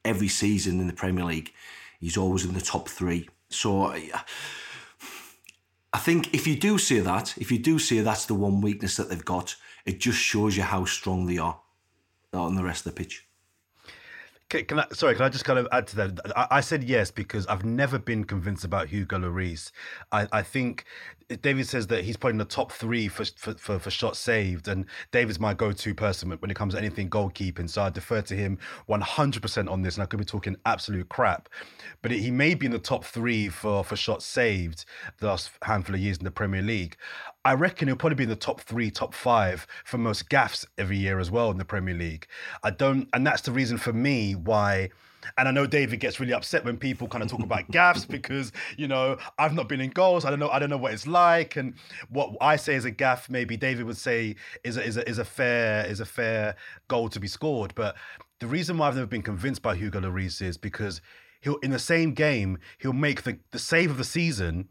every 0.04 0.28
season 0.28 0.80
in 0.80 0.88
the 0.88 0.94
Premier 0.94 1.26
League, 1.26 1.54
he's 2.00 2.18
always 2.18 2.46
in 2.46 2.54
the 2.54 2.62
top 2.62 2.90
three. 2.90 3.30
So 3.50 3.94
I 5.94 6.00
think 6.00 6.34
if 6.34 6.48
you 6.48 6.56
do 6.56 6.78
say 6.78 7.00
that, 7.00 7.36
if 7.38 7.52
you 7.52 7.60
do 7.60 7.80
say 7.80 8.00
that's 8.00 8.26
the 8.26 8.34
one 8.34 8.62
weakness 8.62 8.98
that 8.98 9.10
they've 9.10 9.24
got, 9.24 9.56
it 9.86 10.00
just 10.00 10.18
shows 10.18 10.58
you 10.58 10.64
how 10.64 10.86
strong 10.86 11.28
they 11.28 11.38
are 11.38 11.60
on 12.34 12.56
the 12.56 12.64
rest 12.64 12.86
of 12.86 12.96
the 12.96 13.00
pitch. 13.00 13.28
Can, 14.54 14.66
can 14.66 14.80
I, 14.82 14.86
sorry, 14.92 15.16
can 15.16 15.26
I 15.26 15.30
just 15.30 15.46
kind 15.46 15.58
of 15.58 15.68
add 15.72 15.88
to 15.88 15.96
that? 15.96 16.20
I, 16.38 16.58
I, 16.58 16.62
said 16.62 16.84
yes 16.84 17.10
because 17.10 17.48
I've 17.48 17.66
never 17.66 17.98
been 17.98 18.24
convinced 18.24 18.64
about 18.64 18.88
Hugo 18.88 19.18
Lloris. 19.18 19.72
I, 20.12 20.28
I 20.32 20.44
think 20.44 20.86
David 21.42 21.68
says 21.68 21.88
that 21.88 22.04
he's 22.04 22.18
probably 22.18 22.34
in 22.34 22.38
the 22.40 22.46
top 22.46 22.72
three 22.72 23.08
for, 23.08 23.26
for, 23.26 23.54
for, 23.56 23.80
for 23.80 23.90
shots 23.90 24.20
saved, 24.20 24.68
and 24.68 24.86
David's 25.12 25.40
my 25.40 25.54
go-to 25.54 25.94
person 25.94 26.30
when 26.32 26.52
it 26.52 26.56
comes 26.56 26.74
to 26.74 26.80
anything 26.80 27.10
goalkeeping. 27.10 27.70
So 27.70 27.84
I 27.84 27.90
defer 27.90 28.22
to 28.22 28.36
him 28.36 28.58
100% 28.90 29.70
on 29.70 29.82
this, 29.82 29.96
and 29.96 30.04
I 30.04 30.06
could 30.06 30.20
be 30.20 30.26
talking 30.26 30.56
absolute 30.66 31.10
crap. 31.10 31.50
But 32.02 32.12
he 32.12 32.32
may 32.32 32.54
be 32.54 32.66
in 32.66 32.72
the 32.72 32.80
top 32.80 33.04
three 33.06 33.50
for, 33.50 33.84
for 33.84 33.96
shots 33.96 34.26
saved 34.26 34.86
the 35.20 35.28
last 35.28 35.52
handful 35.64 35.96
of 35.96 36.02
years 36.02 36.18
in 36.18 36.24
the 36.24 36.32
Premier 36.32 36.62
League. 36.62 36.98
I 37.46 37.54
reckon 37.54 37.88
he'll 37.88 37.98
probably 37.98 38.16
be 38.16 38.24
in 38.24 38.30
the 38.30 38.36
top 38.36 38.62
three, 38.62 38.90
top 38.90 39.14
five 39.14 39.68
for 39.84 39.98
most 39.98 40.30
gaffs 40.30 40.66
every 40.78 40.98
year 40.98 41.20
as 41.20 41.30
well 41.30 41.52
in 41.52 41.58
the 41.58 41.66
Premier 41.66 41.96
League. 41.96 42.28
I 42.64 42.72
don't, 42.72 43.10
and 43.14 43.26
that's 43.26 43.42
the 43.42 43.52
reason 43.52 43.78
for 43.78 43.94
me 43.94 44.34
why. 44.34 44.90
And 45.38 45.48
I 45.48 45.52
know 45.52 45.66
David 45.66 46.00
gets 46.00 46.20
really 46.20 46.34
upset 46.34 46.66
when 46.66 46.78
people 46.78 47.08
kind 47.08 47.24
of 47.24 47.30
talk 47.30 47.42
about 47.42 47.70
gaffs 47.72 48.06
because 48.06 48.52
you 48.78 48.88
know 48.88 49.18
I've 49.38 49.54
not 49.54 49.70
been 49.70 49.82
in 49.82 49.90
goals. 49.90 50.26
I 50.26 50.30
don't 50.30 50.40
know. 50.40 50.50
I 50.50 50.60
don't 50.60 50.70
know 50.70 50.78
what 50.78 50.94
it's 50.94 51.08
like, 51.08 51.56
and 51.56 51.76
what 52.10 52.32
I 52.42 52.56
say 52.56 52.76
is 52.76 52.86
a 52.86 52.92
gaff, 52.92 53.30
maybe 53.30 53.58
David 53.58 53.86
would 53.86 53.98
say 53.98 54.36
is 54.64 54.78
a, 54.78 54.84
is 54.86 54.98
a, 54.98 55.10
is 55.10 55.18
a 55.18 55.26
fair 55.26 55.86
is 55.86 56.00
a 56.00 56.06
fair 56.06 56.56
goal 56.88 57.10
to 57.10 57.20
be 57.20 57.28
scored. 57.28 57.74
But 57.76 57.96
the 58.40 58.48
reason 58.48 58.78
why 58.78 58.88
I've 58.88 58.96
never 58.96 59.08
been 59.08 59.22
convinced 59.22 59.62
by 59.62 59.76
Hugo 59.76 60.02
Lloris 60.02 60.42
is 60.42 60.58
because 60.58 61.02
he'll 61.42 61.58
in 61.58 61.72
the 61.72 61.80
same 61.80 62.14
game 62.14 62.58
he'll 62.80 62.94
make 62.94 63.24
the 63.24 63.38
the 63.52 63.60
save 63.60 63.92
of 63.92 63.98
the 63.98 64.04
season 64.04 64.70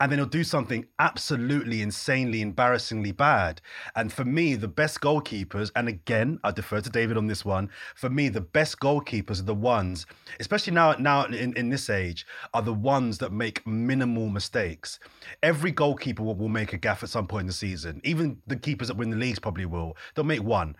and 0.00 0.10
then 0.10 0.18
he'll 0.18 0.26
do 0.26 0.44
something 0.44 0.86
absolutely 0.98 1.82
insanely 1.82 2.40
embarrassingly 2.40 3.12
bad. 3.12 3.60
And 3.96 4.12
for 4.12 4.24
me, 4.24 4.54
the 4.54 4.68
best 4.68 5.00
goalkeepers, 5.00 5.70
and 5.74 5.88
again, 5.88 6.38
I 6.44 6.52
defer 6.52 6.80
to 6.80 6.90
David 6.90 7.16
on 7.16 7.26
this 7.26 7.44
one. 7.44 7.70
For 7.96 8.08
me, 8.08 8.28
the 8.28 8.40
best 8.40 8.78
goalkeepers 8.78 9.40
are 9.40 9.44
the 9.44 9.54
ones, 9.54 10.06
especially 10.38 10.72
now, 10.72 10.92
now 10.94 11.24
in, 11.24 11.54
in 11.54 11.68
this 11.68 11.90
age, 11.90 12.26
are 12.54 12.62
the 12.62 12.72
ones 12.72 13.18
that 13.18 13.32
make 13.32 13.66
minimal 13.66 14.28
mistakes. 14.28 15.00
Every 15.42 15.72
goalkeeper 15.72 16.22
will, 16.22 16.36
will 16.36 16.48
make 16.48 16.72
a 16.72 16.78
gaff 16.78 17.02
at 17.02 17.08
some 17.08 17.26
point 17.26 17.42
in 17.42 17.46
the 17.48 17.52
season. 17.52 18.00
Even 18.04 18.40
the 18.46 18.56
keepers 18.56 18.88
that 18.88 18.96
win 18.96 19.10
the 19.10 19.16
leagues 19.16 19.38
probably 19.38 19.66
will. 19.66 19.96
They'll 20.14 20.24
make 20.24 20.42
one. 20.42 20.76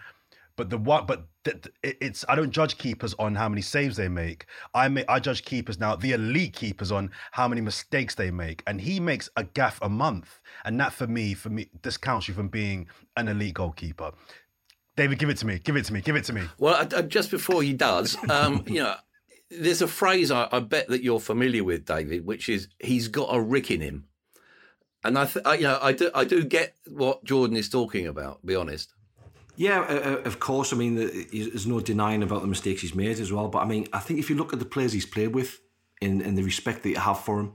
But 0.58 0.70
the 0.70 0.76
what? 0.76 1.06
But 1.06 1.28
it's 1.84 2.24
I 2.28 2.34
don't 2.34 2.50
judge 2.50 2.78
keepers 2.78 3.14
on 3.20 3.36
how 3.36 3.48
many 3.48 3.62
saves 3.62 3.96
they 3.96 4.08
make. 4.08 4.46
I 4.74 4.88
make 4.88 5.04
I 5.08 5.20
judge 5.20 5.44
keepers 5.44 5.78
now, 5.78 5.94
the 5.94 6.12
elite 6.12 6.52
keepers 6.52 6.90
on 6.90 7.12
how 7.30 7.46
many 7.46 7.60
mistakes 7.60 8.16
they 8.16 8.32
make. 8.32 8.64
And 8.66 8.80
he 8.80 8.98
makes 8.98 9.30
a 9.36 9.44
gaff 9.44 9.78
a 9.82 9.88
month, 9.88 10.40
and 10.64 10.78
that 10.80 10.92
for 10.92 11.06
me, 11.06 11.34
for 11.34 11.48
me, 11.48 11.70
discounts 11.80 12.26
you 12.26 12.34
from 12.34 12.48
being 12.48 12.88
an 13.16 13.28
elite 13.28 13.54
goalkeeper. 13.54 14.10
David, 14.96 15.20
give 15.20 15.28
it 15.28 15.36
to 15.36 15.46
me. 15.46 15.60
Give 15.60 15.76
it 15.76 15.84
to 15.84 15.92
me. 15.92 16.00
Give 16.00 16.16
it 16.16 16.24
to 16.24 16.32
me. 16.32 16.42
Well, 16.58 16.84
just 17.06 17.30
before 17.30 17.62
he 17.62 17.72
does, 17.72 18.16
um, 18.28 18.64
you 18.66 18.82
know, 18.82 18.96
there's 19.48 19.80
a 19.80 19.86
phrase 19.86 20.32
I, 20.32 20.48
I, 20.50 20.58
bet 20.58 20.88
that 20.88 21.04
you're 21.04 21.20
familiar 21.20 21.62
with, 21.62 21.84
David, 21.84 22.26
which 22.26 22.48
is 22.48 22.66
"he's 22.80 23.06
got 23.06 23.32
a 23.32 23.40
rick 23.40 23.70
in 23.70 23.80
him," 23.80 24.08
and 25.04 25.16
I, 25.16 25.26
th- 25.26 25.46
I 25.46 25.54
you 25.54 25.62
know, 25.62 25.78
I 25.80 25.92
do, 25.92 26.10
I 26.16 26.24
do 26.24 26.42
get 26.42 26.74
what 26.88 27.22
Jordan 27.22 27.56
is 27.56 27.68
talking 27.68 28.08
about. 28.08 28.44
Be 28.44 28.56
honest. 28.56 28.92
Yeah, 29.58 29.80
uh, 29.80 30.10
uh, 30.10 30.22
of 30.24 30.38
course. 30.38 30.72
I 30.72 30.76
mean, 30.76 30.94
there's 30.94 31.66
no 31.66 31.80
denying 31.80 32.22
about 32.22 32.42
the 32.42 32.46
mistakes 32.46 32.82
he's 32.82 32.94
made 32.94 33.18
as 33.18 33.32
well. 33.32 33.48
But 33.48 33.58
I 33.58 33.64
mean, 33.64 33.88
I 33.92 33.98
think 33.98 34.20
if 34.20 34.30
you 34.30 34.36
look 34.36 34.52
at 34.52 34.60
the 34.60 34.64
players 34.64 34.92
he's 34.92 35.04
played 35.04 35.34
with, 35.34 35.58
in 36.00 36.36
the 36.36 36.44
respect 36.44 36.84
that 36.84 36.90
you 36.90 37.00
have 37.00 37.18
for 37.18 37.40
him, 37.40 37.54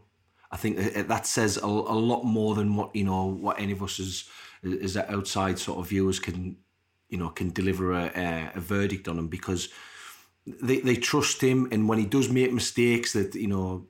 I 0.52 0.58
think 0.58 1.08
that 1.08 1.26
says 1.26 1.56
a, 1.56 1.66
a 1.66 1.98
lot 2.12 2.24
more 2.24 2.56
than 2.56 2.76
what 2.76 2.94
you 2.94 3.06
know 3.06 3.26
what 3.28 3.58
any 3.58 3.72
of 3.72 3.82
us 3.82 4.02
as 4.02 4.26
as 4.84 4.98
outside 4.98 5.60
sort 5.60 5.80
of 5.80 5.88
viewers 5.88 6.20
can 6.20 6.58
you 7.08 7.18
know 7.18 7.30
can 7.30 7.52
deliver 7.52 7.94
a, 7.94 8.52
a 8.54 8.60
verdict 8.60 9.08
on 9.08 9.18
him 9.18 9.30
because 9.30 9.70
they 10.46 10.82
they 10.82 10.98
trust 10.98 11.42
him, 11.42 11.70
and 11.72 11.88
when 11.88 12.00
he 12.00 12.06
does 12.06 12.28
make 12.30 12.52
mistakes, 12.52 13.13
that 13.13 13.34
you 13.34 13.48
know. 13.48 13.88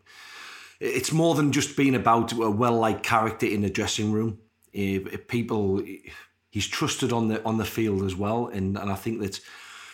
It's 0.80 1.14
more 1.14 1.34
than 1.34 1.54
just 1.54 1.78
being 1.78 1.96
about 1.96 2.34
a 2.34 2.52
well-liked 2.52 3.04
character 3.04 3.46
in 3.46 3.62
the 3.62 3.70
dressing 3.70 4.12
room. 4.12 4.40
If 4.74 5.30
people, 5.30 5.82
he's 6.54 6.68
trusted 6.68 7.12
on 7.12 7.28
the 7.30 7.44
on 7.44 7.58
the 7.58 7.66
field 7.66 8.04
as 8.04 8.16
well, 8.16 8.48
and 8.48 8.78
and 8.78 8.92
I 8.92 8.96
think 8.96 9.20
that 9.22 9.40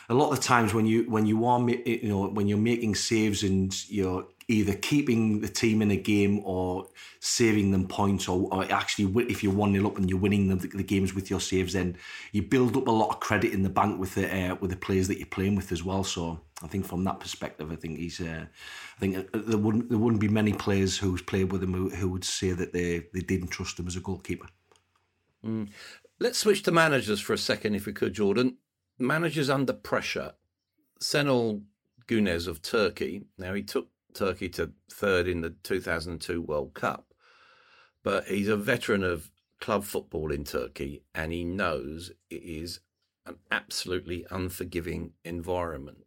a 0.09 0.13
lot 0.13 0.31
of 0.33 0.41
times 0.41 0.73
when 0.73 0.85
you 0.85 1.09
when 1.09 1.25
you 1.25 1.45
are 1.45 1.59
you 1.69 2.09
know 2.09 2.27
when 2.27 2.47
you're 2.47 2.57
making 2.57 2.95
saves 2.95 3.43
and 3.43 3.73
you're 3.89 4.27
either 4.49 4.73
keeping 4.73 5.41
the 5.41 5.47
team 5.47 5.81
in 5.81 5.91
a 5.91 5.95
game 5.95 6.41
or 6.43 6.87
saving 7.19 7.69
them 7.71 7.87
points 7.87 8.27
or, 8.27 8.49
or 8.51 8.69
actually 8.71 9.05
if 9.29 9.43
you're 9.43 9.53
1 9.53 9.73
0 9.73 9.85
up 9.85 9.97
and 9.99 10.09
you're 10.09 10.17
winning 10.17 10.47
the, 10.47 10.55
the, 10.69 10.83
games 10.83 11.13
with 11.13 11.29
your 11.29 11.39
saves 11.39 11.73
then 11.73 11.95
you 12.31 12.41
build 12.41 12.75
up 12.75 12.87
a 12.87 12.91
lot 12.91 13.09
of 13.09 13.19
credit 13.19 13.53
in 13.53 13.61
the 13.61 13.69
bank 13.69 13.99
with 13.99 14.15
the 14.15 14.25
uh, 14.27 14.55
with 14.55 14.71
the 14.71 14.75
players 14.75 15.07
that 15.07 15.19
you're 15.19 15.27
playing 15.27 15.55
with 15.55 15.71
as 15.71 15.83
well. 15.83 16.03
So 16.03 16.39
I 16.63 16.67
think 16.67 16.85
from 16.85 17.03
that 17.03 17.19
perspective 17.19 17.71
I 17.71 17.75
think 17.75 17.99
he's 17.99 18.19
uh, 18.19 18.45
I 18.97 18.99
think 18.99 19.17
uh, 19.17 19.23
there 19.33 19.59
wouldn't 19.59 19.89
there 19.89 19.99
wouldn't 19.99 20.21
be 20.21 20.27
many 20.27 20.53
players 20.53 20.97
who's 20.97 21.21
played 21.21 21.51
with 21.51 21.63
him 21.63 21.73
who, 21.73 21.89
who 21.89 22.09
would 22.09 22.25
say 22.25 22.51
that 22.51 22.73
they 22.73 23.05
they 23.13 23.21
didn't 23.21 23.49
trust 23.49 23.79
him 23.79 23.87
as 23.87 23.95
a 23.95 24.01
goalkeeper. 24.01 24.47
Mm. 25.45 25.69
Let's 26.21 26.39
switch 26.39 26.63
to 26.63 26.71
managers 26.71 27.21
for 27.21 27.33
a 27.33 27.37
second, 27.37 27.75
if 27.75 27.85
we 27.85 27.93
could, 27.93 28.13
Jordan. 28.13 28.57
Managers 28.97 29.49
under 29.49 29.71
pressure. 29.71 30.33
Şenol 31.01 31.63
Güneş 32.07 32.47
of 32.47 32.61
Turkey. 32.61 33.23
Now, 33.37 33.53
he 33.53 33.63
took 33.63 33.87
Turkey 34.13 34.49
to 34.49 34.71
third 34.91 35.27
in 35.27 35.41
the 35.41 35.51
2002 35.63 36.41
World 36.41 36.73
Cup, 36.73 37.13
but 38.03 38.25
he's 38.25 38.49
a 38.49 38.57
veteran 38.57 39.03
of 39.03 39.31
club 39.61 39.83
football 39.83 40.31
in 40.31 40.43
Turkey 40.43 41.03
and 41.13 41.31
he 41.31 41.43
knows 41.43 42.11
it 42.29 42.43
is 42.43 42.79
an 43.25 43.35
absolutely 43.51 44.25
unforgiving 44.31 45.13
environment. 45.23 45.99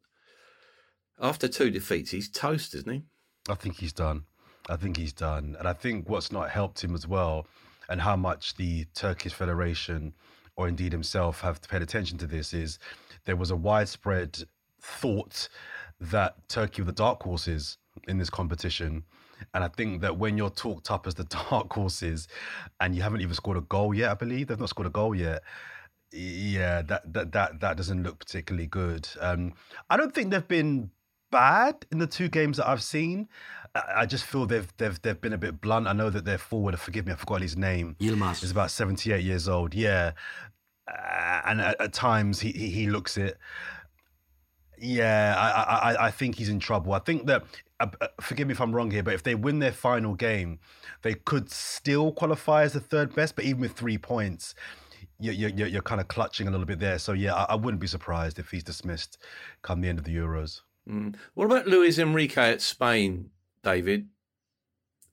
After 1.21 1.49
two 1.49 1.71
defeats, 1.71 2.11
he's 2.11 2.31
toast, 2.31 2.75
isn't 2.75 2.93
he? 2.93 3.03
I 3.49 3.55
think 3.55 3.77
he's 3.77 3.93
done. 3.93 4.25
I 4.69 4.77
think 4.77 4.97
he's 4.97 5.13
done. 5.13 5.57
And 5.59 5.69
I 5.69 5.73
think 5.73 6.09
what's 6.09 6.33
not 6.33 6.51
helped 6.51 6.83
him 6.83 6.95
as 6.95 7.07
well 7.07 7.47
and 7.89 8.01
how 8.01 8.17
much 8.17 8.55
the 8.57 8.85
Turkish 8.95 9.33
Federation 9.33 10.13
or 10.57 10.69
indeed 10.69 10.93
himself 10.93 11.41
have 11.41 11.61
paid 11.63 11.83
attention 11.83 12.19
to 12.19 12.27
this 12.27 12.53
is 12.53 12.79
there 13.25 13.37
was 13.37 13.51
a 13.51 13.57
widespread 13.57 14.45
thought 14.81 15.49
that 16.01 16.37
Turkey 16.49 16.83
were 16.83 16.87
the 16.87 16.93
dark 16.93 17.23
horses 17.23 17.79
in 18.09 18.19
this 18.19 18.31
competition. 18.31 19.05
And 19.55 19.65
I 19.65 19.69
think 19.69 20.01
that 20.03 20.19
when 20.19 20.37
you're 20.37 20.51
talked 20.51 20.91
up 20.91 21.07
as 21.07 21.15
the 21.15 21.25
dark 21.51 21.73
horses 21.73 22.29
and 22.81 22.95
you 22.95 23.03
haven't 23.03 23.21
even 23.21 23.35
scored 23.35 23.57
a 23.57 23.63
goal 23.63 23.95
yet, 23.95 24.11
I 24.11 24.15
believe 24.15 24.49
they've 24.49 24.59
not 24.59 24.69
scored 24.69 24.87
a 24.87 24.91
goal 24.91 25.15
yet, 25.15 25.43
Yeah, 26.13 26.83
that 26.83 27.13
that 27.13 27.33
that 27.33 27.61
that 27.61 27.77
doesn't 27.77 28.03
look 28.03 28.19
particularly 28.19 28.67
good. 28.67 29.09
Um, 29.21 29.55
I 29.89 29.97
don't 29.97 30.15
think 30.15 30.31
they've 30.31 30.47
been 30.47 30.91
bad 31.33 31.85
in 31.91 31.99
the 31.99 32.07
two 32.07 32.29
games 32.29 32.59
that 32.59 32.69
I've 32.69 32.83
seen. 32.83 33.29
I 33.75 34.07
just 34.07 34.25
feel 34.25 34.47
they've 34.47 34.73
they've 34.77 35.01
they've 35.03 35.21
been 35.21 35.33
a 35.33 35.39
bit 35.39 35.61
blunt. 35.61 35.89
I 35.89 35.95
know 35.95 36.11
that 36.11 36.25
their 36.25 36.39
forward, 36.39 36.79
forgive 36.79 37.07
me, 37.07 37.13
I 37.13 37.17
forgot 37.17 37.41
his 37.41 37.57
name. 37.57 37.97
Yilmaz 37.99 38.45
is 38.45 38.51
about 38.51 38.71
seventy 38.71 39.13
eight 39.13 39.25
years 39.25 39.49
old. 39.49 39.75
Yeah, 39.75 40.13
uh, 40.87 41.41
and 41.47 41.61
at, 41.61 41.81
at, 41.81 41.93
times 41.93 42.39
he, 42.39 42.53
he, 42.53 42.69
he 42.69 42.87
looks 42.87 43.17
it. 43.17 43.39
Yeah, 44.79 45.35
I, 45.37 45.93
I 45.93 46.07
I 46.07 46.11
think 46.11 46.37
he's 46.37 46.51
in 46.51 46.61
trouble. 46.61 46.93
I 46.93 46.99
think 46.99 47.27
that 47.27 47.45
uh, 47.81 47.87
uh, 48.01 48.09
forgive 48.21 48.47
me 48.47 48.53
if 48.53 48.61
I'm 48.61 48.75
wrong 48.75 48.91
here, 48.91 49.03
but 49.03 49.15
if 49.15 49.23
they 49.23 49.35
win 49.35 49.59
their 49.59 49.73
final 49.73 50.15
game, 50.15 50.61
they 51.01 51.15
could 51.15 51.51
still 51.51 52.13
qualify 52.13 52.63
as 52.65 52.75
the 52.75 52.81
third 52.81 53.15
best. 53.15 53.37
But 53.37 53.47
even 53.47 53.63
with 53.63 53.73
three 53.73 53.97
points, 53.97 54.55
you're, 55.19 55.35
you're, 55.35 55.69
you're 55.69 55.83
kind 55.83 56.01
of 56.01 56.09
clutching 56.09 56.47
a 56.49 56.51
little 56.51 56.67
bit 56.67 56.79
there. 56.79 56.99
So 56.99 57.13
yeah, 57.13 57.35
I, 57.35 57.45
I, 57.51 57.55
wouldn't 57.55 57.81
be 57.81 57.87
surprised 57.87 58.39
if 58.39 58.51
he's 58.51 58.65
dismissed 58.65 59.19
come 59.63 59.81
the 59.81 59.89
end 59.89 59.99
of 59.99 60.05
the 60.05 60.15
Euros. 60.15 60.61
Mm. 60.89 61.17
What 61.35 61.47
about 61.47 61.67
Luis 61.67 61.99
Enrique 61.99 62.53
at 62.53 62.61
Spain, 62.61 63.31
David? 63.63 64.09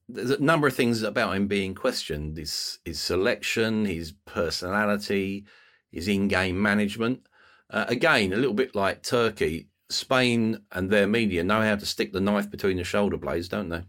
There's 0.07 0.32
a 0.32 0.41
number 0.41 0.67
of 0.67 0.76
things 0.76 1.03
about 1.03 1.36
him 1.36 1.47
being 1.47 1.76
questioned: 1.76 2.38
his 2.38 2.80
his 2.84 2.99
selection, 2.99 3.86
his 3.86 4.13
personality, 4.26 5.45
his 5.91 6.07
in-game 6.07 6.59
management. 6.61 7.28
Uh, 7.70 7.86
again, 7.88 8.34
a 8.34 8.38
little 8.38 8.53
bit 8.53 8.74
like 8.74 9.03
Turkey, 9.03 9.67
Spain 9.89 10.61
and 10.72 10.89
their 10.89 11.07
media 11.07 11.43
know 11.43 11.61
how 11.61 11.76
to 11.76 11.86
stick 11.86 12.13
the 12.13 12.22
knife 12.22 12.49
between 12.49 12.78
the 12.78 12.84
shoulder 12.84 13.17
blades, 13.17 13.47
don't 13.47 13.70
they? 13.70 13.84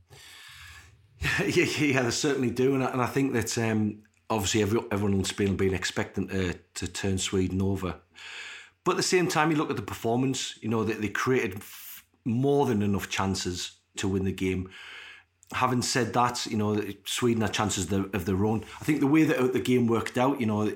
yeah, 1.46 1.64
yeah, 1.78 2.02
they 2.02 2.10
certainly 2.10 2.50
do, 2.50 2.74
and 2.74 2.82
I, 2.82 2.90
and 2.90 3.02
I 3.02 3.06
think 3.06 3.34
that 3.34 3.56
um, 3.58 4.02
obviously 4.30 4.62
every, 4.62 4.80
everyone 4.90 5.18
in 5.18 5.24
Spain 5.24 5.50
will 5.50 5.56
be 5.56 5.74
expecting 5.74 6.28
to, 6.28 6.54
to 6.74 6.88
turn 6.88 7.18
Sweden 7.18 7.60
over. 7.60 7.96
But 8.84 8.92
at 8.92 8.96
the 8.96 9.02
same 9.02 9.28
time, 9.28 9.50
you 9.50 9.56
look 9.56 9.70
at 9.70 9.76
the 9.76 9.82
performance. 9.82 10.58
You 10.62 10.68
know 10.68 10.84
that 10.84 11.00
they, 11.00 11.08
created 11.08 11.60
more 12.24 12.66
than 12.66 12.82
enough 12.82 13.08
chances 13.08 13.72
to 13.96 14.08
win 14.08 14.24
the 14.24 14.32
game. 14.32 14.70
Having 15.52 15.82
said 15.82 16.12
that, 16.14 16.46
you 16.46 16.56
know 16.56 16.82
Sweden 17.04 17.42
had 17.42 17.52
chances 17.52 17.90
of 17.92 18.24
their 18.24 18.44
own. 18.44 18.64
I 18.80 18.84
think 18.84 19.00
the 19.00 19.06
way 19.06 19.24
that 19.24 19.52
the 19.52 19.60
game 19.60 19.86
worked 19.86 20.16
out, 20.16 20.40
you 20.40 20.46
know, 20.46 20.72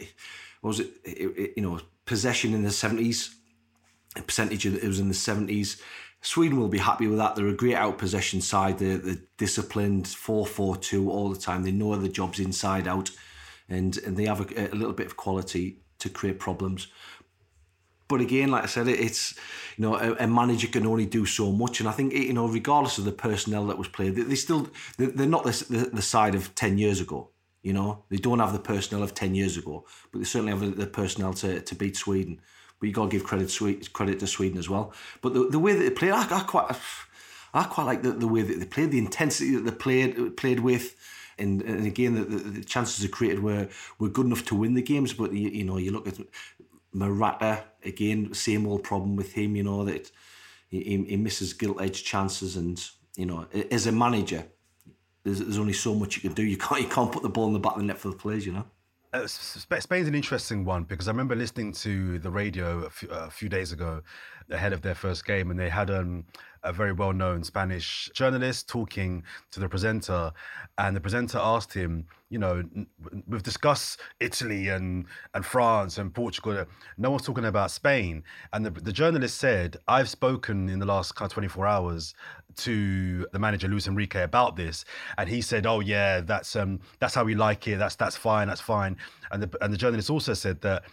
was 0.63 0.81
it, 0.81 0.91
it 1.05 1.53
you 1.57 1.63
know 1.63 1.81
possession 2.05 2.55
in 2.55 2.63
the 2.63 2.71
seventies, 2.71 3.35
percentage 4.27 4.67
it 4.67 4.83
was 4.83 5.01
in 5.01 5.09
the 5.09 5.15
seventies. 5.15 5.81
Sweden 6.21 6.59
will 6.59 6.69
be 6.69 6.79
happy 6.79 7.07
with 7.07 7.19
that. 7.19 7.37
They're 7.37 7.49
a 7.49 7.55
great 7.55 7.75
out 7.75 7.99
possession 7.99 8.41
side. 8.41 8.79
They're, 8.79 8.97
they're 8.97 9.19
disciplined, 9.37 10.09
4 10.09 10.47
4 10.47 10.77
2 10.79 11.11
all 11.11 11.29
the 11.29 11.39
time. 11.39 11.63
They 11.63 11.71
know 11.71 11.95
the 11.97 12.09
job's 12.09 12.41
inside 12.41 12.89
out 12.89 13.11
and, 13.69 13.97
and 13.99 14.17
they 14.17 14.25
have 14.25 14.41
a, 14.41 14.73
a 14.73 14.75
little 14.75 14.95
bit 14.95 15.07
of 15.07 15.17
quality 15.17 15.81
to 15.99 16.09
create 16.09 16.39
problems. 16.39 16.89
But 18.15 18.21
again, 18.21 18.53
like 18.53 18.63
I 18.63 18.67
said, 18.67 18.87
it's 18.87 19.35
you 19.77 19.83
know 19.83 19.97
a, 19.97 20.13
a, 20.21 20.27
manager 20.29 20.69
can 20.69 20.87
only 20.87 21.05
do 21.05 21.27
so 21.27 21.51
much, 21.51 21.81
and 21.81 21.89
I 21.89 21.91
think 21.91 22.13
you 22.13 22.33
know 22.33 22.47
regardless 22.47 22.97
of 22.97 23.05
the 23.05 23.11
personnel 23.11 23.67
that 23.67 23.77
was 23.77 23.89
played, 23.89 24.15
they, 24.15 24.23
they 24.23 24.37
still 24.37 24.69
they're 24.99 25.27
not 25.27 25.43
the, 25.43 25.91
the, 25.93 26.01
side 26.01 26.37
of 26.37 26.55
ten 26.55 26.79
years 26.79 27.01
ago. 27.01 27.31
You 27.65 27.73
know 27.73 28.05
they 28.11 28.19
don't 28.19 28.39
have 28.39 28.53
the 28.53 28.61
personnel 28.61 29.03
of 29.03 29.15
ten 29.15 29.35
years 29.35 29.57
ago, 29.57 29.85
but 30.13 30.21
they 30.21 30.25
certainly 30.25 30.53
have 30.53 30.77
the, 30.77 30.87
personnel 30.87 31.33
to, 31.35 31.61
to 31.61 31.75
beat 31.75 31.97
Sweden. 31.97 32.41
But 32.79 32.87
you 32.87 32.93
got 32.93 33.07
to 33.07 33.11
give 33.11 33.25
credit 33.25 33.53
credit 33.93 34.21
to 34.21 34.29
Sweden 34.29 34.59
as 34.59 34.69
well. 34.69 34.93
But 35.21 35.35
the, 35.35 35.49
the 35.49 35.59
way 35.59 35.73
that 35.73 35.83
they 35.83 35.91
played, 35.91 36.13
I, 36.13 36.23
I 36.23 36.45
quite 36.45 36.77
I 37.53 37.65
quite 37.65 37.85
like 37.87 38.03
the, 38.03 38.13
the 38.13 38.29
way 38.29 38.43
that 38.43 38.61
they 38.61 38.67
played, 38.67 38.93
the 38.93 38.99
intensity 38.99 39.57
that 39.57 39.65
they 39.65 39.77
played 39.77 40.37
played 40.37 40.61
with. 40.61 40.95
And, 41.37 41.63
and 41.63 41.85
again, 41.85 42.15
the, 42.15 42.23
the, 42.23 42.37
the 42.61 42.65
chances 42.65 42.99
they 43.03 43.09
created 43.09 43.43
were 43.43 43.67
were 43.99 44.09
good 44.09 44.27
enough 44.27 44.45
to 44.45 44.55
win 44.55 44.75
the 44.75 44.83
games. 44.83 45.13
But 45.13 45.33
you, 45.33 45.49
you 45.49 45.65
know, 45.65 45.79
you 45.79 45.91
look 45.91 46.07
at 46.07 46.21
Morata 46.95 47.65
again, 47.85 48.33
same 48.33 48.67
old 48.67 48.83
problem 48.83 49.17
with 49.17 49.33
him. 49.33 49.57
You 49.57 49.65
know 49.65 49.85
that 49.85 50.11
he, 50.69 51.05
he 51.09 51.17
misses 51.17 51.53
gilt 51.53 51.81
edged 51.81 52.07
chances, 52.07 52.57
and 52.57 52.83
you 53.17 53.27
know, 53.27 53.47
as 53.71 53.87
a 53.87 53.93
manager, 53.93 54.47
there's, 55.25 55.41
there's 55.41 55.59
only 55.59 55.73
so 55.73 55.95
much 55.95 56.17
you 56.17 56.23
can 56.23 56.33
do. 56.33 56.43
You 56.43 56.57
can't 56.57 56.81
you 56.81 56.89
can't 56.89 57.13
put 57.13 57.23
the 57.23 57.29
ball 57.29 57.49
in 57.49 57.53
the 57.53 57.59
back 57.59 57.73
of 57.73 57.79
the 57.79 57.85
net 57.85 57.99
for 57.99 58.09
the 58.09 58.17
players. 58.17 58.47
You 58.47 58.53
know. 58.53 58.67
Uh, 59.15 59.29
Spain's 59.29 60.09
an 60.09 60.15
interesting 60.17 60.65
one 60.65 60.83
because 60.83 61.07
I 61.07 61.13
remember 61.13 61.37
listening 61.37 61.71
to 61.75 62.19
the 62.19 62.31
radio 62.33 62.81
a 62.81 62.91
few, 62.91 63.09
a 63.11 63.31
few 63.31 63.49
days 63.49 63.71
ago 63.71 64.03
ahead 64.51 64.73
of 64.73 64.83
their 64.83 64.97
first 64.97 65.25
game, 65.25 65.53
and 65.53 65.59
they 65.59 65.69
had 65.69 65.89
um, 65.89 66.25
a 66.65 66.73
very 66.73 66.93
well 66.93 67.13
known 67.13 67.45
Spanish 67.45 68.11
journalist 68.13 68.69
talking 68.69 69.23
to 69.53 69.61
the 69.61 69.69
presenter. 69.69 70.33
And 70.79 70.97
the 70.97 71.01
presenter 71.01 71.39
asked 71.39 71.73
him, 71.73 72.07
You 72.29 72.41
know, 72.41 72.65
we've 73.29 73.45
discussed 73.45 74.01
Italy 74.19 74.71
and, 74.71 75.07
and 75.33 75.47
France 75.47 75.99
and 75.99 76.13
Portugal. 76.13 76.65
No 76.99 77.13
one's 77.13 77.23
talking 77.23 77.45
about 77.45 77.71
Spain. 77.71 78.25
And 78.53 78.67
the, 78.67 78.71
the 78.71 78.93
journalist 78.93 79.39
said, 79.39 79.77
I've 79.87 80.09
spoken 80.09 80.69
in 80.69 80.81
the 80.81 80.87
last 80.87 81.15
kind 81.15 81.31
of 81.31 81.35
24 81.35 81.69
hours 81.69 82.15
to 82.59 83.27
the 83.33 83.39
manager 83.39 83.69
Luis 83.69 83.87
Enrique 83.87 84.23
about 84.23 84.57
this, 84.57 84.85
and 85.19 85.29
he 85.29 85.41
said, 85.41 85.67
"Oh 85.67 85.81
yeah, 85.81 86.21
that's 86.21 86.57
um 86.57 86.81
that's 87.01 87.15
how 87.15 87.25
we 87.25 87.35
like 87.35 87.67
it. 87.69 87.79
That's 87.79 87.97
that's 87.97 88.17
fine. 88.17 88.49
That's 88.49 88.61
fine." 88.61 88.97
And 89.31 89.43
the 89.43 89.51
and 89.63 89.73
the 89.73 89.77
journalist 89.77 90.11
also 90.11 90.35
said 90.35 90.61
that, 90.63 90.85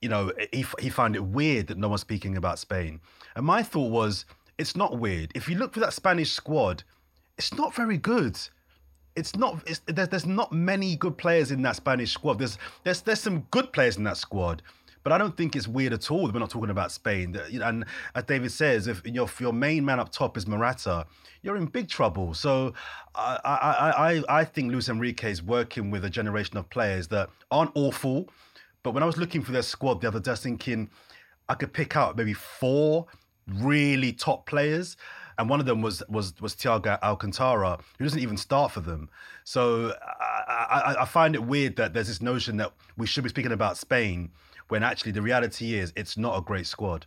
you 0.00 0.08
know, 0.08 0.32
he 0.52 0.64
he 0.78 0.90
found 0.90 1.16
it 1.16 1.24
weird 1.24 1.68
that 1.68 1.78
no 1.78 1.88
one's 1.88 2.00
speaking 2.00 2.36
about 2.36 2.58
Spain. 2.58 3.00
And 3.36 3.44
my 3.44 3.62
thought 3.62 3.90
was, 3.90 4.24
it's 4.58 4.76
not 4.76 4.98
weird. 4.98 5.32
If 5.34 5.48
you 5.48 5.56
look 5.56 5.74
for 5.74 5.80
that 5.80 5.92
Spanish 5.92 6.32
squad, 6.32 6.84
it's 7.38 7.54
not 7.54 7.74
very 7.74 7.98
good. 7.98 8.38
It's 9.16 9.36
not. 9.36 9.62
It's, 9.66 9.80
there's, 9.86 10.08
there's 10.08 10.26
not 10.26 10.52
many 10.52 10.96
good 10.96 11.16
players 11.16 11.50
in 11.50 11.62
that 11.62 11.76
Spanish 11.76 12.12
squad. 12.12 12.38
There's 12.38 12.58
there's 12.82 13.02
there's 13.02 13.20
some 13.20 13.46
good 13.50 13.72
players 13.72 13.96
in 13.96 14.04
that 14.04 14.16
squad, 14.16 14.62
but 15.04 15.12
I 15.12 15.18
don't 15.18 15.36
think 15.36 15.54
it's 15.54 15.68
weird 15.68 15.92
at 15.92 16.10
all. 16.10 16.26
that 16.26 16.32
We're 16.32 16.40
not 16.40 16.50
talking 16.50 16.70
about 16.70 16.90
Spain. 16.90 17.36
And 17.62 17.84
as 18.14 18.24
David 18.24 18.50
says, 18.50 18.88
if 18.88 19.06
your 19.06 19.26
if 19.26 19.40
your 19.40 19.52
main 19.52 19.84
man 19.84 20.00
up 20.00 20.10
top 20.10 20.36
is 20.36 20.48
Morata, 20.48 21.06
you're 21.42 21.56
in 21.56 21.66
big 21.66 21.88
trouble. 21.88 22.32
So 22.34 22.72
I 23.14 23.38
I 23.44 24.14
I, 24.14 24.40
I 24.40 24.44
think 24.44 24.72
Luis 24.72 24.88
Enrique 24.88 25.30
is 25.30 25.42
working 25.42 25.90
with 25.90 26.04
a 26.04 26.10
generation 26.10 26.56
of 26.56 26.68
players 26.70 27.06
that 27.08 27.28
aren't 27.50 27.70
awful, 27.74 28.30
but 28.82 28.92
when 28.92 29.02
I 29.02 29.06
was 29.06 29.18
looking 29.18 29.42
for 29.42 29.52
their 29.52 29.62
squad 29.62 30.00
the 30.00 30.08
other 30.08 30.20
day, 30.20 30.30
I 30.30 30.32
was 30.32 30.40
thinking 30.40 30.88
I 31.48 31.54
could 31.54 31.72
pick 31.74 31.96
out 31.96 32.16
maybe 32.16 32.32
four 32.32 33.06
really 33.46 34.12
top 34.12 34.46
players. 34.46 34.96
And 35.36 35.50
one 35.50 35.58
of 35.58 35.66
them 35.66 35.82
was 35.82 36.02
was 36.08 36.40
was 36.40 36.54
Thiago 36.54 36.98
Alcantara, 37.02 37.78
who 37.98 38.04
doesn't 38.04 38.20
even 38.20 38.36
start 38.36 38.70
for 38.70 38.80
them. 38.80 39.10
So 39.42 39.92
I, 40.00 40.94
I, 40.96 41.02
I 41.02 41.04
find 41.04 41.34
it 41.34 41.42
weird 41.42 41.74
that 41.76 41.92
there's 41.92 42.06
this 42.06 42.22
notion 42.22 42.56
that 42.58 42.72
we 42.96 43.06
should 43.06 43.24
be 43.24 43.30
speaking 43.30 43.50
about 43.50 43.76
Spain 43.76 44.30
when 44.68 44.82
actually 44.82 45.12
the 45.12 45.22
reality 45.22 45.74
is 45.74 45.92
it's 45.96 46.16
not 46.16 46.38
a 46.38 46.42
great 46.42 46.66
squad. 46.66 47.06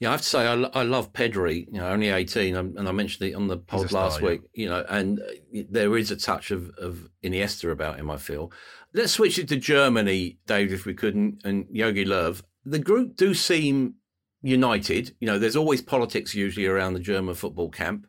Yeah, 0.00 0.10
I 0.10 0.12
have 0.12 0.20
to 0.20 0.26
say 0.28 0.46
I, 0.46 0.54
I 0.54 0.82
love 0.84 1.12
Pedri. 1.12 1.66
You 1.66 1.80
know, 1.80 1.88
only 1.88 2.08
eighteen, 2.08 2.54
um, 2.54 2.74
and 2.76 2.88
I 2.88 2.92
mentioned 2.92 3.28
it 3.28 3.34
on 3.34 3.48
the 3.48 3.56
pod 3.56 3.88
star, 3.88 4.04
last 4.04 4.22
week. 4.22 4.42
Yeah. 4.54 4.62
You 4.62 4.68
know, 4.68 4.84
and 4.88 5.20
uh, 5.20 5.62
there 5.68 5.96
is 5.96 6.10
a 6.10 6.16
touch 6.16 6.52
of 6.52 6.70
of 6.78 7.08
Iniesta 7.24 7.70
about 7.72 7.98
him. 7.98 8.10
I 8.10 8.16
feel. 8.16 8.52
Let's 8.94 9.12
switch 9.12 9.38
it 9.38 9.48
to 9.48 9.56
Germany, 9.56 10.38
Dave, 10.46 10.72
if 10.72 10.86
we 10.86 10.94
could, 10.94 11.14
and, 11.14 11.40
and 11.44 11.66
Jogi 11.66 12.06
Löw. 12.06 12.40
The 12.64 12.78
group 12.78 13.16
do 13.16 13.34
seem 13.34 13.94
united. 14.40 15.16
You 15.20 15.26
know, 15.26 15.38
there's 15.38 15.56
always 15.56 15.82
politics 15.82 16.34
usually 16.34 16.66
around 16.66 16.94
the 16.94 17.00
German 17.00 17.34
football 17.34 17.68
camp. 17.68 18.06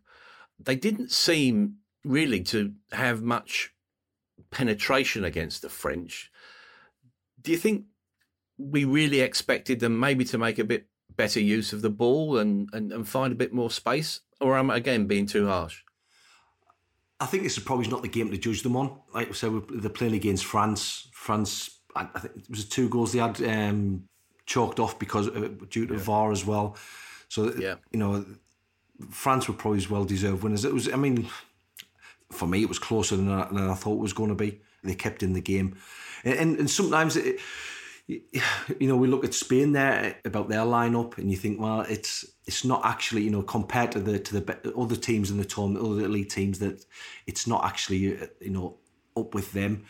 They 0.60 0.76
didn't 0.76 1.12
seem 1.12 1.78
really 2.06 2.42
to 2.44 2.74
have 2.92 3.22
much 3.22 3.74
penetration 4.52 5.24
against 5.24 5.62
the 5.62 5.70
French. 5.70 6.32
Do 7.42 7.52
you 7.52 7.58
think 7.58 7.86
we 8.60 8.86
really 8.86 9.22
expected 9.22 9.80
them 9.80 10.00
maybe 10.00 10.24
to 10.26 10.38
make 10.38 10.60
a 10.60 10.64
bit 10.64 10.86
better 11.16 11.40
use 11.40 11.74
of 11.74 11.82
the 11.82 11.90
ball 11.90 12.38
and, 12.38 12.70
and, 12.74 12.92
and 12.92 13.08
find 13.08 13.34
a 13.34 13.36
bit 13.36 13.54
more 13.54 13.72
space? 13.72 14.20
Or 14.40 14.58
am 14.58 14.70
I 14.70 14.78
again 14.78 15.08
being 15.08 15.26
too 15.26 15.48
harsh? 15.48 15.82
I 17.20 17.26
think 17.26 17.44
this 17.44 17.58
is 17.58 17.64
probably 17.64 17.88
not 17.88 18.02
the 18.02 18.08
game 18.08 18.30
to 18.32 18.38
judge 18.38 18.62
them 18.62 18.78
on. 18.78 18.98
Like 19.14 19.30
I 19.30 19.32
said, 19.32 19.52
they're 19.70 19.90
playing 19.90 20.14
against 20.14 20.46
France. 20.46 21.10
France, 21.12 21.80
I 21.96 22.06
think 22.06 22.38
it 22.38 22.50
was 22.50 22.66
two 22.66 22.88
goals 22.88 23.12
they 23.12 23.20
had. 23.20 23.42
Um, 23.42 24.10
chalked 24.50 24.80
off 24.80 24.98
because 24.98 25.28
of, 25.28 25.70
due 25.70 25.86
to 25.86 25.94
yeah. 25.94 26.00
VAR 26.00 26.32
as 26.32 26.46
well. 26.46 26.76
So 27.30 27.54
yeah. 27.58 27.76
you 27.92 28.00
know, 28.00 28.26
France 29.12 29.48
were 29.48 29.54
probably 29.54 29.78
as 29.78 29.90
well 29.90 30.04
deserved 30.04 30.44
winners. 30.44 30.66
It 30.66 30.74
was, 30.74 30.92
I 30.92 30.96
mean, 30.96 31.30
for 32.32 32.48
me, 32.48 32.64
it 32.64 32.68
was 32.68 32.80
closer 32.80 33.16
than 33.16 33.30
I, 33.32 33.48
than 33.48 33.70
I 33.70 33.76
thought 33.76 33.94
it 33.94 34.00
was 34.00 34.14
going 34.14 34.30
to 34.30 34.36
be. 34.36 34.60
They 34.84 34.96
kept 34.96 35.24
in 35.24 35.34
the 35.34 35.42
game, 35.42 35.76
and 36.24 36.40
and, 36.40 36.60
and 36.60 36.70
sometimes 36.70 37.18
it, 37.18 37.40
you 38.80 38.88
know, 38.88 38.98
we 38.98 39.08
look 39.08 39.24
at 39.24 39.34
Spain 39.34 39.72
there 39.72 40.18
about 40.26 40.50
their 40.50 40.62
lineup, 40.62 41.18
and 41.18 41.30
you 41.30 41.38
think, 41.38 41.60
well, 41.60 41.82
it's 41.82 42.26
it's 42.46 42.66
not 42.66 42.84
actually, 42.84 43.22
you 43.22 43.30
know, 43.30 43.44
compared 43.44 43.92
to 43.92 44.00
the 44.00 44.20
to 44.20 44.40
the 44.40 44.74
other 44.76 44.96
teams 44.96 45.30
in 45.30 45.38
the 45.38 45.46
tournament, 45.46 45.86
other 45.86 46.06
elite 46.06 46.30
teams, 46.30 46.60
that 46.60 46.84
it's 47.28 47.46
not 47.46 47.64
actually, 47.64 48.20
uh, 48.20 48.26
you 48.42 48.50
know, 48.50 48.78
up 49.16 49.36
with 49.36 49.54
them. 49.54 49.86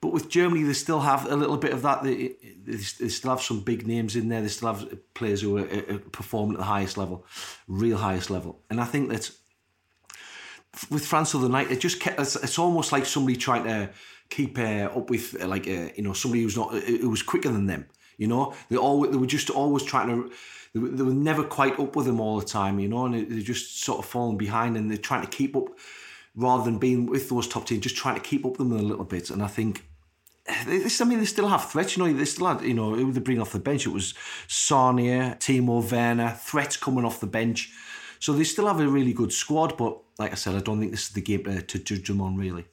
But 0.00 0.12
with 0.12 0.28
Germany, 0.28 0.64
they 0.64 0.74
still 0.74 1.00
have 1.00 1.30
a 1.30 1.34
little 1.34 1.56
bit 1.56 1.72
of 1.72 1.82
that. 1.82 2.02
They, 2.02 2.34
they, 2.66 2.76
still 2.76 3.30
have 3.30 3.40
some 3.40 3.60
big 3.60 3.86
names 3.86 4.16
in 4.16 4.28
there. 4.28 4.42
They 4.42 4.48
still 4.48 4.74
have 4.74 5.14
players 5.14 5.40
who 5.40 5.56
are, 5.56 5.66
uh, 5.66 5.94
are 5.94 5.98
performing 5.98 6.56
at 6.56 6.58
the 6.58 6.64
highest 6.64 6.98
level, 6.98 7.24
real 7.68 7.96
highest 7.96 8.28
level. 8.28 8.60
And 8.68 8.82
I 8.82 8.84
think 8.84 9.08
that 9.08 9.30
with 10.90 11.06
France 11.06 11.32
the 11.32 11.38
other 11.38 11.48
night, 11.48 11.70
it 11.70 11.80
just 11.80 12.00
kept, 12.00 12.20
it's, 12.20 12.36
it's 12.36 12.58
almost 12.58 12.92
like 12.92 13.06
somebody 13.06 13.38
trying 13.38 13.64
to 13.64 13.90
keep 14.30 14.58
uh, 14.58 14.88
up 14.94 15.10
with 15.10 15.40
uh, 15.40 15.46
like 15.46 15.66
uh, 15.66 15.88
you 15.96 16.02
know 16.02 16.12
somebody 16.12 16.42
who's 16.42 16.56
not 16.56 16.74
uh, 16.74 16.80
who 16.80 17.10
was 17.10 17.22
quicker 17.22 17.50
than 17.50 17.66
them. 17.66 17.86
You 18.16 18.28
know, 18.28 18.54
they 18.68 18.76
all 18.76 19.00
they 19.02 19.16
were 19.16 19.26
just 19.26 19.50
always 19.50 19.82
trying 19.82 20.08
to. 20.08 20.32
They 20.72 20.80
were, 20.80 21.12
never 21.12 21.44
quite 21.44 21.78
up 21.78 21.94
with 21.94 22.06
them 22.06 22.20
all 22.20 22.40
the 22.40 22.46
time. 22.46 22.80
You 22.80 22.88
know, 22.88 23.06
and 23.06 23.14
they, 23.14 23.24
they're 23.24 23.40
just 23.42 23.84
sort 23.84 24.00
of 24.00 24.06
falling 24.06 24.38
behind, 24.38 24.76
and 24.76 24.90
they're 24.90 24.98
trying 24.98 25.22
to 25.22 25.28
keep 25.28 25.56
up 25.56 25.68
rather 26.34 26.64
than 26.64 26.78
being 26.78 27.06
with 27.06 27.28
those 27.28 27.46
top 27.46 27.66
teams, 27.66 27.82
just 27.82 27.96
trying 27.96 28.16
to 28.16 28.20
keep 28.20 28.44
up 28.44 28.58
with 28.58 28.68
them 28.68 28.72
a 28.72 28.82
little 28.82 29.04
bit. 29.04 29.30
And 29.30 29.42
I 29.42 29.46
think 29.46 29.84
this, 30.66 31.00
I 31.00 31.04
mean, 31.04 31.18
they 31.18 31.24
still 31.24 31.48
have 31.48 31.70
threats. 31.70 31.96
You 31.96 32.04
know, 32.04 32.12
they 32.12 32.24
still 32.24 32.46
had, 32.46 32.62
you 32.62 32.74
know, 32.74 32.94
who 32.94 33.12
they 33.12 33.20
bring 33.20 33.40
off 33.40 33.52
the 33.52 33.58
bench? 33.58 33.86
It 33.86 33.92
was 33.92 34.14
Sané, 34.48 35.38
Timo 35.38 35.90
Werner, 35.90 36.30
threats 36.30 36.76
coming 36.76 37.04
off 37.04 37.20
the 37.20 37.26
bench. 37.26 37.72
So 38.18 38.32
they 38.32 38.44
still 38.44 38.66
have 38.66 38.80
a 38.80 38.88
really 38.88 39.12
good 39.12 39.32
squad. 39.32 39.76
But 39.76 39.98
like 40.18 40.32
I 40.32 40.36
said, 40.36 40.54
I 40.54 40.60
don't 40.60 40.80
think 40.80 40.90
this 40.90 41.08
is 41.08 41.10
the 41.10 41.20
game 41.20 41.44
to, 41.44 41.62
to 41.62 41.78
judge 41.78 42.08
them 42.08 42.20
on, 42.20 42.36
really. 42.36 42.66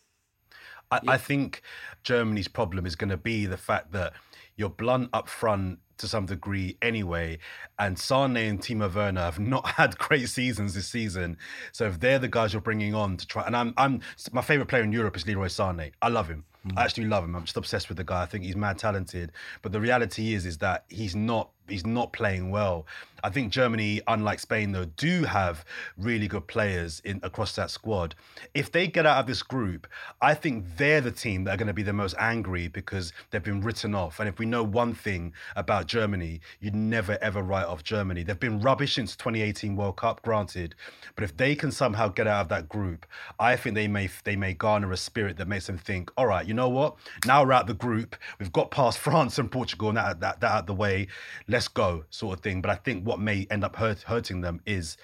I, 0.92 1.00
yeah. 1.04 1.12
I 1.12 1.18
think 1.18 1.62
Germany's 2.04 2.48
problem 2.48 2.86
is 2.86 2.96
going 2.96 3.10
to 3.10 3.18
be 3.18 3.46
the 3.46 3.58
fact 3.58 3.92
that 3.94 4.14
you're 4.56 4.70
blunt 4.70 5.10
up 5.14 5.28
front 5.28 5.80
to 5.98 6.08
some 6.08 6.26
degree 6.26 6.78
anyway. 6.82 7.40
And 7.80 7.98
Sane 7.98 8.36
and 8.38 8.60
Timo 8.60 8.94
Werner 8.94 9.22
have 9.22 9.40
not 9.40 9.66
had 9.78 9.98
great 9.98 10.28
seasons 10.28 10.74
this 10.74 10.88
season. 10.88 11.38
So 11.72 11.86
if 11.86 12.00
they're 12.00 12.20
the 12.20 12.28
guys 12.28 12.54
you're 12.54 12.62
bringing 12.62 12.94
on 12.94 13.18
to 13.18 13.26
try, 13.26 13.44
and 13.46 13.56
I'm, 13.56 13.74
I'm 13.78 14.02
my 14.32 14.42
favorite 14.42 14.68
player 14.68 14.84
in 14.84 14.92
Europe 14.92 15.16
is 15.16 15.26
Leroy 15.26 15.48
Sane. 15.48 15.92
I 16.02 16.10
love 16.10 16.28
him. 16.28 16.44
Mm. 16.68 16.78
I 16.78 16.84
actually 16.84 17.06
love 17.06 17.24
him. 17.24 17.36
I'm 17.36 17.44
just 17.44 17.58
obsessed 17.58 17.88
with 17.88 17.98
the 17.98 18.04
guy. 18.04 18.22
I 18.22 18.26
think 18.26 18.44
he's 18.44 18.56
mad 18.56 18.78
talented. 18.78 19.32
But 19.62 19.72
the 19.72 19.80
reality 19.80 20.34
is, 20.34 20.46
is 20.46 20.58
that 20.60 20.86
he's 20.90 21.16
not 21.16 21.50
he's 21.68 21.86
not 21.86 22.14
playing 22.14 22.52
well. 22.52 22.86
I 23.24 23.30
think 23.30 23.52
Germany, 23.52 24.02
unlike 24.08 24.40
Spain, 24.40 24.72
though, 24.72 24.86
do 24.86 25.24
have 25.24 25.64
really 25.98 26.28
good 26.28 26.48
players 26.48 27.02
in 27.06 27.20
across 27.24 27.56
that 27.56 27.70
squad. 27.70 28.16
If 28.54 28.72
they 28.72 28.88
get 28.88 29.06
out 29.06 29.20
of 29.20 29.28
this 29.28 29.44
group, 29.44 29.88
I 30.22 30.34
think 30.34 30.66
they're 30.78 31.02
the 31.02 31.12
team 31.12 31.44
that 31.44 31.54
are 31.54 31.58
going 31.58 31.68
to 31.68 31.74
be 31.74 31.84
the 31.84 31.94
most 31.94 32.16
angry 32.20 32.68
because 32.68 33.14
they've 33.30 33.44
been 33.44 33.62
written 33.62 33.94
off. 33.94 34.20
And 34.20 34.28
if 34.28 34.40
we 34.40 34.46
know 34.46 34.64
one 34.64 34.94
thing 34.94 35.34
about 35.56 35.88
Germany, 35.88 36.42
you'd 36.60 36.76
never 36.76 37.18
ever 37.22 37.42
write 37.42 37.66
off 37.66 37.84
Germany. 37.84 38.24
They've 38.24 38.40
been 38.40 38.60
rubbish 38.60 38.96
since 38.96 39.16
2018 39.16 39.76
World 39.76 39.98
Cup, 39.98 40.22
granted, 40.24 40.76
but 41.16 41.24
if 41.24 41.38
they 41.38 41.56
can 41.56 41.72
somehow 41.72 42.08
get 42.08 42.28
out 42.28 42.42
of 42.42 42.50
that 42.50 42.70
group, 42.70 43.06
I 43.40 43.56
think 43.56 43.76
they 43.76 43.88
may 43.88 44.10
they 44.24 44.36
may 44.36 44.54
garner 44.54 44.92
a 44.92 44.98
spirit 44.98 45.38
that 45.38 45.48
makes 45.48 45.68
them 45.68 45.78
think, 45.78 46.12
all 46.18 46.28
right, 46.28 46.46
you 46.46 46.54
know 46.54 46.70
what? 46.70 46.96
Now 47.26 47.44
we're 47.44 47.54
out 47.54 47.68
the 47.68 47.74
group. 47.74 48.16
We've 48.40 48.52
got 48.52 48.72
past 48.72 48.98
France 49.12 49.38
and 49.38 49.52
Portugal 49.52 49.90
and 49.90 49.98
that 49.98 50.20
that, 50.22 50.42
that 50.42 50.52
out 50.52 50.68
the 50.68 50.74
way. 50.74 51.08
Let's 51.52 51.68
go, 51.68 52.06
sort 52.10 52.38
of 52.38 52.44
thing. 52.44 52.62
But 52.62 52.72
I 52.72 52.76
think 52.76 53.06
what 53.06 53.20
may 53.20 53.46
end 53.52 53.66
up 53.66 53.76
hurt, 53.76 54.04
hurting 54.04 54.40
them 54.40 54.62
is 54.66 54.96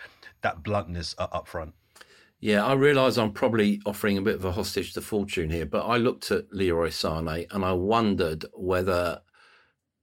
that 0.41 0.63
bluntness 0.63 1.13
up 1.19 1.47
front. 1.47 1.73
Yeah, 2.39 2.65
I 2.65 2.73
realise 2.73 3.17
I'm 3.17 3.33
probably 3.33 3.81
offering 3.85 4.17
a 4.17 4.21
bit 4.21 4.35
of 4.35 4.45
a 4.45 4.51
hostage 4.51 4.93
to 4.93 5.01
fortune 5.01 5.49
here, 5.49 5.65
but 5.65 5.85
I 5.85 5.97
looked 5.97 6.31
at 6.31 6.53
Leroy 6.53 6.89
Sané 6.89 7.47
and 7.51 7.65
I 7.65 7.73
wondered 7.73 8.45
whether 8.53 9.21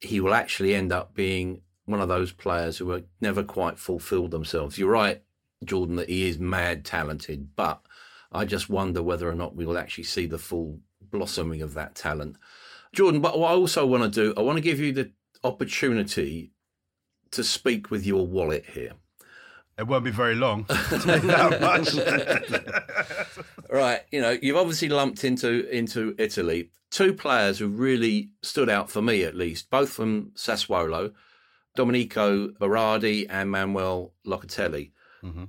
he 0.01 0.20
will 0.20 0.34
actually 0.34 0.74
end 0.74 0.92
up 0.92 1.14
being 1.14 1.62
one 1.86 2.01
of 2.01 2.09
those 2.09 2.32
players 2.32 2.76
who 2.76 2.90
are 2.92 3.03
never 3.20 3.42
quite 3.42 3.78
fulfilled 3.78 4.32
themselves. 4.32 4.76
You're 4.76 4.90
right, 4.90 5.22
Jordan, 5.64 5.97
that 5.97 6.11
he 6.11 6.28
is 6.28 6.38
mad 6.38 6.84
talented, 6.84 7.55
but 7.57 7.80
I 8.32 8.45
just 8.45 8.68
wonder 8.68 9.03
whether 9.03 9.28
or 9.28 9.34
not 9.34 9.55
we 9.57 9.64
will 9.64 9.78
actually 9.78 10.05
see 10.05 10.26
the 10.26 10.38
full 10.38 10.80
blossoming 11.01 11.62
of 11.62 11.72
that 11.74 11.95
talent. 11.95 12.36
Jordan, 12.92 13.20
but 13.20 13.38
what 13.38 13.53
I 13.53 13.55
also 13.55 13.86
want 13.86 14.03
to 14.03 14.11
do, 14.11 14.34
I 14.36 14.42
want 14.42 14.57
to 14.57 14.62
give 14.62 14.80
you 14.80 14.92
the 14.92 15.12
opportunity 15.45 16.53
to 17.30 17.45
speak 17.45 17.90
with 17.90 18.07
your 18.07 18.26
wallet 18.26 18.64
here. 18.72 18.92
It 19.78 19.86
won't 19.86 20.05
be 20.05 20.11
very 20.11 20.36
long. 20.36 20.66
right, 23.70 24.01
you 24.11 24.20
know, 24.20 24.36
you've 24.40 24.57
obviously 24.57 24.88
lumped 24.88 25.24
into 25.24 25.68
into 25.68 26.14
Italy. 26.18 26.70
Two 26.90 27.12
players 27.12 27.59
who 27.59 27.68
really 27.68 28.30
stood 28.42 28.68
out 28.68 28.88
for 28.88 29.03
me, 29.03 29.24
at 29.24 29.34
least, 29.34 29.68
both 29.68 29.90
from 29.90 30.30
Sassuolo, 30.36 31.12
Domenico 31.74 32.49
Berardi 32.49 33.26
and 33.28 33.51
Manuel 33.51 34.12
Locatelli. 34.24 34.92
Mm-hmm. 35.24 35.45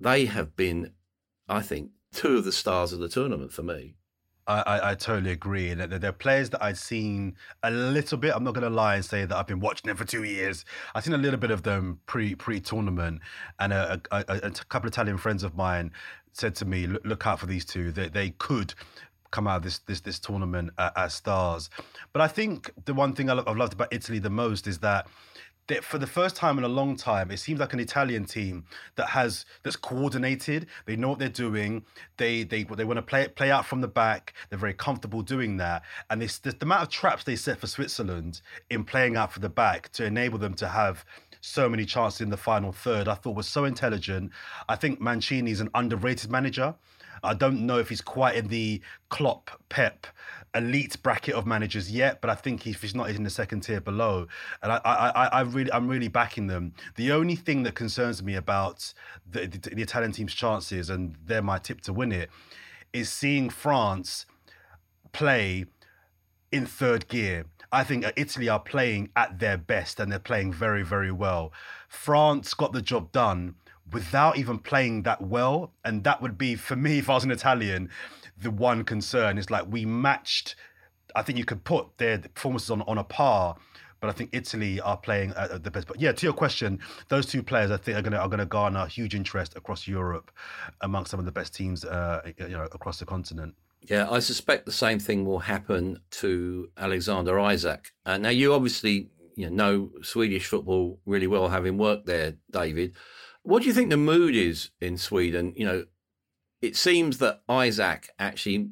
They 0.00 0.24
have 0.24 0.56
been, 0.56 0.92
I 1.48 1.62
think, 1.62 1.90
two 2.12 2.38
of 2.38 2.44
the 2.44 2.52
stars 2.52 2.92
of 2.92 2.98
the 2.98 3.08
tournament 3.08 3.52
for 3.52 3.62
me. 3.62 3.94
I, 4.50 4.62
I, 4.66 4.90
I, 4.90 4.94
totally 4.96 5.30
agree. 5.30 5.70
And 5.70 5.80
they're, 5.80 5.98
they're 5.98 6.12
players 6.12 6.50
that 6.50 6.62
I've 6.62 6.78
seen 6.78 7.36
a 7.62 7.70
little 7.70 8.18
bit. 8.18 8.34
I'm 8.34 8.42
not 8.42 8.54
going 8.54 8.64
to 8.64 8.70
lie 8.70 8.96
and 8.96 9.04
say 9.04 9.24
that 9.24 9.36
I've 9.36 9.46
been 9.46 9.60
watching 9.60 9.88
them 9.88 9.96
for 9.96 10.04
two 10.04 10.24
years. 10.24 10.64
I've 10.94 11.04
seen 11.04 11.14
a 11.14 11.18
little 11.18 11.38
bit 11.38 11.52
of 11.52 11.62
them 11.62 12.00
pre 12.06 12.34
pre 12.34 12.58
tournament, 12.58 13.20
and 13.60 13.72
a, 13.72 14.00
a, 14.10 14.24
a, 14.28 14.50
couple 14.50 14.88
of 14.88 14.92
Italian 14.92 15.18
friends 15.18 15.44
of 15.44 15.56
mine 15.56 15.92
said 16.32 16.56
to 16.56 16.64
me, 16.64 16.86
"Look, 16.88 17.04
look 17.04 17.26
out 17.26 17.38
for 17.38 17.46
these 17.46 17.64
two. 17.64 17.92
They 17.92 18.08
they 18.08 18.30
could." 18.30 18.74
come 19.32 19.46
out 19.46 19.58
of 19.58 19.62
this 19.62 19.78
this 19.86 20.00
this 20.00 20.18
tournament 20.18 20.70
as 20.96 21.14
stars, 21.14 21.70
but 22.12 22.20
I 22.20 22.26
think 22.26 22.68
the 22.84 22.92
one 22.92 23.12
thing 23.12 23.30
I've 23.30 23.56
loved 23.56 23.74
about 23.74 23.86
Italy 23.92 24.18
the 24.18 24.28
most 24.28 24.66
is 24.66 24.80
that 24.80 25.06
that 25.70 25.84
for 25.84 25.98
the 25.98 26.06
first 26.06 26.36
time 26.36 26.58
in 26.58 26.64
a 26.64 26.68
long 26.68 26.96
time, 26.96 27.30
it 27.30 27.38
seems 27.38 27.60
like 27.60 27.72
an 27.72 27.80
Italian 27.80 28.24
team 28.24 28.64
that 28.96 29.08
has 29.10 29.46
that's 29.62 29.76
coordinated. 29.76 30.66
They 30.84 30.96
know 30.96 31.08
what 31.08 31.18
they're 31.18 31.28
doing. 31.28 31.84
They 32.16 32.42
they 32.42 32.64
they 32.64 32.84
want 32.84 32.98
to 32.98 33.02
play 33.02 33.28
play 33.28 33.50
out 33.50 33.64
from 33.64 33.80
the 33.80 33.88
back. 33.88 34.34
They're 34.48 34.58
very 34.58 34.74
comfortable 34.74 35.22
doing 35.22 35.56
that. 35.58 35.82
And 36.10 36.20
this 36.20 36.38
the, 36.38 36.50
the 36.50 36.66
amount 36.66 36.82
of 36.82 36.88
traps 36.90 37.24
they 37.24 37.36
set 37.36 37.58
for 37.58 37.66
Switzerland 37.66 38.42
in 38.68 38.84
playing 38.84 39.16
out 39.16 39.32
for 39.32 39.40
the 39.40 39.48
back 39.48 39.90
to 39.92 40.04
enable 40.04 40.38
them 40.38 40.54
to 40.54 40.68
have 40.68 41.04
so 41.40 41.68
many 41.68 41.86
chances 41.86 42.20
in 42.20 42.28
the 42.28 42.36
final 42.36 42.72
third, 42.72 43.08
I 43.08 43.14
thought 43.14 43.34
was 43.34 43.46
so 43.46 43.64
intelligent. 43.64 44.30
I 44.68 44.76
think 44.76 45.00
Mancini 45.00 45.52
is 45.52 45.60
an 45.60 45.70
underrated 45.74 46.30
manager. 46.30 46.74
I 47.22 47.34
don't 47.34 47.66
know 47.66 47.78
if 47.78 47.88
he's 47.88 48.00
quite 48.00 48.36
in 48.36 48.48
the 48.48 48.80
Klopp, 49.10 49.50
Pep, 49.68 50.06
elite 50.54 51.00
bracket 51.02 51.34
of 51.34 51.46
managers 51.46 51.90
yet, 51.90 52.20
but 52.20 52.30
I 52.30 52.34
think 52.34 52.66
if 52.66 52.82
he's 52.82 52.94
not, 52.94 53.08
he's 53.08 53.16
in 53.16 53.24
the 53.24 53.30
second 53.30 53.60
tier 53.60 53.80
below. 53.80 54.26
And 54.62 54.72
I, 54.72 54.80
I, 54.84 55.26
I 55.26 55.40
really, 55.42 55.72
I'm 55.72 55.88
really 55.88 56.08
backing 56.08 56.46
them. 56.48 56.74
The 56.96 57.12
only 57.12 57.36
thing 57.36 57.62
that 57.64 57.74
concerns 57.74 58.22
me 58.22 58.34
about 58.34 58.92
the, 59.30 59.46
the, 59.46 59.58
the 59.70 59.82
Italian 59.82 60.12
team's 60.12 60.34
chances, 60.34 60.90
and 60.90 61.16
they're 61.24 61.42
my 61.42 61.58
tip 61.58 61.80
to 61.82 61.92
win 61.92 62.12
it, 62.12 62.30
is 62.92 63.08
seeing 63.10 63.48
France 63.50 64.26
play 65.12 65.66
in 66.50 66.66
third 66.66 67.08
gear. 67.08 67.46
I 67.72 67.84
think 67.84 68.04
uh, 68.04 68.12
Italy 68.16 68.48
are 68.48 68.58
playing 68.58 69.10
at 69.14 69.38
their 69.38 69.56
best 69.56 70.00
and 70.00 70.10
they're 70.10 70.18
playing 70.18 70.52
very, 70.52 70.82
very 70.82 71.12
well. 71.12 71.52
France 71.88 72.52
got 72.54 72.72
the 72.72 72.82
job 72.82 73.12
done 73.12 73.54
without 73.92 74.36
even 74.36 74.58
playing 74.58 75.02
that 75.04 75.22
well. 75.22 75.72
And 75.84 76.02
that 76.04 76.20
would 76.20 76.36
be, 76.36 76.56
for 76.56 76.74
me, 76.76 76.98
if 76.98 77.08
I 77.08 77.14
was 77.14 77.24
an 77.24 77.30
Italian, 77.30 77.88
the 78.42 78.50
one 78.50 78.84
concern 78.84 79.38
is 79.38 79.50
like 79.50 79.66
we 79.68 79.84
matched. 79.84 80.56
I 81.14 81.22
think 81.22 81.38
you 81.38 81.44
could 81.44 81.64
put 81.64 81.98
their 81.98 82.18
performances 82.18 82.70
on, 82.70 82.82
on 82.82 82.98
a 82.98 83.04
par, 83.04 83.56
but 84.00 84.08
I 84.08 84.12
think 84.12 84.30
Italy 84.32 84.80
are 84.80 84.96
playing 84.96 85.32
at 85.36 85.62
the 85.62 85.70
best. 85.70 85.86
But 85.86 86.00
yeah, 86.00 86.12
to 86.12 86.26
your 86.26 86.32
question, 86.32 86.78
those 87.08 87.26
two 87.26 87.42
players 87.42 87.70
I 87.70 87.76
think 87.76 87.98
are 87.98 88.02
going 88.02 88.12
to 88.12 88.20
are 88.20 88.28
going 88.28 88.38
to 88.38 88.46
garner 88.46 88.86
huge 88.86 89.14
interest 89.14 89.56
across 89.56 89.86
Europe, 89.86 90.30
amongst 90.80 91.10
some 91.10 91.20
of 91.20 91.26
the 91.26 91.32
best 91.32 91.54
teams, 91.54 91.84
uh, 91.84 92.22
you 92.38 92.48
know, 92.48 92.64
across 92.72 92.98
the 92.98 93.06
continent. 93.06 93.54
Yeah, 93.82 94.10
I 94.10 94.18
suspect 94.18 94.66
the 94.66 94.72
same 94.72 94.98
thing 94.98 95.24
will 95.24 95.38
happen 95.38 96.00
to 96.12 96.68
Alexander 96.76 97.38
Isak. 97.38 97.92
Uh, 98.04 98.18
now, 98.18 98.28
you 98.28 98.52
obviously 98.52 99.08
you 99.36 99.48
know, 99.50 99.56
know 99.56 99.90
Swedish 100.02 100.46
football 100.46 100.98
really 101.06 101.26
well, 101.26 101.48
having 101.48 101.78
worked 101.78 102.06
there, 102.06 102.34
David. 102.50 102.94
What 103.42 103.62
do 103.62 103.68
you 103.68 103.74
think 103.74 103.88
the 103.88 103.96
mood 103.96 104.34
is 104.34 104.70
in 104.80 104.98
Sweden? 104.98 105.54
You 105.56 105.64
know, 105.64 105.84
it 106.62 106.76
seems 106.76 107.18
that 107.18 107.42
Isak 107.48 108.10
actually 108.18 108.70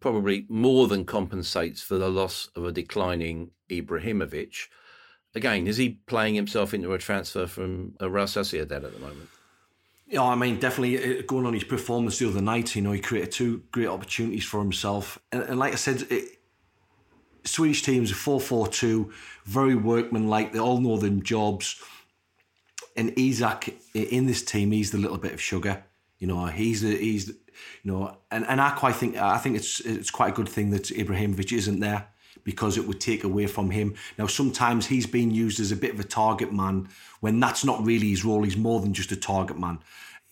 probably 0.00 0.46
more 0.48 0.86
than 0.86 1.04
compensates 1.04 1.82
for 1.82 1.98
the 1.98 2.08
loss 2.08 2.48
of 2.54 2.64
a 2.64 2.72
declining 2.72 3.50
Ibrahimovic. 3.70 4.68
Again, 5.34 5.66
is 5.66 5.76
he 5.76 6.00
playing 6.06 6.34
himself 6.34 6.72
into 6.72 6.92
a 6.92 6.98
transfer 6.98 7.46
from 7.46 7.94
a 8.00 8.08
Real 8.08 8.24
Sociedad 8.24 8.70
at 8.70 8.92
the 8.92 8.98
moment? 8.98 9.28
Yeah, 10.06 10.22
I 10.22 10.36
mean, 10.36 10.60
definitely 10.60 11.18
uh, 11.18 11.22
going 11.26 11.46
on 11.46 11.52
his 11.52 11.64
performance 11.64 12.18
the 12.18 12.28
other 12.28 12.40
night, 12.40 12.76
you 12.76 12.82
know, 12.82 12.92
he 12.92 13.00
created 13.00 13.32
two 13.32 13.64
great 13.72 13.88
opportunities 13.88 14.44
for 14.44 14.60
himself. 14.60 15.18
And, 15.32 15.42
and 15.42 15.58
like 15.58 15.72
I 15.72 15.76
said, 15.76 16.06
it, 16.10 16.38
Swedish 17.44 17.82
teams 17.82 18.12
are 18.12 18.16
4 18.16 18.40
4 18.40 18.68
2, 18.68 19.12
very 19.44 19.74
workmanlike, 19.74 20.52
they 20.52 20.60
all 20.60 20.80
know 20.80 20.96
their 20.96 21.10
jobs. 21.10 21.80
And 22.96 23.12
Isak 23.18 23.74
in 23.94 24.26
this 24.26 24.42
team, 24.44 24.70
he's 24.70 24.90
the 24.90 24.98
little 24.98 25.18
bit 25.18 25.32
of 25.32 25.40
sugar. 25.40 25.84
You 26.18 26.26
know, 26.26 26.46
he's 26.46 26.82
the, 26.82 26.96
he's 26.96 27.28
you 27.28 27.92
know, 27.92 28.16
and, 28.30 28.46
and 28.46 28.60
I 28.60 28.70
quite 28.70 28.96
think 28.96 29.16
I 29.16 29.38
think 29.38 29.56
it's 29.56 29.80
it's 29.80 30.10
quite 30.10 30.32
a 30.32 30.36
good 30.36 30.48
thing 30.48 30.70
that 30.70 30.84
Ibrahimovic 30.84 31.52
isn't 31.52 31.80
there 31.80 32.08
because 32.44 32.78
it 32.78 32.86
would 32.86 33.00
take 33.00 33.24
away 33.24 33.46
from 33.46 33.70
him. 33.70 33.94
Now 34.18 34.26
sometimes 34.26 34.86
he's 34.86 35.06
being 35.06 35.30
used 35.30 35.60
as 35.60 35.72
a 35.72 35.76
bit 35.76 35.94
of 35.94 36.00
a 36.00 36.04
target 36.04 36.52
man 36.52 36.88
when 37.20 37.40
that's 37.40 37.64
not 37.64 37.84
really 37.84 38.10
his 38.10 38.24
role. 38.24 38.42
He's 38.44 38.56
more 38.56 38.80
than 38.80 38.92
just 38.92 39.12
a 39.12 39.16
target 39.16 39.58
man. 39.58 39.80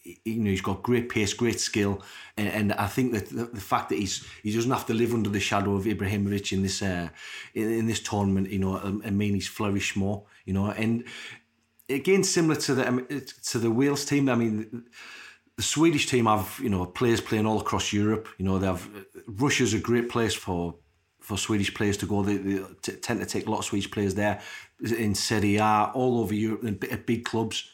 You 0.05 0.41
know, 0.41 0.51
he's 0.51 0.61
got 0.61 0.83
great 0.83 1.09
pace, 1.09 1.33
great 1.33 1.61
skill, 1.61 2.03
and, 2.37 2.49
and 2.49 2.73
I 2.75 2.87
think 2.89 3.13
that 3.13 3.31
the, 3.31 3.47
the, 3.47 3.61
fact 3.61 3.89
that 3.89 3.99
he's 3.99 4.27
he 4.43 4.55
doesn't 4.55 4.71
have 4.71 4.85
to 4.87 4.95
live 4.95 5.15
under 5.15 5.31
the 5.31 5.41
shadow 5.41 5.75
of 5.77 5.85
Ibrahimovic 5.85 6.53
in 6.53 6.63
this 6.63 6.83
uh, 6.83 7.09
in, 7.55 7.73
in 7.73 7.87
this 7.87 8.01
tournament, 8.01 8.51
you 8.51 8.59
know, 8.59 8.77
I 8.77 9.11
mean 9.11 9.33
he's 9.33 9.49
flourished 9.49 9.97
more, 9.97 10.25
you 10.45 10.53
know, 10.53 10.67
and 10.67 11.05
again 11.89 12.23
similar 12.23 12.57
to 12.61 12.75
the 12.75 12.87
um, 12.87 13.07
to 13.45 13.59
the 13.59 13.71
Wales 13.71 14.05
team. 14.05 14.29
I 14.29 14.35
mean 14.35 14.85
the 15.57 15.63
Swedish 15.63 16.07
team 16.07 16.27
have 16.27 16.59
you 16.63 16.69
know 16.69 16.85
players 16.85 17.21
playing 17.21 17.47
all 17.47 17.61
across 17.61 17.93
Europe. 17.93 18.29
You 18.39 18.45
know 18.45 18.59
they 18.59 18.67
have 18.67 18.89
Russia's 19.27 19.75
a 19.75 19.79
great 19.79 20.09
place 20.09 20.35
for 20.35 20.75
for 21.21 21.39
Swedish 21.39 21.73
players 21.73 21.97
to 21.99 22.07
go. 22.07 22.23
They, 22.23 22.37
they 22.37 22.63
t- 22.83 22.93
tend 22.93 23.21
to 23.21 23.27
take 23.27 23.47
a 23.47 23.51
lot 23.51 23.59
of 23.59 23.65
Swedish 23.65 23.91
players 23.91 24.15
there 24.15 24.41
in 24.81 25.15
Serie 25.15 25.57
A, 25.57 25.91
all 25.95 26.21
over 26.21 26.35
Europe, 26.35 26.85
at 26.91 27.07
big 27.07 27.25
clubs. 27.25 27.71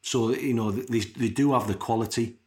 So 0.00 0.30
you 0.30 0.54
know 0.54 0.70
they 0.70 1.00
they 1.00 1.28
do 1.28 1.52
have 1.52 1.68
the 1.68 1.74
quality, 1.74 2.38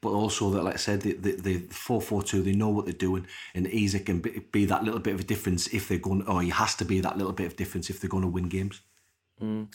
but 0.00 0.10
also 0.10 0.50
that, 0.50 0.64
like 0.64 0.74
I 0.74 0.78
said, 0.78 1.00
the 1.00 1.14
the 1.14 1.58
four 1.70 2.00
four 2.00 2.22
two, 2.22 2.42
they 2.42 2.52
know 2.52 2.68
what 2.68 2.84
they're 2.84 2.94
doing, 2.94 3.26
and 3.54 3.66
Isak 3.66 4.06
can 4.06 4.20
be, 4.20 4.44
be, 4.52 4.64
that 4.66 4.84
little 4.84 5.00
bit 5.00 5.14
of 5.14 5.20
a 5.20 5.24
difference 5.24 5.68
if 5.68 5.88
they're 5.88 5.98
going, 5.98 6.26
or 6.26 6.42
he 6.42 6.50
has 6.50 6.74
to 6.76 6.84
be 6.84 7.00
that 7.00 7.16
little 7.16 7.32
bit 7.32 7.46
of 7.46 7.56
difference 7.56 7.88
if 7.88 8.00
they're 8.00 8.10
going 8.10 8.22
to 8.22 8.28
win 8.28 8.48
games. 8.48 8.82
Mm. 9.40 9.68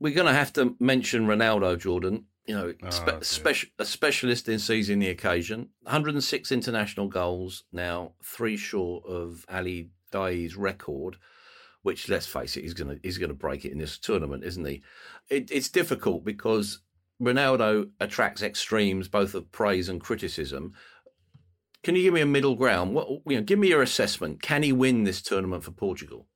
We're 0.00 0.14
going 0.14 0.28
to 0.28 0.32
have 0.32 0.52
to 0.54 0.76
mention 0.78 1.26
Ronaldo, 1.26 1.78
Jordan. 1.78 2.26
You 2.48 2.54
know, 2.54 2.74
oh, 2.82 2.90
spe- 2.90 3.22
special, 3.22 3.68
a 3.78 3.84
specialist 3.84 4.48
in 4.48 4.58
seizing 4.58 4.98
the 4.98 5.08
occasion. 5.08 5.68
106 5.82 6.50
international 6.50 7.06
goals 7.06 7.64
now, 7.72 8.14
three 8.24 8.56
short 8.56 9.04
of 9.06 9.44
Ali 9.48 9.90
Daei's 10.10 10.56
record 10.56 11.18
which 11.82 12.08
let's 12.08 12.26
face 12.26 12.56
it, 12.56 12.62
he's 12.62 12.74
gonna 12.74 12.96
he's 13.02 13.18
gonna 13.18 13.34
break 13.34 13.64
it 13.64 13.72
in 13.72 13.78
this 13.78 13.98
tournament, 13.98 14.44
isn't 14.44 14.64
he? 14.64 14.82
It, 15.30 15.50
it's 15.50 15.68
difficult 15.68 16.24
because 16.24 16.80
Ronaldo 17.20 17.90
attracts 18.00 18.42
extremes 18.42 19.08
both 19.08 19.34
of 19.34 19.50
praise 19.52 19.88
and 19.88 20.00
criticism. 20.00 20.74
Can 21.82 21.96
you 21.96 22.02
give 22.02 22.14
me 22.14 22.20
a 22.20 22.26
middle 22.26 22.56
ground? 22.56 22.94
What 22.94 23.08
you 23.26 23.36
know, 23.36 23.42
give 23.42 23.58
me 23.58 23.68
your 23.68 23.82
assessment. 23.82 24.42
Can 24.42 24.62
he 24.62 24.72
win 24.72 25.04
this 25.04 25.22
tournament 25.22 25.64
for 25.64 25.70
Portugal? 25.70 26.26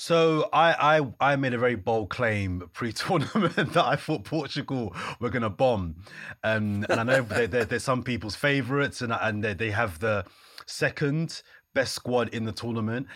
So 0.00 0.48
I, 0.52 1.00
I 1.00 1.32
I 1.32 1.34
made 1.34 1.54
a 1.54 1.58
very 1.58 1.74
bold 1.74 2.08
claim 2.08 2.70
pre-tournament 2.72 3.56
that 3.56 3.84
I 3.84 3.96
thought 3.96 4.22
Portugal 4.22 4.94
were 5.18 5.28
going 5.28 5.42
to 5.42 5.50
bomb, 5.50 5.96
um, 6.44 6.86
and 6.88 7.00
I 7.00 7.02
know 7.02 7.22
they're, 7.22 7.48
they're, 7.48 7.64
they're, 7.64 7.78
some 7.80 8.04
people's 8.04 8.36
favourites, 8.36 9.02
and 9.02 9.12
and 9.12 9.42
they, 9.42 9.54
they 9.54 9.72
have 9.72 9.98
the 9.98 10.24
second 10.66 11.42
best 11.74 11.96
squad 11.96 12.28
in 12.28 12.44
the 12.44 12.52
tournament 12.52 13.08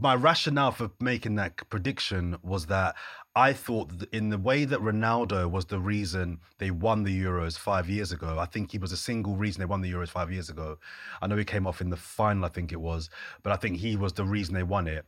my 0.00 0.14
rationale 0.14 0.72
for 0.72 0.90
making 1.00 1.36
that 1.36 1.68
prediction 1.70 2.36
was 2.42 2.66
that 2.66 2.96
I 3.36 3.52
thought 3.52 3.98
that 3.98 4.12
in 4.12 4.30
the 4.30 4.38
way 4.38 4.64
that 4.64 4.80
Ronaldo 4.80 5.48
was 5.48 5.66
the 5.66 5.78
reason 5.78 6.40
they 6.58 6.70
won 6.70 7.04
the 7.04 7.22
Euros 7.22 7.58
five 7.58 7.88
years 7.88 8.12
ago, 8.12 8.36
I 8.38 8.46
think 8.46 8.72
he 8.72 8.78
was 8.78 8.90
a 8.90 8.96
single 8.96 9.36
reason 9.36 9.60
they 9.60 9.66
won 9.66 9.82
the 9.82 9.92
Euros 9.92 10.08
five 10.08 10.32
years 10.32 10.50
ago. 10.50 10.78
I 11.22 11.26
know 11.26 11.36
he 11.36 11.44
came 11.44 11.66
off 11.66 11.80
in 11.80 11.90
the 11.90 11.96
final, 11.96 12.44
I 12.44 12.48
think 12.48 12.72
it 12.72 12.80
was, 12.80 13.10
but 13.42 13.52
I 13.52 13.56
think 13.56 13.76
he 13.76 13.96
was 13.96 14.12
the 14.12 14.24
reason 14.24 14.54
they 14.54 14.62
won 14.62 14.86
it. 14.86 15.04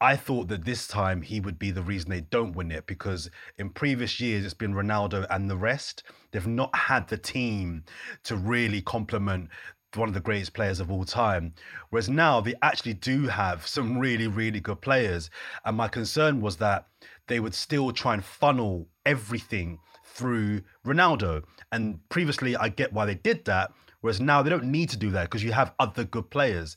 I 0.00 0.16
thought 0.16 0.48
that 0.48 0.64
this 0.64 0.86
time 0.86 1.22
he 1.22 1.40
would 1.40 1.58
be 1.58 1.70
the 1.70 1.82
reason 1.82 2.10
they 2.10 2.20
don't 2.20 2.54
win 2.54 2.70
it 2.70 2.86
because 2.86 3.30
in 3.56 3.70
previous 3.70 4.20
years 4.20 4.44
it's 4.44 4.52
been 4.52 4.74
Ronaldo 4.74 5.26
and 5.30 5.48
the 5.48 5.56
rest. 5.56 6.02
They've 6.30 6.46
not 6.46 6.74
had 6.76 7.08
the 7.08 7.16
team 7.16 7.84
to 8.24 8.36
really 8.36 8.82
complement 8.82 9.48
one 9.94 10.08
of 10.08 10.14
the 10.14 10.20
greatest 10.20 10.52
players 10.52 10.80
of 10.80 10.90
all 10.90 11.04
time. 11.04 11.54
Whereas 11.88 12.10
now 12.10 12.40
they 12.40 12.54
actually 12.62 12.94
do 12.94 13.26
have 13.28 13.66
some 13.66 13.98
really, 13.98 14.26
really 14.26 14.60
good 14.60 14.82
players. 14.82 15.30
And 15.64 15.76
my 15.76 15.88
concern 15.88 16.40
was 16.40 16.56
that 16.58 16.88
they 17.28 17.40
would 17.40 17.54
still 17.54 17.92
try 17.92 18.14
and 18.14 18.24
funnel 18.24 18.88
everything 19.06 19.78
through 20.04 20.62
Ronaldo. 20.84 21.44
And 21.72 22.06
previously, 22.08 22.56
I 22.56 22.68
get 22.68 22.92
why 22.92 23.06
they 23.06 23.14
did 23.14 23.44
that. 23.46 23.72
Whereas 24.06 24.20
now 24.20 24.40
they 24.40 24.50
don't 24.50 24.70
need 24.70 24.88
to 24.90 24.96
do 24.96 25.10
that 25.10 25.24
because 25.24 25.42
you 25.42 25.50
have 25.50 25.74
other 25.80 26.04
good 26.04 26.30
players. 26.30 26.76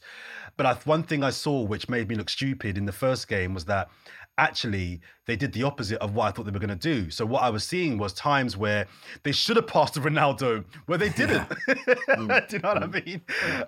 But 0.58 0.66
I, 0.66 0.74
one 0.86 1.04
thing 1.04 1.24
I 1.24 1.30
saw 1.30 1.62
which 1.62 1.88
made 1.88 2.10
me 2.10 2.16
look 2.16 2.28
stupid 2.28 2.76
in 2.76 2.88
the 2.88 2.92
first 2.92 3.28
game 3.28 3.54
was 3.54 3.66
that 3.66 3.92
actually 4.40 5.02
they 5.28 5.36
did 5.36 5.54
the 5.54 5.62
opposite 5.62 6.00
of 6.00 6.16
what 6.16 6.26
I 6.26 6.32
thought 6.32 6.46
they 6.46 6.52
were 6.52 6.58
going 6.58 6.70
to 6.70 6.76
do. 6.76 7.12
So 7.12 7.28
what 7.28 7.44
I 7.44 7.52
was 7.52 7.64
seeing 7.64 8.00
was 8.00 8.14
times 8.14 8.58
where 8.58 8.88
they 9.22 9.32
should 9.32 9.58
have 9.58 9.68
passed 9.68 9.94
to 9.94 10.00
Ronaldo 10.10 10.66
where 10.88 10.98
they 10.98 11.10
didn't. 11.10 11.48
Yeah. 11.68 11.76
do 12.48 12.56
you 12.56 12.60
know 12.64 12.74
what 12.74 12.84
I 12.84 12.88
mm. 12.88 13.06
mean? 13.06 13.22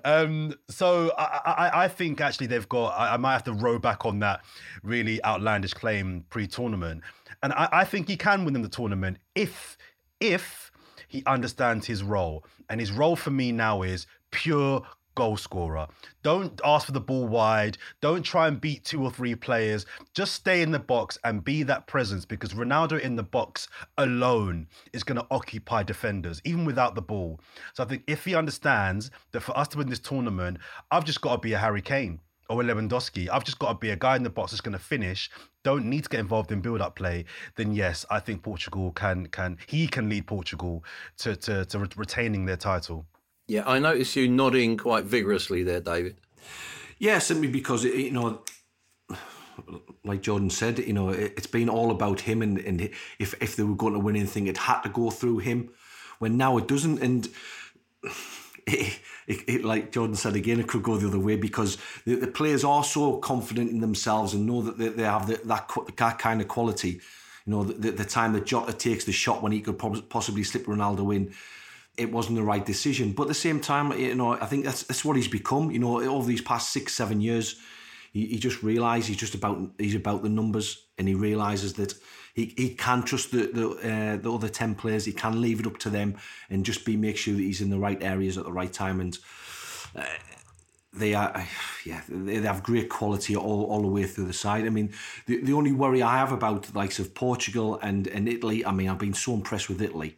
Um, 0.05 0.55
so 0.67 1.11
I, 1.15 1.41
I, 1.45 1.83
I, 1.83 1.87
think 1.87 2.19
actually 2.19 2.47
they've 2.47 2.67
got. 2.67 2.99
I, 2.99 3.13
I, 3.13 3.17
might 3.17 3.33
have 3.33 3.43
to 3.43 3.53
row 3.53 3.77
back 3.77 4.07
on 4.07 4.17
that 4.19 4.41
really 4.81 5.23
outlandish 5.23 5.75
claim 5.75 6.25
pre-tournament, 6.31 7.03
and 7.43 7.53
I, 7.53 7.69
I 7.71 7.83
think 7.83 8.07
he 8.07 8.17
can 8.17 8.43
win 8.43 8.55
in 8.55 8.63
the 8.63 8.69
tournament 8.69 9.17
if 9.35 9.77
if 10.19 10.70
he 11.11 11.23
understands 11.25 11.85
his 11.85 12.03
role. 12.03 12.45
And 12.69 12.79
his 12.79 12.93
role 12.93 13.17
for 13.17 13.31
me 13.31 13.51
now 13.51 13.81
is 13.81 14.07
pure 14.31 14.81
goal 15.13 15.35
scorer. 15.35 15.89
Don't 16.23 16.61
ask 16.63 16.85
for 16.85 16.93
the 16.93 17.01
ball 17.01 17.27
wide. 17.27 17.77
Don't 17.99 18.23
try 18.23 18.47
and 18.47 18.61
beat 18.61 18.85
two 18.85 19.03
or 19.03 19.11
three 19.11 19.35
players. 19.35 19.85
Just 20.13 20.33
stay 20.35 20.61
in 20.61 20.71
the 20.71 20.79
box 20.79 21.17
and 21.25 21.43
be 21.43 21.63
that 21.63 21.85
presence 21.85 22.23
because 22.23 22.53
Ronaldo 22.53 22.97
in 22.97 23.17
the 23.17 23.23
box 23.23 23.67
alone 23.97 24.67
is 24.93 25.03
going 25.03 25.17
to 25.19 25.27
occupy 25.29 25.83
defenders, 25.83 26.41
even 26.45 26.63
without 26.63 26.95
the 26.95 27.01
ball. 27.01 27.41
So 27.73 27.83
I 27.83 27.87
think 27.87 28.03
if 28.07 28.23
he 28.23 28.33
understands 28.33 29.11
that 29.33 29.41
for 29.41 29.57
us 29.57 29.67
to 29.69 29.79
win 29.79 29.89
this 29.89 29.99
tournament, 29.99 30.59
I've 30.91 31.03
just 31.03 31.19
got 31.19 31.33
to 31.33 31.39
be 31.39 31.51
a 31.51 31.57
Harry 31.57 31.81
Kane 31.81 32.21
or 32.51 32.61
a 32.61 32.65
Lewandowski. 32.65 33.29
I've 33.31 33.43
just 33.43 33.59
got 33.59 33.69
to 33.69 33.77
be 33.77 33.91
a 33.91 33.95
guy 33.95 34.15
in 34.15 34.23
the 34.23 34.29
box 34.29 34.51
that's 34.51 34.61
going 34.61 34.73
to 34.73 34.83
finish. 34.83 35.29
Don't 35.63 35.85
need 35.85 36.03
to 36.03 36.09
get 36.09 36.19
involved 36.19 36.51
in 36.51 36.59
build-up 36.59 36.95
play. 36.95 37.25
Then 37.55 37.73
yes, 37.73 38.05
I 38.09 38.19
think 38.19 38.43
Portugal 38.43 38.91
can 38.91 39.27
can 39.27 39.57
he 39.67 39.87
can 39.87 40.09
lead 40.09 40.27
Portugal 40.27 40.83
to 41.19 41.35
to, 41.35 41.65
to 41.65 41.79
retaining 41.95 42.45
their 42.45 42.57
title. 42.57 43.05
Yeah, 43.47 43.63
I 43.65 43.79
noticed 43.79 44.15
you 44.15 44.27
nodding 44.27 44.77
quite 44.77 45.05
vigorously 45.05 45.63
there, 45.63 45.81
David. 45.81 46.17
Yeah, 46.99 47.19
simply 47.19 47.47
because 47.47 47.83
you 47.83 48.11
know, 48.11 48.41
like 50.03 50.21
Jordan 50.21 50.49
said, 50.49 50.79
you 50.79 50.93
know, 50.93 51.09
it's 51.09 51.47
been 51.47 51.69
all 51.69 51.91
about 51.91 52.21
him, 52.21 52.41
and, 52.41 52.57
and 52.59 52.81
if 53.19 53.33
if 53.41 53.55
they 53.55 53.63
were 53.63 53.75
going 53.75 53.93
to 53.93 53.99
win 53.99 54.15
anything, 54.15 54.47
it 54.47 54.57
had 54.57 54.81
to 54.81 54.89
go 54.89 55.09
through 55.09 55.39
him. 55.39 55.69
When 56.19 56.37
now 56.37 56.57
it 56.57 56.67
doesn't, 56.67 57.01
and 57.01 57.27
it, 58.71 58.99
it, 59.27 59.39
it, 59.47 59.65
like 59.65 59.91
Jordan 59.91 60.15
said 60.15 60.35
again, 60.35 60.59
it 60.59 60.67
could 60.67 60.83
go 60.83 60.97
the 60.97 61.07
other 61.07 61.19
way 61.19 61.35
because 61.35 61.77
the, 62.05 62.15
the 62.15 62.27
players 62.27 62.63
are 62.63 62.83
so 62.83 63.17
confident 63.17 63.69
in 63.71 63.81
themselves 63.81 64.33
and 64.33 64.45
know 64.45 64.61
that 64.61 64.77
they, 64.77 64.89
they 64.89 65.03
have 65.03 65.27
the, 65.27 65.39
that 65.45 65.69
that 65.97 66.19
kind 66.19 66.41
of 66.41 66.47
quality. 66.47 67.01
You 67.45 67.53
know, 67.53 67.63
the, 67.63 67.91
the 67.91 68.05
time 68.05 68.33
that 68.33 68.45
Jota 68.45 68.73
takes 68.73 69.05
the 69.05 69.11
shot 69.11 69.41
when 69.41 69.51
he 69.51 69.61
could 69.61 69.79
possibly 70.09 70.43
slip 70.43 70.65
Ronaldo 70.65 71.15
in 71.15 71.33
it 71.97 72.11
wasn't 72.11 72.35
the 72.35 72.43
right 72.43 72.65
decision. 72.65 73.11
But 73.11 73.23
at 73.23 73.27
the 73.29 73.33
same 73.33 73.59
time, 73.59 73.91
you 73.97 74.15
know, 74.15 74.33
I 74.33 74.45
think 74.45 74.65
that's 74.65 74.83
that's 74.83 75.05
what 75.05 75.15
he's 75.15 75.27
become. 75.27 75.71
You 75.71 75.79
know, 75.79 76.01
over 76.01 76.27
these 76.27 76.41
past 76.41 76.71
six, 76.71 76.93
seven 76.93 77.21
years, 77.21 77.59
he, 78.13 78.25
he 78.27 78.37
just 78.37 78.63
realised 78.63 79.07
he's 79.07 79.17
just 79.17 79.35
about 79.35 79.71
he's 79.77 79.95
about 79.95 80.23
the 80.23 80.29
numbers, 80.29 80.85
and 80.97 81.07
he 81.07 81.15
realises 81.15 81.73
that 81.73 81.93
he, 82.33 82.53
he 82.57 82.69
can 82.75 83.03
trust 83.03 83.31
the 83.31 83.47
the, 83.47 83.69
uh, 83.69 84.17
the 84.17 84.31
other 84.31 84.49
ten 84.49 84.75
players. 84.75 85.05
He 85.05 85.13
can 85.13 85.41
leave 85.41 85.59
it 85.59 85.67
up 85.67 85.77
to 85.79 85.89
them 85.89 86.17
and 86.49 86.65
just 86.65 86.85
be 86.85 86.97
make 86.97 87.17
sure 87.17 87.33
that 87.33 87.41
he's 87.41 87.61
in 87.61 87.69
the 87.69 87.79
right 87.79 88.01
areas 88.01 88.37
at 88.37 88.45
the 88.45 88.53
right 88.53 88.71
time. 88.71 88.99
And 88.99 89.17
uh, 89.95 90.03
they 90.93 91.13
are, 91.13 91.47
yeah, 91.85 92.01
they 92.09 92.41
have 92.41 92.63
great 92.63 92.89
quality 92.89 93.35
all, 93.35 93.63
all 93.65 93.81
the 93.81 93.87
way 93.87 94.03
through 94.03 94.25
the 94.25 94.33
side. 94.33 94.65
I 94.65 94.69
mean, 94.69 94.93
the, 95.25 95.41
the 95.41 95.53
only 95.53 95.71
worry 95.71 96.01
I 96.01 96.17
have 96.17 96.31
about 96.31 96.63
the 96.63 96.77
likes 96.77 96.99
of 96.99 97.13
Portugal 97.13 97.79
and, 97.81 98.07
and 98.07 98.27
Italy, 98.27 98.65
I 98.65 98.71
mean, 98.71 98.89
I've 98.89 98.97
been 98.97 99.13
so 99.13 99.33
impressed 99.33 99.69
with 99.69 99.81
Italy. 99.81 100.17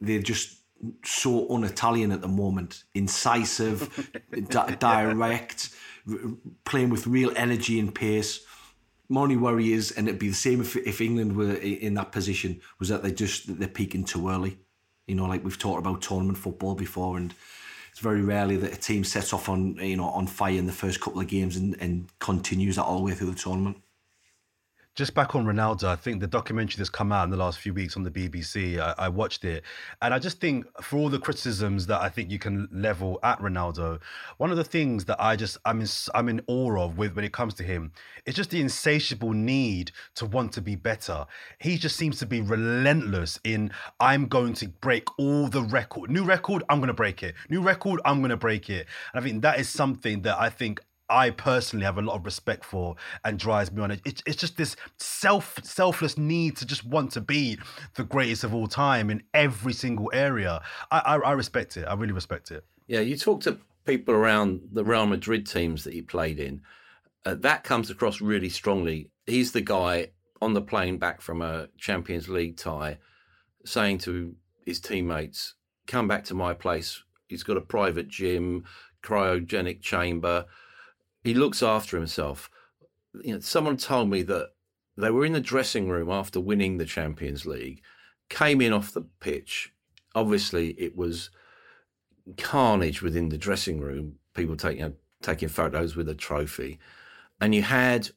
They're 0.00 0.22
just 0.22 0.56
so 1.04 1.48
un-Italian 1.52 2.10
at 2.10 2.20
the 2.20 2.28
moment. 2.28 2.84
Incisive, 2.94 4.10
di- 4.48 4.76
direct, 4.76 5.70
r- 6.10 6.16
playing 6.64 6.90
with 6.90 7.06
real 7.06 7.32
energy 7.36 7.78
and 7.78 7.94
pace. 7.94 8.40
My 9.08 9.22
only 9.22 9.36
worry 9.36 9.72
is, 9.72 9.90
and 9.92 10.06
it'd 10.06 10.20
be 10.20 10.28
the 10.28 10.34
same 10.34 10.60
if, 10.60 10.76
if 10.76 11.00
England 11.00 11.34
were 11.34 11.54
in 11.54 11.94
that 11.94 12.12
position, 12.12 12.60
was 12.78 12.88
that 12.90 13.02
they 13.02 13.12
just 13.12 13.58
they're 13.58 13.68
peaking 13.68 14.04
too 14.04 14.28
early. 14.28 14.58
You 15.06 15.14
know, 15.14 15.24
like 15.24 15.44
we've 15.44 15.58
talked 15.58 15.78
about 15.78 16.02
tournament 16.02 16.36
football 16.36 16.74
before, 16.74 17.16
and 17.16 17.34
it's 17.90 18.00
very 18.00 18.22
rarely 18.22 18.56
that 18.56 18.72
a 18.72 18.76
team 18.76 19.04
sets 19.04 19.32
off 19.32 19.48
on 19.48 19.76
you 19.76 19.96
know 19.96 20.04
on 20.04 20.26
fire 20.26 20.58
in 20.58 20.66
the 20.66 20.72
first 20.72 21.00
couple 21.00 21.20
of 21.20 21.26
games 21.26 21.56
and, 21.56 21.76
and 21.80 22.08
continues 22.18 22.76
that 22.76 22.84
all 22.84 22.98
the 22.98 23.04
way 23.04 23.14
through 23.14 23.30
the 23.30 23.38
tournament 23.38 23.78
just 24.98 25.14
back 25.14 25.36
on 25.36 25.46
Ronaldo, 25.46 25.84
I 25.84 25.94
think 25.94 26.18
the 26.18 26.26
documentary 26.26 26.78
that's 26.78 26.90
come 26.90 27.12
out 27.12 27.22
in 27.22 27.30
the 27.30 27.36
last 27.36 27.60
few 27.60 27.72
weeks 27.72 27.96
on 27.96 28.02
the 28.02 28.10
BBC, 28.10 28.80
I, 28.80 28.96
I, 28.98 29.08
watched 29.08 29.44
it, 29.44 29.62
and 30.02 30.12
I 30.12 30.18
just 30.18 30.40
think 30.40 30.66
for 30.82 30.96
all 30.96 31.08
the 31.08 31.20
criticisms 31.20 31.86
that 31.86 32.00
I 32.00 32.08
think 32.08 32.32
you 32.32 32.40
can 32.40 32.68
level 32.72 33.20
at 33.22 33.38
Ronaldo, 33.38 34.00
one 34.38 34.50
of 34.50 34.56
the 34.56 34.64
things 34.64 35.04
that 35.04 35.16
I 35.20 35.36
just 35.36 35.56
I'm 35.64 35.80
in 35.80 35.86
I'm 36.16 36.28
in 36.28 36.40
awe 36.48 36.80
of 36.80 36.98
with 36.98 37.14
when 37.14 37.24
it 37.24 37.32
comes 37.32 37.54
to 37.54 37.62
him, 37.62 37.92
it's 38.26 38.36
just 38.36 38.50
the 38.50 38.60
insatiable 38.60 39.30
need 39.30 39.92
to 40.16 40.26
want 40.26 40.52
to 40.54 40.60
be 40.60 40.74
better. 40.74 41.26
He 41.60 41.78
just 41.78 41.94
seems 41.94 42.18
to 42.18 42.26
be 42.26 42.40
relentless 42.40 43.38
in 43.44 43.70
I'm 44.00 44.26
going 44.26 44.54
to 44.54 44.66
break 44.66 45.16
all 45.16 45.46
the 45.46 45.62
record, 45.62 46.10
new 46.10 46.24
record, 46.24 46.64
I'm 46.68 46.80
going 46.80 46.88
to 46.88 46.92
break 46.92 47.22
it, 47.22 47.36
new 47.48 47.62
record, 47.62 48.00
I'm 48.04 48.18
going 48.18 48.30
to 48.30 48.36
break 48.36 48.68
it. 48.68 48.88
And 49.14 49.22
I 49.22 49.24
think 49.24 49.42
that 49.42 49.60
is 49.60 49.68
something 49.68 50.22
that 50.22 50.40
I 50.40 50.50
think 50.50 50.80
I 51.10 51.30
personally 51.30 51.84
have 51.84 51.98
a 51.98 52.02
lot 52.02 52.16
of 52.16 52.24
respect 52.24 52.64
for 52.64 52.96
and 53.24 53.38
drives 53.38 53.72
me 53.72 53.82
on. 53.82 53.90
It, 53.92 54.22
it's, 54.26 54.36
just 54.36 54.56
this 54.56 54.76
self 54.98 55.58
selfless 55.62 56.18
need 56.18 56.56
to 56.58 56.66
just 56.66 56.84
want 56.84 57.12
to 57.12 57.20
be 57.20 57.58
the 57.94 58.04
greatest 58.04 58.44
of 58.44 58.54
all 58.54 58.66
time 58.66 59.10
in 59.10 59.22
every 59.34 59.72
single 59.72 60.10
area. 60.12 60.60
I, 60.90 60.98
I, 60.98 61.16
I 61.16 61.32
respect 61.32 61.76
it. 61.76 61.84
I 61.84 61.94
really 61.94 62.12
respect 62.12 62.50
it. 62.50 62.64
Yeah, 62.86 63.00
you 63.00 63.16
talk 63.16 63.42
to 63.42 63.58
people 63.84 64.14
around 64.14 64.68
the 64.72 64.84
Real 64.84 65.06
Madrid 65.06 65.46
teams 65.46 65.84
that 65.84 65.94
he 65.94 66.02
played 66.02 66.38
in. 66.38 66.62
Uh, 67.24 67.34
that 67.36 67.64
comes 67.64 67.90
across 67.90 68.20
really 68.20 68.48
strongly. 68.48 69.10
He's 69.26 69.52
the 69.52 69.60
guy 69.60 70.10
on 70.40 70.54
the 70.54 70.62
plane 70.62 70.98
back 70.98 71.20
from 71.20 71.42
a 71.42 71.68
Champions 71.78 72.28
League 72.28 72.56
tie 72.56 72.98
saying 73.64 73.98
to 73.98 74.34
his 74.64 74.80
teammates, 74.80 75.54
Come 75.86 76.06
back 76.06 76.24
to 76.24 76.34
my 76.34 76.52
place. 76.52 77.02
He's 77.28 77.42
got 77.42 77.56
a 77.56 77.62
private 77.62 78.08
gym, 78.08 78.64
cryogenic 79.02 79.80
chamber 79.80 80.44
he 81.28 81.34
looks 81.34 81.62
after 81.62 81.98
himself. 81.98 82.50
You 83.22 83.34
know, 83.34 83.40
someone 83.40 83.76
told 83.76 84.08
me 84.08 84.22
that 84.22 84.52
they 84.96 85.10
were 85.10 85.26
in 85.26 85.34
the 85.34 85.40
dressing 85.40 85.88
room 85.88 86.10
after 86.10 86.40
winning 86.40 86.78
the 86.78 86.86
Champions 86.86 87.44
League, 87.44 87.82
came 88.30 88.62
in 88.62 88.72
off 88.72 88.92
the 88.94 89.06
pitch. 89.20 89.74
Obviously, 90.14 90.70
it 90.70 90.96
was 90.96 91.28
carnage 92.38 93.02
within 93.02 93.28
the 93.28 93.36
dressing 93.36 93.78
room. 93.78 94.16
People 94.34 94.56
taking 94.56 94.94
taking 95.20 95.48
photos 95.48 95.96
with 95.96 96.08
a 96.08 96.14
trophy, 96.14 96.78
and 97.40 97.54
you 97.54 97.62
had 97.62 98.08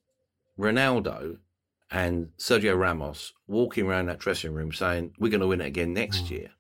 Ronaldo 0.58 1.38
and 1.90 2.30
Sergio 2.38 2.80
Ramos 2.80 3.34
walking 3.48 3.86
around 3.86 4.06
that 4.06 4.20
dressing 4.20 4.54
room 4.54 4.72
saying, 4.72 5.16
"We're 5.20 5.32
going 5.32 5.42
to 5.42 5.48
win 5.48 5.62
it 5.62 5.68
again 5.68 5.94
next 5.94 6.26
mm. 6.26 6.30
year." 6.32 6.52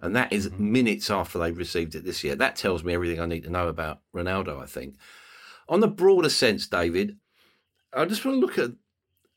And 0.00 0.16
that 0.16 0.32
is 0.32 0.48
mm-hmm. 0.48 0.72
minutes 0.72 1.10
after 1.10 1.38
they 1.38 1.52
received 1.52 1.94
it 1.94 2.04
this 2.04 2.24
year. 2.24 2.34
That 2.34 2.56
tells 2.56 2.82
me 2.82 2.94
everything 2.94 3.20
I 3.20 3.26
need 3.26 3.44
to 3.44 3.50
know 3.50 3.68
about 3.68 4.00
Ronaldo, 4.14 4.60
I 4.60 4.66
think. 4.66 4.96
On 5.68 5.80
the 5.80 5.88
broader 5.88 6.28
sense, 6.28 6.66
David, 6.66 7.18
I 7.92 8.04
just 8.04 8.24
want 8.24 8.36
to 8.36 8.40
look 8.40 8.58
at 8.58 8.72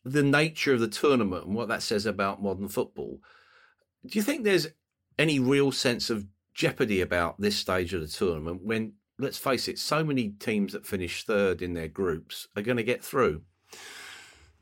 the 0.04 0.24
nature 0.24 0.74
of 0.74 0.80
the 0.80 0.88
tournament 0.88 1.46
and 1.46 1.56
what 1.56 1.68
that 1.68 1.84
says 1.84 2.06
about 2.06 2.44
modern 2.44 2.68
football. 2.68 3.20
Do 4.06 4.18
you 4.18 4.24
think 4.24 4.44
there's 4.44 4.68
any 5.18 5.40
real 5.40 5.72
sense 5.72 6.10
of 6.10 6.28
jeopardy 6.54 7.02
about 7.02 7.40
this 7.42 7.56
stage 7.56 7.94
of 7.94 8.02
the 8.02 8.08
tournament 8.08 8.64
when, 8.64 8.94
let's 9.18 9.38
face 9.38 9.68
it, 9.68 9.80
so 9.80 10.04
many 10.04 10.30
teams 10.30 10.74
that 10.74 10.86
finish 10.86 11.24
third 11.24 11.62
in 11.62 11.74
their 11.74 11.88
groups 11.88 12.48
are 12.56 12.62
going 12.62 12.78
to 12.78 12.84
get 12.84 13.04
through? 13.04 13.42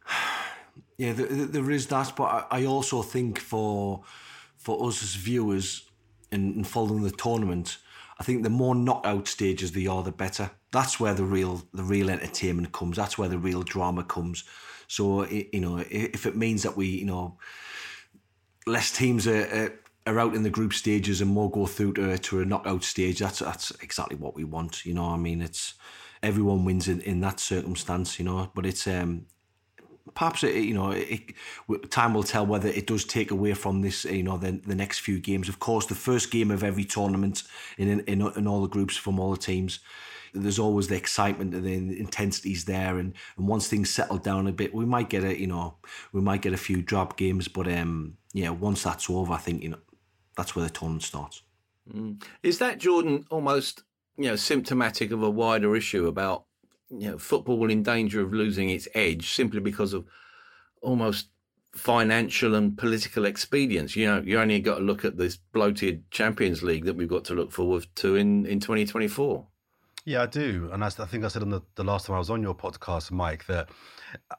Yeah, 0.97 1.14
there 1.14 1.72
is 1.72 1.88
that, 1.88 2.14
but 2.16 2.47
I 2.51 2.66
also 2.66 3.01
think 3.01 3.39
for 3.39 4.03
for 4.57 4.88
us 4.88 5.03
as 5.03 5.16
viewers 5.16 5.89
and 6.32 6.66
following 6.66 7.03
the 7.03 7.11
tournament, 7.11 7.78
I 8.20 8.24
think 8.24 8.43
the 8.43 8.49
more 8.49 8.76
knockout 8.76 9.28
stages 9.28 9.72
they 9.72 9.88
are, 9.88 10.03
the 10.03 10.11
better. 10.11 10.51
That's 10.72 10.99
where 10.99 11.14
the 11.14 11.24
real 11.24 11.64
the 11.74 11.84
real 11.84 12.09
entertainment 12.09 12.72
comes. 12.72 12.97
That's 12.97 13.18
where 13.18 13.30
the 13.30 13.38
real 13.38 13.64
drama 13.64 14.03
comes. 14.03 14.43
So 14.88 15.26
you 15.26 15.59
know, 15.59 15.84
if 15.89 16.26
it 16.26 16.36
means 16.36 16.64
that 16.64 16.78
we 16.78 16.88
you 16.88 17.05
know 17.05 17.38
less 18.66 18.91
teams 18.91 19.28
are, 19.28 19.74
are 20.05 20.20
out 20.20 20.36
in 20.36 20.43
the 20.43 20.49
group 20.49 20.74
stages 20.74 21.22
and 21.22 21.32
more 21.32 21.49
go 21.49 21.66
through 21.66 21.93
to, 21.93 22.18
to 22.18 22.41
a 22.41 22.45
knockout 22.45 22.84
stage, 22.84 23.20
that's 23.20 23.39
that's 23.39 23.72
exactly 23.82 24.18
what 24.18 24.36
we 24.36 24.43
want. 24.43 24.86
You 24.86 24.93
know, 24.93 25.05
I 25.05 25.18
mean, 25.18 25.41
it's 25.41 25.74
everyone 26.22 26.66
wins 26.66 26.88
in, 26.88 27.01
in 27.01 27.22
that 27.22 27.39
circumstance. 27.39 28.20
You 28.20 28.26
know, 28.26 28.51
but 28.53 28.66
it's 28.66 28.88
um 28.88 29.26
perhaps 30.13 30.43
it, 30.43 30.55
you 30.55 30.73
know 30.73 30.91
it, 30.91 31.33
time 31.89 32.13
will 32.13 32.23
tell 32.23 32.45
whether 32.45 32.69
it 32.69 32.87
does 32.87 33.05
take 33.05 33.31
away 33.31 33.53
from 33.53 33.81
this 33.81 34.05
you 34.05 34.23
know 34.23 34.37
the, 34.37 34.51
the 34.51 34.75
next 34.75 34.99
few 34.99 35.19
games. 35.19 35.49
Of 35.49 35.59
course 35.59 35.85
the 35.85 35.95
first 35.95 36.31
game 36.31 36.51
of 36.51 36.63
every 36.63 36.85
tournament 36.85 37.43
in, 37.77 38.01
in 38.01 38.21
in 38.21 38.47
all 38.47 38.61
the 38.61 38.67
groups 38.67 38.97
from 38.97 39.19
all 39.19 39.31
the 39.31 39.37
teams 39.37 39.79
there's 40.35 40.57
always 40.57 40.87
the 40.87 40.95
excitement 40.95 41.53
and 41.53 41.63
the 41.63 41.99
intensities 41.99 42.65
there. 42.65 42.97
And, 42.97 43.13
and 43.37 43.47
once 43.47 43.67
things 43.67 43.91
settle 43.91 44.17
down 44.17 44.47
a 44.47 44.51
bit 44.51 44.73
we 44.73 44.85
might 44.85 45.09
get 45.09 45.23
a 45.23 45.39
you 45.39 45.47
know 45.47 45.75
we 46.11 46.21
might 46.21 46.41
get 46.41 46.53
a 46.53 46.57
few 46.57 46.81
drop 46.81 47.17
games. 47.17 47.47
But 47.47 47.67
um 47.67 48.17
yeah 48.33 48.49
once 48.49 48.83
that's 48.83 49.09
over 49.09 49.31
i 49.33 49.37
think 49.37 49.63
you 49.63 49.69
know 49.69 49.79
that's 50.35 50.55
where 50.55 50.65
the 50.65 50.71
tournament 50.71 51.03
starts. 51.03 51.43
Mm. 51.93 52.23
is 52.41 52.59
that 52.59 52.77
jordan 52.77 53.25
almost 53.29 53.83
you 54.17 54.25
know 54.25 54.35
symptomatic 54.35 55.11
of 55.11 55.21
a 55.21 55.29
wider 55.29 55.75
issue 55.75 56.07
about 56.07 56.45
you 56.89 57.11
know, 57.11 57.17
football 57.17 57.69
in 57.69 57.84
danger 57.84 58.21
of 58.21 58.34
losing 58.34 58.69
its 58.69 58.88
edge 58.93 59.34
simply 59.34 59.59
because 59.59 59.93
of 59.93 60.05
almost 60.81 61.29
financial 61.73 62.53
and 62.55 62.77
political 62.77 63.25
expedience. 63.25 63.95
You 63.95 64.07
know, 64.07 64.21
you 64.21 64.39
only 64.39 64.59
got 64.59 64.77
to 64.77 64.84
look 64.84 65.03
at 65.03 65.17
this 65.17 65.38
bloated 65.38 66.09
Champions 66.11 66.61
League 66.61 66.86
that 66.86 66.95
we've 66.95 67.07
got 67.07 67.25
to 67.25 67.34
look 67.34 67.51
forward 67.51 67.88
to 67.95 68.15
in, 68.15 68.45
in 68.45 68.59
2024. 68.59 69.47
Yeah, 70.05 70.23
I 70.23 70.25
do. 70.25 70.69
And 70.73 70.83
I, 70.83 70.87
I 70.87 71.05
think 71.05 71.23
I 71.23 71.29
said 71.29 71.43
on 71.43 71.49
the, 71.49 71.61
the 71.75 71.83
last 71.83 72.07
time 72.07 72.17
I 72.17 72.19
was 72.19 72.29
on 72.29 72.41
your 72.41 72.53
podcast, 72.53 73.09
Mike, 73.11 73.45
that 73.45 73.69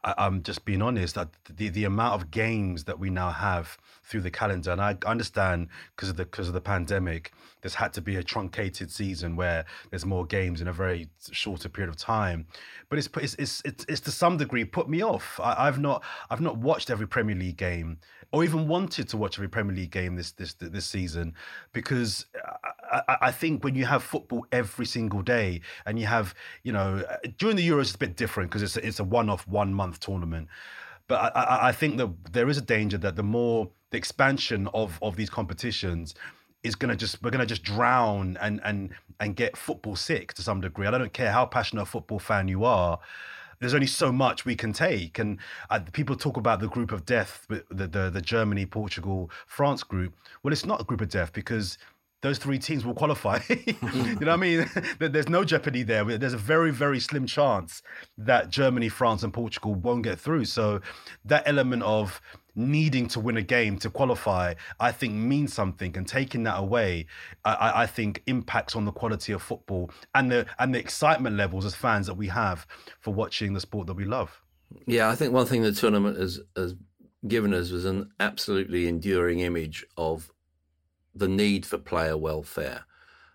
I, 0.03 0.27
am 0.27 0.43
just 0.43 0.67
being 0.67 0.83
honest 0.83 1.15
that 1.15 1.31
the, 1.49 1.71
the 1.71 1.85
amount 1.85 2.21
of 2.21 2.31
games 2.31 2.85
that 2.85 2.99
we 2.99 3.09
now 3.09 3.31
have 3.31 3.79
through 4.03 4.21
the 4.21 4.31
calendar, 4.31 4.73
and 4.73 4.81
I 4.81 4.99
understand 5.07 5.69
because 5.97 6.11
of 6.11 6.17
the 6.17 6.27
because 6.27 6.49
of 6.49 6.55
the 6.55 6.61
pandemic, 6.61 7.33
there's 7.63 7.75
had 7.75 7.95
to 7.95 8.03
be 8.03 8.17
a 8.17 8.23
truncated 8.23 8.91
season 8.91 9.37
where 9.37 9.65
there's 9.89 10.05
more 10.05 10.27
games 10.27 10.61
in 10.61 10.69
a 10.69 10.73
very 10.73 11.09
shorter 11.33 11.71
period 11.71 11.89
of 11.89 11.97
time. 11.97 12.47
But 12.91 12.99
it's 12.99 13.09
it's 13.17 13.35
it's 13.37 13.63
it's, 13.65 13.87
it's 13.89 14.01
to 14.03 14.11
some 14.11 14.37
degree 14.37 14.67
put 14.67 14.89
me 14.89 15.03
off. 15.03 15.41
I, 15.43 15.65
have 15.65 15.79
not 15.79 16.05
I've 16.29 16.43
not 16.43 16.59
watched 16.59 16.91
every 16.91 17.09
Premier 17.09 17.35
League 17.35 17.57
game 17.57 17.99
or 18.35 18.43
even 18.43 18.67
wanted 18.67 19.09
to 19.09 19.17
watch 19.17 19.39
every 19.39 19.49
Premier 19.49 19.73
League 19.77 19.93
game 19.93 20.17
this 20.17 20.33
this 20.33 20.55
this 20.55 20.85
season 20.85 21.33
because 21.73 22.27
uh, 22.93 23.01
I, 23.07 23.17
I 23.29 23.31
think 23.31 23.63
when 23.63 23.77
you 23.77 23.87
have 23.87 24.03
football 24.03 24.45
every 24.51 24.87
single 24.87 25.23
day 25.23 25.61
and 25.87 26.01
you 26.01 26.07
have 26.07 26.35
you 26.65 26.73
know 26.73 27.05
during 27.39 27.55
the 27.55 27.67
Euros 27.67 27.83
it's 27.83 27.95
a 27.95 27.99
bit 27.99 28.17
different 28.17 28.51
because 28.51 28.65
it's 28.65 28.77
a, 28.77 28.85
it's 28.85 28.99
a 28.99 29.05
one 29.05 29.31
off 29.31 29.47
one 29.47 29.73
month 29.73 30.01
tournament. 30.01 30.49
But 31.07 31.37
I, 31.37 31.69
I 31.69 31.73
think 31.73 31.97
that 31.99 32.33
there 32.33 32.49
is 32.49 32.59
a 32.59 32.63
danger 32.63 32.99
that 32.99 33.15
the 33.15 33.23
more 33.23 33.71
the 33.91 33.99
expansion 33.99 34.69
of 34.75 34.99
of 35.01 35.15
these 35.15 35.31
competitions 35.31 36.17
is 36.65 36.75
gonna 36.75 36.97
just 36.97 37.23
we're 37.23 37.31
gonna 37.31 37.47
just 37.47 37.63
drown 37.63 38.37
and 38.41 38.61
and 38.65 38.91
and 39.21 39.37
get 39.37 39.57
football 39.57 39.95
sick 39.95 40.35
to 40.35 40.43
some 40.43 40.61
degree. 40.61 40.89
I 40.89 40.91
don't 40.91 41.13
care 41.13 41.31
how 41.31 41.47
passionate 41.47 41.83
a 41.83 41.87
football 41.87 42.19
fan 42.19 42.49
you 42.49 42.65
are. 42.65 42.99
There's 43.61 43.75
only 43.75 43.87
so 43.87 44.13
much 44.13 44.45
we 44.45 44.57
can 44.57 44.73
take, 44.73 45.19
and 45.19 45.39
uh, 45.71 45.81
people 45.93 46.17
talk 46.17 46.37
about 46.37 46.61
the 46.61 46.69
group 46.69 46.93
of 46.93 47.05
death, 47.05 47.47
the, 47.49 47.65
the 47.87 48.11
the 48.11 48.21
Germany, 48.21 48.67
Portugal, 48.67 49.31
France 49.47 49.83
group. 49.83 50.15
Well, 50.43 50.53
it's 50.53 50.65
not 50.65 50.81
a 50.81 50.85
group 50.85 51.01
of 51.01 51.09
death 51.09 51.33
because 51.33 51.79
those 52.25 52.39
three 52.39 52.59
teams 52.59 52.87
will 52.87 52.95
qualify. 52.95 53.39
you 53.49 53.75
know 53.83 54.15
what 54.15 54.29
I 54.31 54.37
mean? 54.37 54.67
There's 54.99 55.29
no 55.29 55.45
jeopardy 55.45 55.83
there. 55.83 56.05
There's 56.05 56.33
a 56.33 56.39
very, 56.39 56.71
very 56.71 56.99
slim 56.99 57.27
chance 57.27 57.83
that 58.17 58.49
Germany, 58.49 58.89
France, 58.89 59.23
and 59.23 59.33
Portugal 59.33 59.75
won't 59.75 60.05
get 60.05 60.19
through. 60.19 60.47
So 60.47 60.81
that 61.27 61.43
element 61.47 61.83
of 61.83 62.23
needing 62.57 63.09
to 63.09 63.21
win 63.21 63.37
a 63.37 63.43
game 63.43 63.79
to 63.79 63.91
qualify, 63.91 64.55
I 64.79 64.93
think 64.93 65.15
means 65.15 65.53
something. 65.53 65.97
And 65.97 66.07
taking 66.07 66.45
that 66.45 66.59
away, 66.59 67.07
I, 67.45 67.83
I 67.83 67.87
think 67.87 68.23
impacts 68.27 68.77
on 68.77 68.85
the 68.85 68.93
quality 68.93 69.33
of 69.33 69.43
football 69.43 69.91
and 70.15 70.31
the 70.31 70.47
and 70.59 70.75
the 70.75 70.79
excitement 70.79 71.37
levels 71.37 71.65
as 71.65 71.75
fans 71.75 72.07
that 72.07 72.15
we 72.15 72.29
have 72.29 72.67
for 73.01 73.13
watching 73.13 73.53
the 73.53 73.61
sport 73.61 73.87
that 73.89 73.95
we 73.95 74.05
love. 74.05 74.41
Yeah, 74.87 75.09
I 75.09 75.15
think 75.15 75.33
one 75.33 75.47
thing 75.47 75.63
the 75.63 75.73
tournament 75.73 76.19
has 76.19 76.41
has 76.57 76.75
given 77.27 77.55
us 77.55 77.71
was 77.71 77.85
an 77.85 78.11
absolutely 78.21 78.87
enduring 78.87 79.41
image 79.41 79.85
of 79.97 80.31
the 81.15 81.29
need 81.29 81.65
for 81.65 81.79
player 81.79 82.17
welfare. 82.17 82.85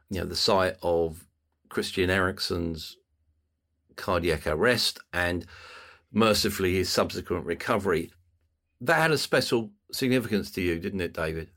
You 0.10 0.22
know, 0.22 0.26
the 0.26 0.36
sight 0.36 0.76
of 0.82 1.28
Christian 1.70 2.10
Eriksen's 2.10 2.98
cardiac 3.96 4.48
arrest 4.48 5.00
and 5.14 5.46
mercifully 6.12 6.76
his 6.76 6.90
subsequent 6.90 7.46
recovery. 7.46 8.12
That 8.82 8.98
had 9.02 9.12
a 9.12 9.18
special 9.18 9.72
significance 9.92 10.52
to 10.52 10.62
you, 10.62 10.80
didn't 10.80 11.02
it, 11.02 11.14
David? 11.14 11.50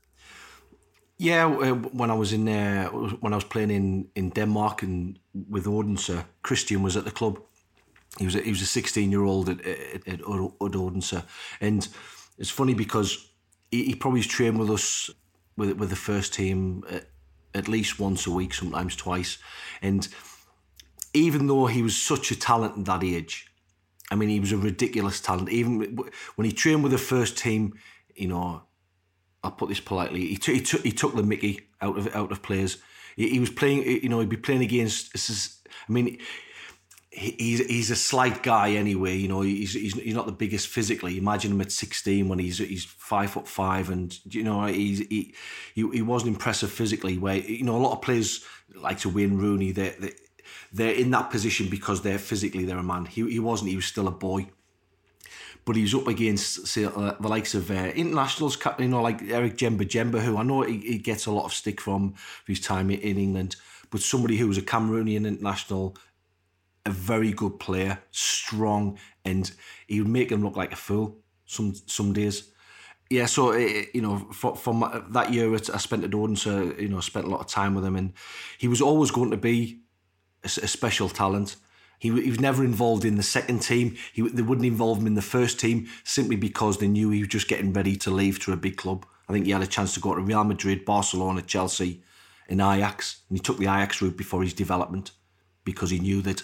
Yeah, 1.17 1.45
uh, 1.45 1.75
when 1.93 2.11
I 2.11 2.15
was 2.15 2.33
in 2.33 2.45
there, 2.45 2.87
when 2.87 3.33
I 3.33 3.37
was 3.37 3.45
playing 3.45 3.71
in, 3.71 4.09
in 4.15 4.31
Denmark 4.31 4.83
and 4.83 5.19
with 5.49 5.67
Odense, 5.67 6.25
Christian 6.41 6.83
was 6.83 6.97
at 6.97 7.05
the 7.05 7.11
club. 7.11 7.39
He 8.19 8.25
was 8.25 8.35
a, 8.35 8.41
he 8.41 8.49
was 8.49 8.61
a 8.61 8.65
sixteen 8.65 9.11
year 9.11 9.23
old 9.23 9.49
at, 9.49 9.65
at, 9.65 10.07
at 10.07 10.21
Odense, 10.21 11.23
and 11.61 11.87
it's 12.37 12.49
funny 12.49 12.73
because 12.73 13.29
he, 13.71 13.85
he 13.85 13.95
probably 13.95 14.21
trained 14.21 14.59
with 14.59 14.69
us 14.69 15.09
with 15.55 15.77
with 15.77 15.89
the 15.89 15.95
first 15.95 16.33
team 16.33 16.83
at, 16.89 17.05
at 17.55 17.67
least 17.67 17.99
once 17.99 18.27
a 18.27 18.31
week, 18.31 18.53
sometimes 18.53 18.95
twice. 18.95 19.37
And 19.81 20.07
even 21.13 21.47
though 21.47 21.67
he 21.67 21.83
was 21.83 21.95
such 21.95 22.31
a 22.31 22.35
talent 22.35 22.77
at 22.77 22.85
that 22.85 23.03
age, 23.03 23.52
I 24.13 24.15
mean, 24.15 24.29
he 24.29 24.39
was 24.39 24.51
a 24.51 24.57
ridiculous 24.57 25.19
talent. 25.19 25.49
Even 25.49 25.97
when 26.35 26.45
he 26.45 26.51
trained 26.51 26.83
with 26.83 26.91
the 26.91 26.99
first 26.99 27.35
team, 27.35 27.73
you 28.15 28.27
know, 28.27 28.61
I'll 29.43 29.51
put 29.51 29.69
this 29.69 29.79
politely, 29.79 30.27
he, 30.27 30.37
t- 30.37 30.53
he 30.53 30.61
took 30.61 30.81
he 30.81 30.91
took 30.91 31.15
the 31.15 31.23
Mickey 31.23 31.67
out 31.81 31.97
of 31.97 32.15
out 32.15 32.31
of 32.31 32.43
players. 32.43 32.77
He, 33.15 33.29
he 33.29 33.39
was 33.39 33.49
playing, 33.49 33.83
you 33.83 34.09
know, 34.09 34.19
he'd 34.19 34.29
be 34.29 34.37
playing 34.37 34.61
against. 34.61 35.17
I 35.89 35.91
mean, 35.91 36.19
he's 37.09 37.65
he's 37.65 37.91
a 37.91 37.95
slight 37.95 38.43
guy 38.43 38.71
anyway. 38.71 39.15
You 39.17 39.27
know, 39.27 39.41
he's 39.41 39.73
he's, 39.73 39.93
he's 39.93 40.15
not 40.15 40.27
the 40.27 40.31
biggest 40.31 40.67
physically. 40.67 41.17
Imagine 41.17 41.51
him 41.51 41.61
at 41.61 41.71
sixteen 41.71 42.29
when 42.29 42.39
he's 42.39 42.59
he's 42.59 42.85
five 42.85 43.31
foot 43.31 43.47
five, 43.47 43.89
and 43.89 44.17
you 44.33 44.43
know 44.43 44.65
he's 44.65 44.99
he 44.99 45.33
he, 45.73 45.89
he 45.89 46.01
wasn't 46.01 46.35
impressive 46.35 46.71
physically. 46.71 47.17
Where 47.17 47.37
you 47.37 47.63
know 47.63 47.75
a 47.75 47.83
lot 47.83 47.93
of 47.93 48.01
players 48.01 48.45
like 48.75 48.99
to 48.99 49.09
win 49.09 49.37
Rooney. 49.37 49.71
They 49.71 49.95
they 49.99 50.13
they're 50.73 50.93
in 50.93 51.11
that 51.11 51.29
position 51.29 51.69
because 51.69 52.01
they're 52.01 52.17
physically 52.17 52.65
they're 52.65 52.77
a 52.77 52.83
man. 52.83 53.05
He 53.05 53.29
he 53.29 53.39
wasn't. 53.39 53.69
He 53.69 53.75
was 53.75 53.85
still 53.85 54.07
a 54.07 54.11
boy. 54.11 54.47
But 55.65 55.77
he 55.77 55.83
was 55.83 55.95
up 55.95 56.09
against 56.09 56.67
say, 56.67 56.83
uh, 56.83 57.13
the 57.21 57.27
likes 57.29 57.55
of 57.55 57.71
uh, 57.71 57.93
internationals, 57.95 58.57
you 58.79 58.89
know, 58.89 59.01
like 59.01 59.21
Eric 59.21 59.55
Djemba-Djemba, 59.55 60.19
who 60.19 60.35
I 60.35 60.43
know 60.43 60.63
he, 60.63 60.79
he 60.79 60.97
gets 60.97 61.25
a 61.25 61.31
lot 61.31 61.45
of 61.45 61.53
stick 61.53 61.79
from 61.79 62.15
his 62.45 62.59
time 62.59 62.89
in 62.91 63.17
England, 63.17 63.55
but 63.89 64.01
somebody 64.01 64.35
who 64.35 64.49
was 64.49 64.57
a 64.57 64.61
Cameroonian 64.61 65.25
international 65.25 65.95
a 66.85 66.89
very 66.89 67.31
good 67.31 67.59
player, 67.59 67.99
strong, 68.11 68.97
and 69.23 69.51
he 69.87 70.01
would 70.01 70.09
make 70.09 70.31
him 70.31 70.43
look 70.43 70.57
like 70.57 70.73
a 70.73 70.75
fool 70.75 71.17
some 71.45 71.73
some 71.85 72.13
days. 72.13 72.51
Yeah, 73.09 73.27
so 73.27 73.53
you 73.53 74.01
know, 74.01 74.17
from 74.31 75.05
that 75.11 75.31
year 75.31 75.53
I 75.53 75.77
spent 75.77 76.03
at 76.03 76.11
Odense, 76.11 76.79
you 76.79 76.89
know, 76.89 76.99
spent 76.99 77.25
a 77.25 77.29
lot 77.29 77.41
of 77.41 77.47
time 77.47 77.75
with 77.75 77.85
him, 77.85 77.95
and 77.95 78.13
he 78.57 78.67
was 78.67 78.81
always 78.81 79.11
going 79.11 79.31
to 79.31 79.37
be 79.37 79.82
a, 80.43 80.47
a 80.47 80.67
special 80.67 81.09
talent. 81.09 81.55
He, 81.99 82.09
he 82.21 82.29
was 82.29 82.39
never 82.39 82.63
involved 82.63 83.05
in 83.05 83.15
the 83.15 83.23
second 83.23 83.59
team. 83.59 83.95
He, 84.11 84.21
they 84.21 84.41
wouldn't 84.41 84.67
involve 84.67 84.99
him 84.99 85.07
in 85.07 85.15
the 85.15 85.21
first 85.21 85.59
team 85.59 85.87
simply 86.03 86.35
because 86.35 86.77
they 86.77 86.87
knew 86.87 87.09
he 87.09 87.19
was 87.19 87.29
just 87.29 87.47
getting 87.47 87.71
ready 87.73 87.95
to 87.97 88.11
leave 88.11 88.39
to 88.39 88.53
a 88.53 88.57
big 88.57 88.77
club. 88.77 89.05
I 89.29 89.33
think 89.33 89.45
he 89.45 89.51
had 89.51 89.61
a 89.61 89.67
chance 89.67 89.93
to 89.93 89.99
go 89.99 90.13
to 90.13 90.21
Real 90.21 90.43
Madrid, 90.43 90.83
Barcelona, 90.85 91.41
Chelsea, 91.41 92.03
and 92.49 92.59
Ajax, 92.59 93.21
and 93.29 93.37
he 93.37 93.41
took 93.41 93.57
the 93.57 93.63
Ajax 93.63 94.01
route 94.01 94.17
before 94.17 94.43
his 94.43 94.53
development 94.53 95.11
because 95.63 95.89
he 95.91 95.99
knew 95.99 96.21
that, 96.23 96.43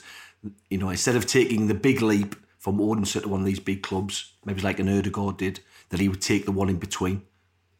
you 0.69 0.77
know, 0.77 0.89
instead 0.89 1.17
of 1.17 1.25
taking 1.25 1.67
the 1.67 1.73
big 1.73 2.01
leap 2.01 2.35
from 2.57 2.79
Odense 2.79 3.13
to 3.13 3.27
one 3.27 3.41
of 3.41 3.45
these 3.45 3.59
big 3.59 3.83
clubs, 3.83 4.33
maybe 4.45 4.61
like 4.61 4.79
an 4.79 4.87
Ødegaard 4.87 5.37
did, 5.37 5.59
that 5.89 5.99
he 5.99 6.07
would 6.07 6.21
take 6.21 6.45
the 6.45 6.51
one 6.53 6.69
in 6.69 6.77
between, 6.77 7.23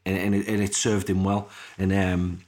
and 0.06 0.18
and 0.18 0.36
it, 0.36 0.48
and 0.48 0.62
it 0.62 0.76
served 0.76 1.10
him 1.10 1.24
well. 1.24 1.50
And 1.78 1.94
um, 1.94 2.42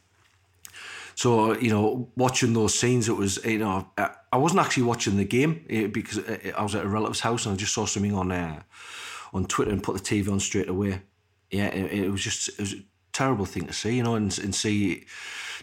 so 1.22 1.56
you 1.56 1.70
know, 1.70 2.10
watching 2.16 2.54
those 2.54 2.74
scenes, 2.74 3.08
it 3.08 3.16
was 3.16 3.38
you 3.46 3.60
know, 3.60 3.88
I 3.96 4.38
wasn't 4.38 4.62
actually 4.62 4.84
watching 4.84 5.18
the 5.18 5.24
game 5.24 5.64
eh, 5.70 5.86
because 5.86 6.18
eh, 6.18 6.52
I 6.58 6.64
was 6.64 6.74
at 6.74 6.84
a 6.84 6.88
relative's 6.88 7.20
house 7.20 7.46
and 7.46 7.54
I 7.54 7.58
just 7.58 7.76
saw 7.76 7.86
something 7.86 8.16
on 8.16 8.32
uh, 8.32 8.64
on 9.32 9.46
Twitter 9.46 9.70
and 9.70 9.84
put 9.84 9.96
the 9.96 10.02
TV 10.02 10.32
on 10.32 10.40
straight 10.40 10.68
away. 10.68 11.04
Yeah, 11.52 11.68
it, 11.68 12.06
it 12.06 12.10
was 12.10 12.24
just 12.24 12.50
it 12.50 12.58
was 12.58 12.74
a 12.74 12.84
terrible 13.14 13.46
thing 13.46 13.68
to 13.68 13.74
see, 13.74 13.98
you 13.98 14.02
know, 14.02 14.16
and 14.16 14.36
and 14.40 14.56
see 14.56 15.06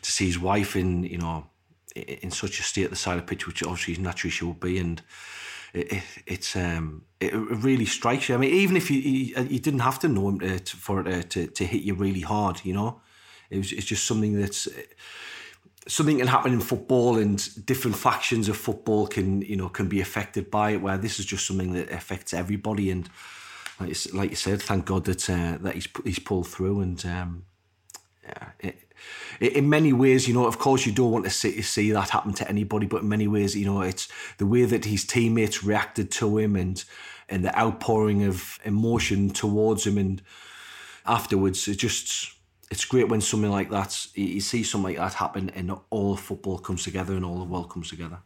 to 0.01 0.13
see 0.13 0.27
his 0.27 0.39
wife 0.39 0.77
in 0.77 1.03
you 1.03 1.19
know 1.19 1.49
in 1.97 2.31
such 2.31 2.61
a 2.61 2.63
state 2.63 2.85
at 2.85 2.91
the 2.91 2.97
side 2.97 3.19
of 3.19 3.27
the 3.27 3.27
pitch, 3.27 3.49
which 3.49 3.65
obviously 3.65 4.01
naturally 4.01 4.31
she 4.31 4.45
would 4.45 4.61
be, 4.61 4.79
and 4.79 5.03
it, 5.75 5.93
it, 5.93 6.05
it's 6.25 6.55
um, 6.55 7.03
it 7.19 7.35
really 7.35 7.87
strikes 7.87 8.29
you. 8.29 8.37
I 8.37 8.39
mean, 8.39 8.55
even 8.55 8.77
if 8.77 8.93
you 8.93 9.01
you, 9.01 9.43
you 9.43 9.59
didn't 9.59 9.81
have 9.81 9.99
to 9.99 10.09
know 10.09 10.29
him 10.29 10.39
to, 10.39 10.77
for 10.77 11.01
it 11.01 11.31
to, 11.31 11.49
to 11.49 11.65
hit 11.65 11.83
you 11.83 11.95
really 11.95 12.21
hard, 12.21 12.61
you 12.63 12.75
know, 12.75 13.01
it 13.51 13.59
was 13.59 13.73
it's 13.73 13.87
just 13.87 14.07
something 14.07 14.39
that's 14.39 14.69
something 15.89 16.18
can 16.18 16.28
happen 16.28 16.53
in 16.53 16.61
football, 16.61 17.18
and 17.18 17.66
different 17.66 17.97
factions 17.97 18.49
of 18.49 18.57
football 18.57 19.07
can 19.07 19.43
you 19.43 19.57
know 19.57 19.68
can 19.68 19.89
be 19.89 20.01
affected 20.01 20.51
by 20.51 20.72
it. 20.72 20.82
Where 20.82 20.99
this 20.99 21.18
is 21.18 21.26
just 21.26 21.47
something 21.47 21.72
that 21.72 21.91
affects 21.91 22.32
everybody, 22.32 22.91
and 22.91 23.09
like 23.80 23.89
you, 23.89 24.12
like 24.12 24.30
you 24.30 24.36
said, 24.36 24.62
thank 24.62 24.84
God 24.84 25.05
that 25.07 25.28
uh, 25.28 25.59
that 25.61 25.74
he's 25.74 25.89
he's 26.05 26.18
pulled 26.18 26.47
through, 26.47 26.80
and 26.80 27.05
um, 27.07 27.45
yeah. 28.22 28.49
It, 28.61 28.84
in 29.41 29.68
many 29.68 29.93
ways, 29.93 30.26
you 30.26 30.34
know, 30.34 30.47
of 30.47 30.59
course, 30.59 30.84
you 30.84 30.91
don't 30.93 31.12
want 31.12 31.24
to 31.24 31.30
see, 31.30 31.62
see 31.62 31.93
that 31.93 32.11
happen 32.11 32.32
to 32.34 32.49
anybody, 32.49 32.86
but 32.86 33.03
in 33.03 33.09
many 33.09 33.28
ways, 33.28 33.55
you 33.55 33.64
know, 33.64 33.82
it's 33.82 34.09
the 34.39 34.47
way 34.47 34.64
that 34.64 34.86
his 34.86 35.05
teammates 35.05 35.62
reacted 35.62 36.11
to 36.12 36.39
him 36.39 36.57
and 36.57 36.84
and 37.28 37.45
the 37.45 37.57
outpouring 37.57 38.24
of 38.24 38.59
emotion 38.64 39.30
towards 39.30 39.86
him 39.86 39.99
and 39.99 40.22
afterwards, 41.07 41.68
it 41.68 41.76
just 41.76 42.32
it's 42.71 42.85
great 42.85 43.09
when 43.09 43.21
something 43.21 43.51
like 43.51 43.71
that 43.71 44.07
you 44.14 44.41
see 44.41 44.62
something 44.62 44.97
like 44.97 44.99
that 44.99 45.14
happen 45.14 45.51
and 45.51 45.73
all 45.91 46.12
of 46.12 46.21
football 46.21 46.59
comes 46.59 46.85
together 46.85 47.14
and 47.14 47.25
all 47.25 47.39
the 47.39 47.45
world 47.45 47.71
comes 47.71 47.89
together. 47.89 48.19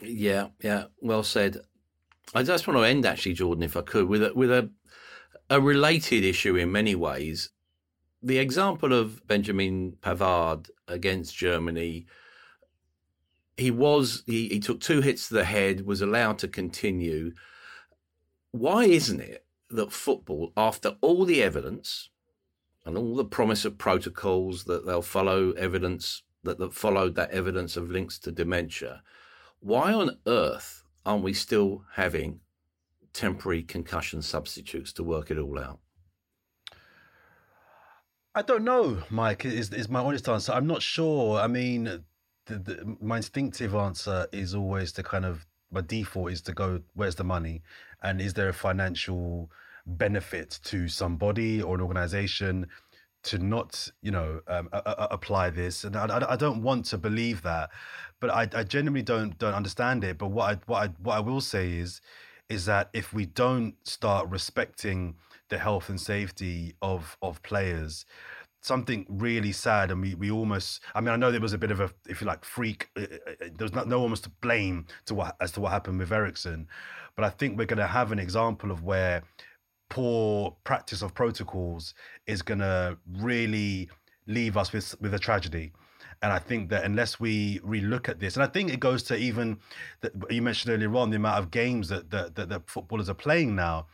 Yeah, 0.00 0.48
yeah, 0.62 0.84
well 1.00 1.22
said. 1.22 1.58
I 2.34 2.42
just 2.42 2.66
want 2.66 2.78
to 2.78 2.84
end 2.84 3.06
actually, 3.06 3.32
Jordan, 3.32 3.64
if 3.64 3.76
I 3.76 3.80
could, 3.80 4.08
with 4.08 4.22
a, 4.22 4.32
with 4.34 4.50
a 4.50 4.70
a 5.50 5.60
related 5.60 6.24
issue 6.24 6.56
in 6.56 6.70
many 6.70 6.94
ways 6.94 7.50
the 8.22 8.38
example 8.38 8.92
of 8.92 9.26
Benjamin 9.26 9.96
Pavard 10.00 10.70
against 10.88 11.36
Germany, 11.36 12.06
he 13.56 13.70
was 13.70 14.22
he, 14.26 14.48
he 14.48 14.60
took 14.60 14.80
two 14.80 15.00
hits 15.00 15.28
to 15.28 15.34
the 15.34 15.44
head, 15.44 15.86
was 15.86 16.02
allowed 16.02 16.38
to 16.38 16.48
continue. 16.48 17.32
Why 18.50 18.84
isn't 18.84 19.20
it 19.20 19.44
that 19.70 19.92
football, 19.92 20.52
after 20.56 20.96
all 21.00 21.24
the 21.24 21.42
evidence 21.42 22.10
and 22.88 22.96
all 22.96 23.14
the 23.14 23.24
promise 23.24 23.66
of 23.66 23.76
protocols 23.76 24.64
that 24.64 24.86
they'll 24.86 25.02
follow 25.02 25.52
evidence 25.52 26.22
that, 26.42 26.58
that 26.58 26.72
followed 26.72 27.16
that 27.16 27.30
evidence 27.30 27.76
of 27.76 27.90
links 27.90 28.18
to 28.18 28.32
dementia, 28.32 29.02
why 29.60 29.92
on 29.92 30.16
earth 30.26 30.84
aren't 31.04 31.22
we 31.22 31.34
still 31.34 31.84
having 31.96 32.40
temporary 33.12 33.62
concussion 33.62 34.22
substitutes 34.22 34.90
to 34.94 35.04
work 35.04 35.30
it 35.30 35.36
all 35.36 35.58
out? 35.58 35.80
I 38.34 38.40
don't 38.40 38.64
know, 38.64 39.02
Mike. 39.10 39.44
Is 39.44 39.70
is 39.70 39.90
my 39.90 40.00
honest 40.00 40.26
answer? 40.26 40.52
I'm 40.52 40.66
not 40.66 40.80
sure. 40.80 41.38
I 41.38 41.46
mean, 41.46 41.84
the, 42.46 42.58
the, 42.58 42.96
my 43.02 43.18
instinctive 43.18 43.74
answer 43.74 44.28
is 44.32 44.54
always 44.54 44.92
to 44.92 45.02
kind 45.02 45.26
of 45.26 45.44
my 45.70 45.82
default 45.82 46.32
is 46.32 46.40
to 46.42 46.54
go, 46.54 46.80
where's 46.94 47.16
the 47.16 47.24
money, 47.24 47.60
and 48.02 48.18
is 48.22 48.32
there 48.32 48.48
a 48.48 48.54
financial 48.54 49.50
benefit 49.96 50.60
to 50.64 50.88
somebody 50.88 51.62
or 51.62 51.74
an 51.74 51.80
organization 51.80 52.66
to 53.24 53.38
not, 53.38 53.90
you 54.00 54.10
know, 54.10 54.40
um, 54.46 54.68
a, 54.72 54.78
a, 54.78 55.08
apply 55.10 55.50
this? 55.50 55.84
And 55.84 55.96
I, 55.96 56.26
I, 56.30 56.36
don't 56.36 56.62
want 56.62 56.84
to 56.86 56.98
believe 56.98 57.42
that, 57.42 57.70
but 58.20 58.30
I, 58.30 58.48
I 58.54 58.62
genuinely 58.62 59.02
don't 59.02 59.36
don't 59.38 59.54
understand 59.54 60.04
it. 60.04 60.18
But 60.18 60.28
what 60.28 60.50
I 60.50 60.60
what 60.66 60.88
I 60.88 60.92
what 61.02 61.14
I 61.16 61.20
will 61.20 61.40
say 61.40 61.72
is, 61.72 62.00
is 62.48 62.66
that 62.66 62.90
if 62.92 63.12
we 63.12 63.26
don't 63.26 63.74
start 63.86 64.28
respecting 64.28 65.16
the 65.48 65.58
health 65.58 65.88
and 65.88 66.00
safety 66.00 66.74
of 66.80 67.16
of 67.22 67.42
players 67.42 68.04
something 68.60 69.06
really 69.08 69.52
sad 69.52 69.90
and 69.90 70.00
we, 70.00 70.14
we 70.14 70.30
almost 70.30 70.80
i 70.94 71.00
mean 71.00 71.10
i 71.10 71.16
know 71.16 71.30
there 71.30 71.40
was 71.40 71.52
a 71.52 71.58
bit 71.58 71.70
of 71.70 71.80
a 71.80 71.90
if 72.08 72.20
you 72.20 72.26
like 72.26 72.44
freak 72.44 72.88
uh, 72.96 73.02
uh, 73.02 73.30
uh, 73.30 73.48
there 73.56 73.68
not, 73.72 73.88
no 73.88 74.00
one 74.00 74.10
was 74.10 74.20
to 74.20 74.30
blame 74.40 74.86
to 75.06 75.14
what 75.14 75.36
as 75.40 75.52
to 75.52 75.60
what 75.60 75.70
happened 75.70 75.98
with 75.98 76.12
Eriksen 76.12 76.66
but 77.14 77.24
i 77.24 77.30
think 77.30 77.56
we're 77.56 77.66
going 77.66 77.78
to 77.78 77.86
have 77.86 78.10
an 78.10 78.18
example 78.18 78.70
of 78.70 78.82
where 78.82 79.22
poor 79.88 80.56
practice 80.64 81.02
of 81.02 81.14
protocols 81.14 81.94
is 82.26 82.42
going 82.42 82.60
to 82.60 82.96
really 83.18 83.88
leave 84.26 84.56
us 84.56 84.72
with 84.72 84.94
with 85.00 85.14
a 85.14 85.18
tragedy 85.18 85.72
and 86.20 86.32
I 86.32 86.40
think 86.40 86.68
that 86.70 86.84
unless 86.84 87.20
we 87.20 87.60
relook 87.60 88.08
at 88.08 88.18
this, 88.18 88.34
and 88.34 88.42
I 88.42 88.48
think 88.48 88.72
it 88.72 88.80
goes 88.80 89.04
to 89.04 89.16
even 89.16 89.58
that 90.00 90.12
you 90.30 90.42
mentioned 90.42 90.74
earlier 90.74 90.92
on 90.96 91.10
the 91.10 91.16
amount 91.16 91.38
of 91.38 91.52
games 91.52 91.88
that 91.90 92.10
that, 92.10 92.34
that, 92.34 92.48
that 92.48 92.68
footballers 92.68 93.08
are 93.08 93.14
playing 93.14 93.54
now 93.54 93.86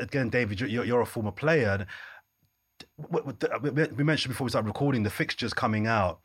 again, 0.00 0.28
David, 0.28 0.60
you're, 0.60 0.84
you're 0.84 1.00
a 1.00 1.06
former 1.06 1.32
player. 1.32 1.86
We 3.10 4.04
mentioned 4.04 4.32
before 4.32 4.44
we 4.44 4.50
started 4.50 4.66
recording 4.66 5.02
the 5.02 5.10
fixtures 5.10 5.52
coming 5.52 5.86
out. 5.86 6.20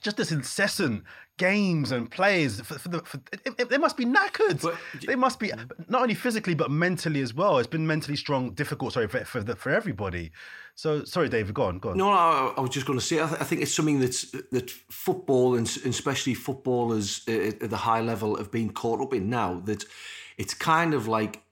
Just 0.00 0.16
this 0.16 0.30
incessant 0.32 1.04
games 1.36 1.90
and 1.90 2.10
plays. 2.10 2.60
For, 2.60 2.78
for 2.78 2.88
the, 2.88 3.00
for, 3.00 3.20
it, 3.32 3.54
it, 3.58 3.70
they 3.70 3.78
must 3.78 3.96
be 3.96 4.04
knackered. 4.04 4.62
But, 4.62 4.76
they 5.06 5.16
must 5.16 5.38
be 5.38 5.52
not 5.88 6.02
only 6.02 6.14
physically 6.14 6.54
but 6.54 6.70
mentally 6.70 7.20
as 7.20 7.34
well. 7.34 7.58
It's 7.58 7.66
been 7.66 7.86
mentally 7.86 8.16
strong, 8.16 8.52
difficult. 8.52 8.92
Sorry 8.92 9.08
for 9.08 9.24
for, 9.24 9.42
the, 9.42 9.56
for 9.56 9.70
everybody. 9.70 10.32
So 10.74 11.04
sorry, 11.04 11.28
David. 11.28 11.54
Go 11.54 11.64
on. 11.64 11.78
Go 11.78 11.90
on. 11.90 11.96
No, 11.96 12.06
no 12.06 12.16
I, 12.16 12.54
I 12.56 12.60
was 12.60 12.70
just 12.70 12.86
going 12.86 12.98
to 12.98 13.04
say. 13.04 13.20
I, 13.20 13.26
th- 13.26 13.40
I, 13.40 13.44
think 13.44 13.62
it's 13.62 13.74
something 13.74 14.00
that's 14.00 14.30
that 14.52 14.70
football 14.70 15.56
and 15.56 15.66
especially 15.84 16.34
footballers 16.34 17.26
at 17.28 17.70
the 17.70 17.76
high 17.76 18.00
level 18.00 18.36
have 18.36 18.50
been 18.50 18.70
caught 18.72 19.00
up 19.00 19.14
in 19.14 19.28
now. 19.28 19.60
That 19.64 19.84
it's 20.38 20.54
kind 20.54 20.94
of 20.94 21.08
like 21.08 21.42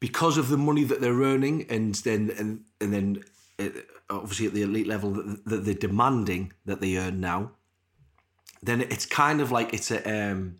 because 0.00 0.38
of 0.38 0.48
the 0.48 0.58
money 0.58 0.84
that 0.84 1.00
they're 1.00 1.20
earning, 1.20 1.66
and 1.70 1.94
then 1.96 2.30
and 2.38 2.64
and 2.80 2.92
then 2.92 3.24
uh, 3.58 3.80
obviously 4.10 4.46
at 4.46 4.54
the 4.54 4.62
elite 4.62 4.86
level 4.86 5.10
that 5.12 5.64
they're 5.64 5.74
demanding 5.74 6.52
that 6.66 6.80
they 6.80 6.96
earn 6.96 7.20
now, 7.20 7.52
then 8.64 8.80
it's 8.82 9.06
kind 9.06 9.40
of 9.40 9.50
like 9.50 9.72
it's 9.72 9.90
a. 9.90 10.30
Um, 10.30 10.58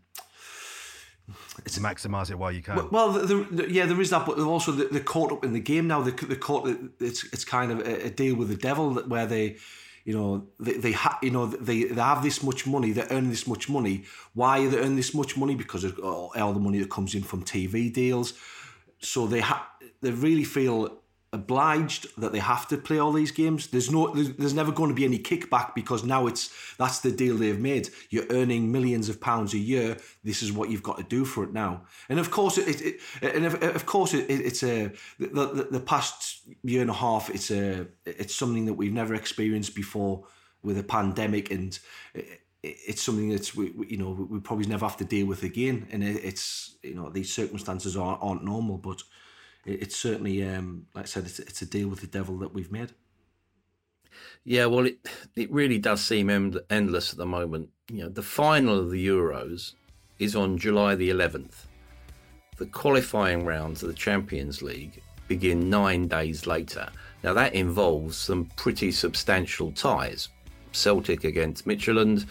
it's 1.65 1.79
maximise 1.79 2.31
it 2.31 2.39
while 2.39 2.53
you 2.53 2.61
can. 2.61 2.91
Well, 2.91 3.13
the, 3.13 3.47
the, 3.51 3.73
yeah, 3.73 3.87
there 3.87 4.01
is 4.01 4.11
that, 4.11 4.27
but 4.27 4.39
also 4.39 4.73
they're 4.73 5.01
caught 5.01 5.33
up 5.33 5.45
in 5.45 5.53
the 5.53 5.61
game 5.61 5.87
now. 5.87 6.03
They're, 6.03 6.13
they're 6.13 6.37
caught. 6.37 6.69
It's 7.01 7.25
it's 7.33 7.45
kind 7.45 7.73
of 7.73 7.81
a, 7.81 8.07
a 8.07 8.11
deal 8.11 8.35
with 8.35 8.49
the 8.49 8.57
devil 8.57 8.91
that 8.95 9.09
where 9.09 9.27
they, 9.27 9.57
you 10.05 10.17
know, 10.17 10.47
they 10.61 10.75
they 10.75 10.93
ha, 10.93 11.19
you 11.23 11.31
know 11.31 11.47
they 11.47 11.85
they 11.85 12.01
have 12.01 12.23
this 12.23 12.43
much 12.43 12.67
money, 12.67 12.93
they 12.93 13.07
earn 13.11 13.31
this 13.31 13.47
much 13.47 13.71
money. 13.71 14.05
Why 14.35 14.65
are 14.65 14.69
they 14.69 14.79
earning 14.79 14.97
this 14.97 15.15
much 15.15 15.37
money? 15.37 15.55
Because 15.55 15.85
of 15.85 15.99
all 16.01 16.53
the 16.53 16.61
money 16.61 16.79
that 16.81 16.91
comes 16.91 17.15
in 17.15 17.23
from 17.23 17.43
TV 17.45 17.91
deals, 17.93 18.35
so 19.01 19.27
they 19.27 19.41
ha- 19.41 19.71
they 20.03 20.11
really 20.11 20.45
feel 20.45 20.99
obliged 21.35 22.07
that 22.17 22.33
they 22.33 22.39
have 22.39 22.69
to 22.69 22.77
play 22.79 22.99
all 22.99 23.13
these 23.13 23.33
games. 23.33 23.67
There's 23.67 23.91
no, 23.91 24.15
there's, 24.15 24.31
there's, 24.37 24.55
never 24.55 24.71
going 24.71 24.89
to 24.89 24.95
be 24.95 25.05
any 25.05 25.19
kickback 25.19 25.75
because 25.75 26.05
now 26.05 26.29
it's 26.29 26.51
that's 26.77 27.01
the 27.01 27.11
deal 27.11 27.37
they've 27.37 27.59
made. 27.59 27.91
You're 28.09 28.27
earning 28.31 28.71
millions 28.71 29.09
of 29.09 29.21
pounds 29.21 29.53
a 29.53 29.59
year. 29.59 29.97
This 30.23 30.43
is 30.43 30.53
what 30.53 30.71
you've 30.71 30.85
got 30.85 30.97
to 30.99 31.03
do 31.03 31.25
for 31.25 31.43
it 31.43 31.53
now. 31.53 31.83
And 32.09 32.21
of 32.21 32.31
course, 32.31 32.57
it, 32.57 32.81
it, 32.81 33.01
it 33.21 33.35
and 33.35 33.45
of, 33.45 33.61
of 33.63 33.85
course, 33.85 34.15
it, 34.15 34.31
it's 34.31 34.63
a 34.63 34.93
the, 35.19 35.27
the, 35.29 35.69
the 35.73 35.81
past 35.81 36.43
year 36.63 36.81
and 36.81 36.91
a 36.91 36.95
half. 36.95 37.29
It's 37.29 37.51
a 37.51 37.89
it's 38.07 38.35
something 38.35 38.67
that 38.67 38.75
we've 38.75 38.93
never 38.93 39.15
experienced 39.15 39.75
before 39.75 40.27
with 40.63 40.79
a 40.79 40.85
pandemic 40.85 41.51
and. 41.51 41.79
it's 42.67 43.03
something 43.03 43.29
that's 43.29 43.55
we, 43.55 43.75
you 43.93 43.99
know 43.99 44.27
we 44.31 44.41
probably 44.41 44.65
never 44.65 44.87
have 44.87 44.97
to 44.97 45.05
deal 45.05 45.27
with 45.27 45.43
again, 45.43 45.87
and 45.93 46.03
it's 46.03 46.77
you 46.83 46.95
know 46.95 47.11
these 47.11 47.31
circumstances 47.31 47.95
aren't, 47.95 48.23
aren't 48.23 48.43
normal, 48.43 48.79
but 48.79 49.03
it's 49.67 49.97
certainly, 49.97 50.47
um, 50.47 50.87
like 50.95 51.05
I 51.05 51.07
said, 51.07 51.25
it's, 51.25 51.39
it's 51.39 51.63
a 51.63 51.67
deal 51.67 51.89
with 51.89 52.01
the 52.01 52.07
devil 52.07 52.39
that 52.39 52.55
we've 52.55 52.73
made. 52.73 52.93
Yeah, 54.45 54.67
well, 54.67 54.87
it 54.87 54.99
it 55.35 55.51
really 55.51 55.79
does 55.79 56.03
seem 56.03 56.31
end- 56.31 56.61
endless 56.71 57.13
at 57.13 57.19
the 57.19 57.27
moment. 57.27 57.71
You 57.91 58.05
know, 58.05 58.09
the 58.09 58.23
final 58.23 58.79
of 58.79 58.91
the 58.91 59.07
Euros 59.07 59.73
is 60.19 60.37
on 60.37 60.59
July 60.59 60.95
the 60.95 61.11
11th. 61.11 61.67
The 62.57 62.67
qualifying 62.67 63.45
rounds 63.45 63.83
of 63.83 63.89
the 63.89 63.95
Champions 63.95 64.63
League 64.63 65.03
begin 65.27 65.69
nine 65.71 66.07
days 66.07 66.47
later. 66.47 66.89
Now, 67.23 67.33
that 67.33 67.55
involves 67.55 68.17
some 68.17 68.47
pretty 68.57 68.93
substantial 68.93 69.73
ties. 69.73 70.29
Celtic 70.73 71.25
against 71.25 71.67
Midtjylland, 71.67 72.27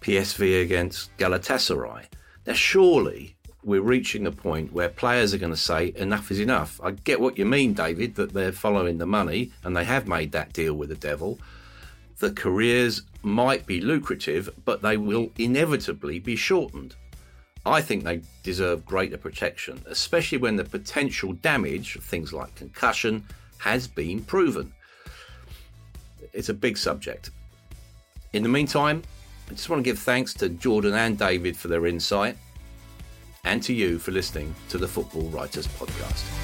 PSV 0.00 0.62
against 0.62 1.16
Galatasaray. 1.16 2.04
Now, 2.46 2.52
surely 2.52 3.33
we're 3.64 3.80
reaching 3.80 4.24
the 4.24 4.32
point 4.32 4.72
where 4.72 4.88
players 4.88 5.32
are 5.32 5.38
going 5.38 5.52
to 5.52 5.56
say, 5.56 5.92
enough 5.96 6.30
is 6.30 6.40
enough. 6.40 6.80
I 6.82 6.92
get 6.92 7.20
what 7.20 7.38
you 7.38 7.44
mean, 7.44 7.72
David, 7.72 8.14
that 8.16 8.32
they're 8.32 8.52
following 8.52 8.98
the 8.98 9.06
money 9.06 9.52
and 9.62 9.76
they 9.76 9.84
have 9.84 10.06
made 10.06 10.32
that 10.32 10.52
deal 10.52 10.74
with 10.74 10.90
the 10.90 10.94
devil. 10.94 11.38
The 12.18 12.32
careers 12.32 13.02
might 13.22 13.66
be 13.66 13.80
lucrative, 13.80 14.50
but 14.64 14.82
they 14.82 14.96
will 14.96 15.30
inevitably 15.38 16.18
be 16.18 16.36
shortened. 16.36 16.94
I 17.66 17.80
think 17.80 18.04
they 18.04 18.20
deserve 18.42 18.84
greater 18.84 19.16
protection, 19.16 19.82
especially 19.86 20.38
when 20.38 20.56
the 20.56 20.64
potential 20.64 21.32
damage 21.32 21.96
of 21.96 22.04
things 22.04 22.32
like 22.32 22.54
concussion 22.54 23.24
has 23.58 23.88
been 23.88 24.22
proven. 24.22 24.72
It's 26.34 26.50
a 26.50 26.54
big 26.54 26.76
subject. 26.76 27.30
In 28.34 28.42
the 28.42 28.48
meantime, 28.48 29.02
I 29.48 29.52
just 29.52 29.70
want 29.70 29.80
to 29.80 29.90
give 29.90 29.98
thanks 29.98 30.34
to 30.34 30.48
Jordan 30.48 30.94
and 30.94 31.18
David 31.18 31.56
for 31.56 31.68
their 31.68 31.86
insight 31.86 32.36
and 33.44 33.62
to 33.62 33.72
you 33.72 33.98
for 33.98 34.10
listening 34.10 34.54
to 34.68 34.78
the 34.78 34.88
Football 34.88 35.28
Writers 35.28 35.66
Podcast. 35.66 36.43